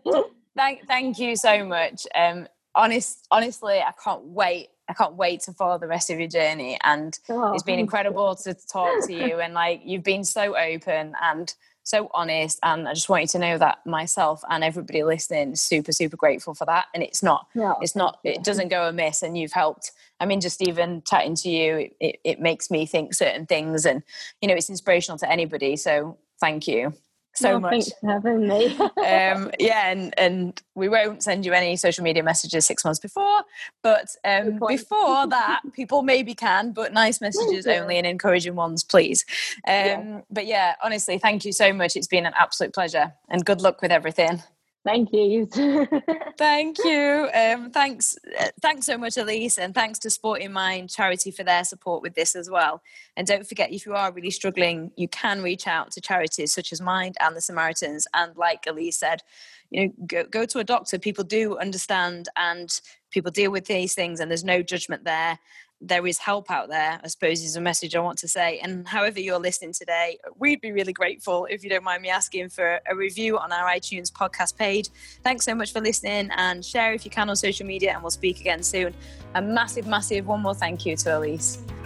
thank, 0.56 0.86
thank 0.88 1.18
you 1.18 1.36
so 1.36 1.66
much. 1.66 2.06
Um, 2.14 2.48
honest, 2.76 3.26
honestly, 3.32 3.80
I 3.80 3.94
can't 4.04 4.24
wait. 4.26 4.70
I 4.90 4.94
can't 4.94 5.16
wait 5.16 5.42
to 5.42 5.54
follow 5.54 5.78
the 5.78 5.88
rest 5.88 6.10
of 6.10 6.18
your 6.18 6.30
journey, 6.30 6.78
and 6.82 7.18
oh, 7.28 7.54
it's 7.54 7.64
been 7.64 7.80
incredible 7.80 8.36
to 8.36 8.54
talk 8.54 9.06
to 9.08 9.14
you. 9.14 9.42
And 9.42 9.54
like 9.54 9.82
you've 9.84 10.04
been 10.04 10.24
so 10.24 10.58
open 10.58 11.14
and 11.22 11.54
so 11.88 12.12
honest 12.14 12.60
and 12.64 12.88
i 12.88 12.94
just 12.94 13.08
want 13.08 13.22
you 13.22 13.28
to 13.28 13.40
know 13.40 13.58
that 13.58 13.78
myself 13.86 14.44
and 14.50 14.64
everybody 14.64 15.04
listening 15.04 15.54
is 15.54 15.62
super 15.62 15.92
super 15.94 16.18
grateful 16.18 16.54
for 16.54 16.66
that 16.66 16.88
and 16.94 17.02
it's 17.02 17.24
not 17.24 17.48
yeah. 17.56 17.74
it's 17.82 17.96
not 17.96 18.20
it 18.26 18.44
doesn't 18.44 18.68
go 18.68 18.90
amiss 18.90 19.24
and 19.24 19.38
you've 19.38 19.54
helped 19.54 19.92
i 20.20 20.26
mean 20.26 20.42
just 20.42 20.62
even 20.62 21.02
chatting 21.04 21.34
to 21.34 21.50
you 21.50 21.90
it, 22.02 22.20
it 22.26 22.40
makes 22.42 22.70
me 22.70 22.86
think 22.86 23.14
certain 23.14 23.46
things 23.46 23.86
and 23.86 24.04
you 24.42 24.50
know 24.50 24.54
it's 24.54 24.70
inspirational 24.70 25.18
to 25.18 25.32
anybody 25.32 25.78
so 25.78 26.18
thank 26.42 26.68
you 26.68 26.94
so 27.38 27.52
well, 27.52 27.60
much. 27.60 27.72
Thanks 27.72 27.92
for 28.00 28.08
having 28.08 28.48
me. 28.48 28.76
um, 28.78 29.52
yeah, 29.60 29.90
and 29.90 30.14
and 30.18 30.62
we 30.76 30.90
won't 30.90 31.24
send 31.24 31.46
you 31.46 31.54
any 31.54 31.76
social 31.76 32.04
media 32.04 32.24
messages 32.24 32.66
six 32.66 32.84
months 32.84 33.00
before, 33.00 33.44
but 33.84 34.08
um, 34.26 34.60
before 34.68 35.28
that, 35.30 35.62
people 35.74 36.02
maybe 36.02 36.34
can, 36.34 36.72
but 36.72 36.94
nice 36.94 37.22
messages 37.22 37.68
only 37.68 37.98
and 37.98 38.08
encouraging 38.08 38.56
ones, 38.56 38.84
please. 38.84 39.26
Um, 39.68 39.74
yeah. 39.74 40.22
But 40.30 40.48
yeah, 40.48 40.76
honestly, 40.84 41.18
thank 41.18 41.46
you 41.46 41.52
so 41.52 41.74
much. 41.74 41.96
It's 41.96 42.08
been 42.08 42.26
an 42.26 42.34
absolute 42.38 42.74
pleasure, 42.74 43.14
and 43.30 43.46
good 43.46 43.62
luck 43.62 43.82
with 43.82 43.92
everything. 43.92 44.42
Thank 44.88 45.12
you. 45.12 45.46
Thank 46.38 46.78
you. 46.78 47.30
Um, 47.34 47.72
thanks. 47.72 48.18
Uh, 48.40 48.48
thanks 48.62 48.86
so 48.86 48.98
much, 48.98 49.18
Elise, 49.18 49.58
and 49.58 49.76
thanks 49.76 50.00
to 50.00 50.10
Sporting 50.10 50.54
Mind 50.54 50.90
charity 50.90 51.30
for 51.30 51.44
their 51.44 51.66
support 51.66 52.02
with 52.02 52.16
this 52.16 52.38
as 52.38 52.50
well. 52.50 52.82
And 53.18 53.28
don't 53.28 53.46
forget, 53.46 53.74
if 53.74 53.86
you 53.86 53.96
are 53.96 54.14
really 54.14 54.32
struggling, 54.32 54.92
you 54.96 55.10
can 55.10 55.42
reach 55.42 55.68
out 55.68 55.92
to 55.92 56.00
charities 56.00 56.54
such 56.54 56.72
as 56.72 56.80
Mind 56.80 57.18
and 57.20 57.36
the 57.36 57.42
Samaritans. 57.42 58.08
And 58.14 58.34
like 58.38 58.66
Elise 58.66 58.96
said, 58.96 59.24
you 59.72 59.88
know, 59.88 59.94
go, 60.08 60.24
go 60.24 60.46
to 60.46 60.60
a 60.60 60.64
doctor. 60.64 60.98
People 60.98 61.26
do 61.26 61.58
understand, 61.58 62.30
and 62.38 62.80
people 63.12 63.30
deal 63.30 63.52
with 63.52 63.66
these 63.66 63.94
things, 63.94 64.22
and 64.22 64.32
there's 64.32 64.46
no 64.46 64.62
judgment 64.62 65.04
there 65.04 65.38
there 65.80 66.06
is 66.08 66.18
help 66.18 66.50
out 66.50 66.70
there, 66.70 67.00
I 67.04 67.08
suppose 67.08 67.44
is 67.44 67.56
a 67.56 67.62
message 67.62 67.96
I 67.96 68.00
want 68.00 68.18
to 68.20 68.28
say. 68.28 68.60
And 68.60 68.88
however 68.88 69.20
you're 69.20 69.40
listening 69.40 69.74
today, 69.74 70.18
we'd 70.38 70.62
be 70.62 70.72
really 70.72 70.94
grateful 70.94 71.48
if 71.50 71.64
you 71.64 71.70
don't 71.70 71.84
mind 71.84 72.02
me 72.02 72.10
asking 72.10 72.50
for 72.50 72.80
a 72.90 72.96
review 72.96 73.38
on 73.38 73.52
our 73.52 73.70
iTunes 73.70 74.12
podcast 74.12 74.58
page. 74.58 74.90
Thanks 75.24 75.46
so 75.46 75.54
much 75.54 75.72
for 75.72 75.80
listening 75.80 76.30
and 76.36 76.66
share 76.66 76.94
if 76.94 77.06
you 77.06 77.12
can 77.12 77.30
on 77.30 77.36
social 77.36 77.66
media, 77.66 77.94
and 77.94 78.02
we'll 78.02 78.12
speak 78.12 78.40
again 78.40 78.64
soon. 78.64 78.94
A 79.36 79.42
massive, 79.42 79.86
massive 79.86 80.26
one 80.26 80.42
more 80.42 80.56
thank 80.56 80.86
you 80.86 80.96
to 80.98 81.18
Elise. 81.18 81.62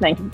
thank 0.00 0.18
you. 0.18 0.30